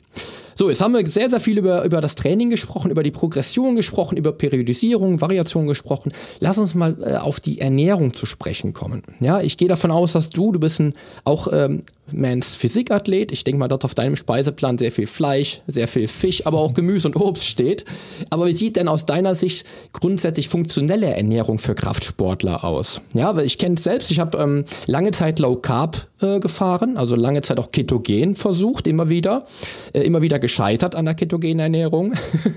So, 0.60 0.70
jetzt 0.70 0.82
haben 0.82 0.94
wir 0.94 1.10
sehr, 1.10 1.30
sehr 1.30 1.40
viel 1.40 1.58
über, 1.58 1.86
über 1.86 2.02
das 2.02 2.16
Training 2.16 2.50
gesprochen, 2.50 2.92
über 2.92 3.02
die 3.02 3.12
Progression 3.12 3.78
gesprochen, 3.78 4.18
über 4.18 4.34
Periodisierung, 4.34 5.22
Variation 5.22 5.68
gesprochen. 5.68 6.12
Lass 6.42 6.58
uns 6.58 6.76
mal 6.76 6.98
äh, 7.02 7.16
auf 7.16 7.40
die 7.40 7.62
Ernährung 7.62 8.14
zu 8.14 8.26
sprechen 8.26 8.74
kommen. 8.74 9.04
Ja, 9.22 9.40
ich 9.40 9.56
gehe 9.56 9.70
davon 9.70 9.90
aus, 9.90 10.12
dass 10.12 10.32
du, 10.32 10.52
du 10.52 10.60
bist 10.60 10.82
ein, 10.82 10.96
auch 11.24 11.48
ähm, 11.54 11.84
Mans 12.12 12.56
Physikathlet. 12.56 13.32
Ich 13.32 13.46
denke 13.46 13.58
mal, 13.58 13.70
dort 13.70 13.86
auf 13.86 13.96
deinem 13.96 14.18
Speiseplan 14.18 14.78
sehr 14.78 14.92
viel 14.92 15.08
Fleisch, 15.08 15.62
sehr 15.66 15.88
viel 15.88 16.10
Fisch, 16.10 16.46
aber 16.46 16.60
auch 16.60 16.74
Gemüse 16.74 17.08
und 17.08 17.16
Obst 17.16 17.46
steht. 17.46 17.86
Aber 18.30 18.48
wie 18.48 18.54
sieht 18.54 18.76
denn 18.76 18.90
aus 18.90 19.06
deiner 19.06 19.36
Sicht 19.36 19.66
grundsätzlich 19.94 20.50
funktionelle 20.50 21.08
Ernährung 21.08 21.58
für 21.58 21.74
Kraftsportler 21.74 22.66
aus? 22.66 23.00
Ja, 23.14 23.34
weil 23.34 23.46
ich 23.46 23.60
kenne 23.60 23.76
es 23.76 23.86
selbst. 23.86 24.12
Ich 24.12 24.20
habe 24.20 24.38
ähm, 24.38 24.66
lange 24.88 25.12
Zeit 25.12 25.40
Low 25.40 25.56
Carb 25.56 26.09
äh, 26.22 26.40
gefahren, 26.40 26.98
also 26.98 27.16
lange 27.16 27.42
Zeit 27.42 27.60
auch 27.60 27.72
Ketogen 27.72 28.36
versucht, 28.36 28.88
immer 28.88 29.10
wieder. 29.10 29.46
Äh, 29.94 30.02
immer 30.02 30.22
wieder 30.22 30.40
gescheitert 30.40 30.96
an 30.96 31.06
der 31.06 31.16
ketogenen 31.16 31.60
Ernährung. 31.60 32.10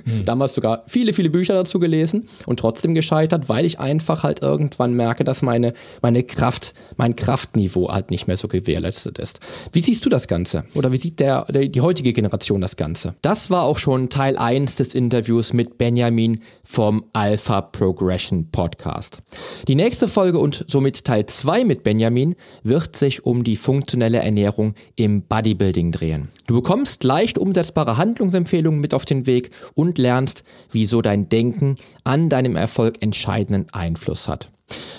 Mhm. 0.04 0.24
Damals 0.24 0.54
sogar 0.54 0.84
viele, 0.86 1.12
viele 1.12 1.30
Bücher 1.30 1.54
dazu 1.54 1.78
gelesen 1.78 2.26
und 2.46 2.58
trotzdem 2.58 2.94
gescheitert, 2.94 3.48
weil 3.48 3.64
ich 3.64 3.80
einfach 3.80 4.22
halt 4.22 4.42
irgendwann 4.42 4.94
merke, 4.94 5.24
dass 5.24 5.42
meine, 5.42 5.72
meine 6.00 6.22
Kraft, 6.22 6.74
mein 6.96 7.16
Kraftniveau 7.16 7.92
halt 7.92 8.10
nicht 8.10 8.26
mehr 8.26 8.36
so 8.36 8.48
gewährleistet 8.48 9.18
ist. 9.18 9.40
Wie 9.72 9.80
siehst 9.80 10.04
du 10.04 10.08
das 10.08 10.28
Ganze? 10.28 10.64
Oder 10.74 10.92
wie 10.92 10.98
sieht 10.98 11.20
der, 11.20 11.44
der, 11.46 11.68
die 11.68 11.80
heutige 11.80 12.12
Generation 12.12 12.60
das 12.60 12.76
Ganze? 12.76 13.14
Das 13.22 13.50
war 13.50 13.62
auch 13.64 13.78
schon 13.78 14.08
Teil 14.08 14.36
1 14.36 14.76
des 14.76 14.94
Interviews 14.94 15.52
mit 15.52 15.78
Benjamin 15.78 16.40
vom 16.64 17.04
Alpha 17.12 17.60
Progression 17.60 18.50
Podcast. 18.50 19.18
Die 19.68 19.74
nächste 19.74 20.08
Folge 20.08 20.38
und 20.38 20.64
somit 20.68 21.04
Teil 21.04 21.26
2 21.26 21.64
mit 21.64 21.82
Benjamin 21.82 22.34
wird 22.62 22.96
sich 22.96 23.24
um 23.24 23.44
die 23.44 23.51
funktionelle 23.56 24.18
Ernährung 24.18 24.74
im 24.96 25.22
Bodybuilding 25.22 25.92
drehen. 25.92 26.28
Du 26.46 26.54
bekommst 26.56 27.04
leicht 27.04 27.38
umsetzbare 27.38 27.96
Handlungsempfehlungen 27.96 28.80
mit 28.80 28.94
auf 28.94 29.04
den 29.04 29.26
Weg 29.26 29.50
und 29.74 29.98
lernst, 29.98 30.44
wieso 30.70 31.02
dein 31.02 31.28
Denken 31.28 31.76
an 32.04 32.28
deinem 32.28 32.56
Erfolg 32.56 33.02
entscheidenden 33.02 33.66
Einfluss 33.72 34.28
hat. 34.28 34.50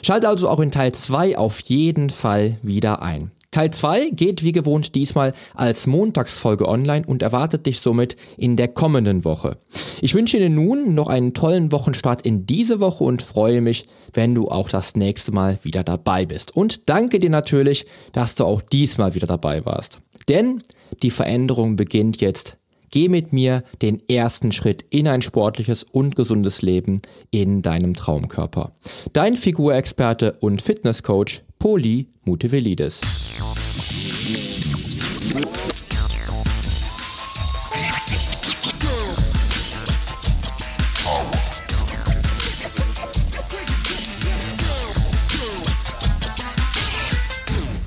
Schalte 0.02 0.28
also 0.28 0.50
auch 0.50 0.60
in 0.60 0.72
Teil 0.72 0.92
2 0.92 1.38
auf 1.38 1.60
jeden 1.62 2.10
Fall 2.10 2.58
wieder 2.62 3.02
ein. 3.02 3.32
Teil 3.54 3.72
2 3.72 4.10
geht 4.10 4.44
wie 4.44 4.52
gewohnt 4.52 4.96
diesmal 4.96 5.32
als 5.54 5.88
Montagsfolge 5.88 6.68
online 6.68 7.06
und 7.06 7.22
erwartet 7.22 7.66
dich 7.68 7.80
somit 7.80 8.18
in 8.36 8.58
der 8.58 8.68
kommenden 8.68 9.24
Woche. 9.24 9.58
Ich 10.02 10.16
wünsche 10.16 10.40
dir 10.40 10.50
nun 10.50 10.96
noch 10.96 11.08
einen 11.08 11.34
tollen 11.34 11.72
Wochenstart 11.72 12.24
in 12.24 12.46
diese 12.46 12.80
Woche 12.80 13.04
und 13.04 13.22
freue 13.22 13.62
mich, 13.62 13.86
wenn 14.14 14.36
du 14.36 14.50
auch 14.50 14.70
das 14.70 14.96
nächste 14.96 15.32
Mal 15.32 15.60
wieder 15.62 15.84
dabei 15.84 16.26
bist. 16.26 16.58
Und 16.58 16.90
danke 16.90 17.20
dir 17.20 17.30
natürlich, 17.30 17.86
dass 18.12 18.36
du 18.36 18.44
auch 18.44 18.62
diesmal 18.62 19.14
wieder 19.14 19.28
dabei 19.28 19.66
warst. 19.66 20.00
Denn 20.28 20.60
die 21.02 21.12
Veränderung 21.12 21.76
beginnt 21.76 22.22
jetzt. 22.22 22.58
Geh 22.90 23.10
mit 23.10 23.34
mir 23.34 23.64
den 23.82 24.08
ersten 24.08 24.52
Schritt 24.52 24.86
in 24.92 25.08
ein 25.08 25.24
sportliches 25.24 25.82
und 25.84 26.16
gesundes 26.16 26.62
Leben 26.62 27.02
in 27.32 27.64
deinem 27.64 27.96
Traumkörper. 27.96 28.72
Dein 29.14 29.36
Figurexperte 29.36 30.34
und 30.40 30.62
Fitnesscoach 30.62 31.42
Poli 31.64 32.08
Mutevelidis. 32.26 33.00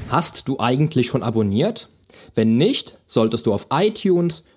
Hast 0.09 0.49
du 0.49 0.59
eigentlich 0.59 1.09
schon 1.09 1.23
abonniert? 1.23 1.91
Wenn 2.35 2.57
nicht, 2.57 2.99
solltest 3.07 3.45
du 3.45 3.53
auf 3.53 3.67
iTunes 3.71 4.43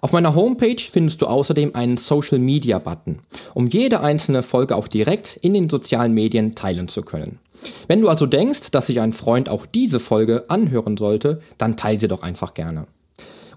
Auf 0.00 0.12
meiner 0.12 0.34
Homepage 0.34 0.80
findest 0.80 1.20
du 1.20 1.26
außerdem 1.26 1.74
einen 1.74 1.98
Social 1.98 2.38
Media 2.38 2.78
Button, 2.78 3.18
um 3.54 3.66
jede 3.66 4.00
einzelne 4.00 4.42
Folge 4.42 4.76
auch 4.76 4.88
direkt 4.88 5.36
in 5.42 5.52
den 5.52 5.68
sozialen 5.68 6.14
Medien 6.14 6.54
teilen 6.54 6.88
zu 6.88 7.02
können. 7.02 7.38
Wenn 7.88 8.00
du 8.00 8.08
also 8.08 8.26
denkst, 8.26 8.70
dass 8.70 8.86
sich 8.86 9.00
ein 9.00 9.12
Freund 9.12 9.50
auch 9.50 9.66
diese 9.66 10.00
Folge 10.00 10.44
anhören 10.48 10.96
sollte, 10.96 11.40
dann 11.58 11.76
teile 11.76 11.98
sie 11.98 12.08
doch 12.08 12.22
einfach 12.22 12.54
gerne. 12.54 12.86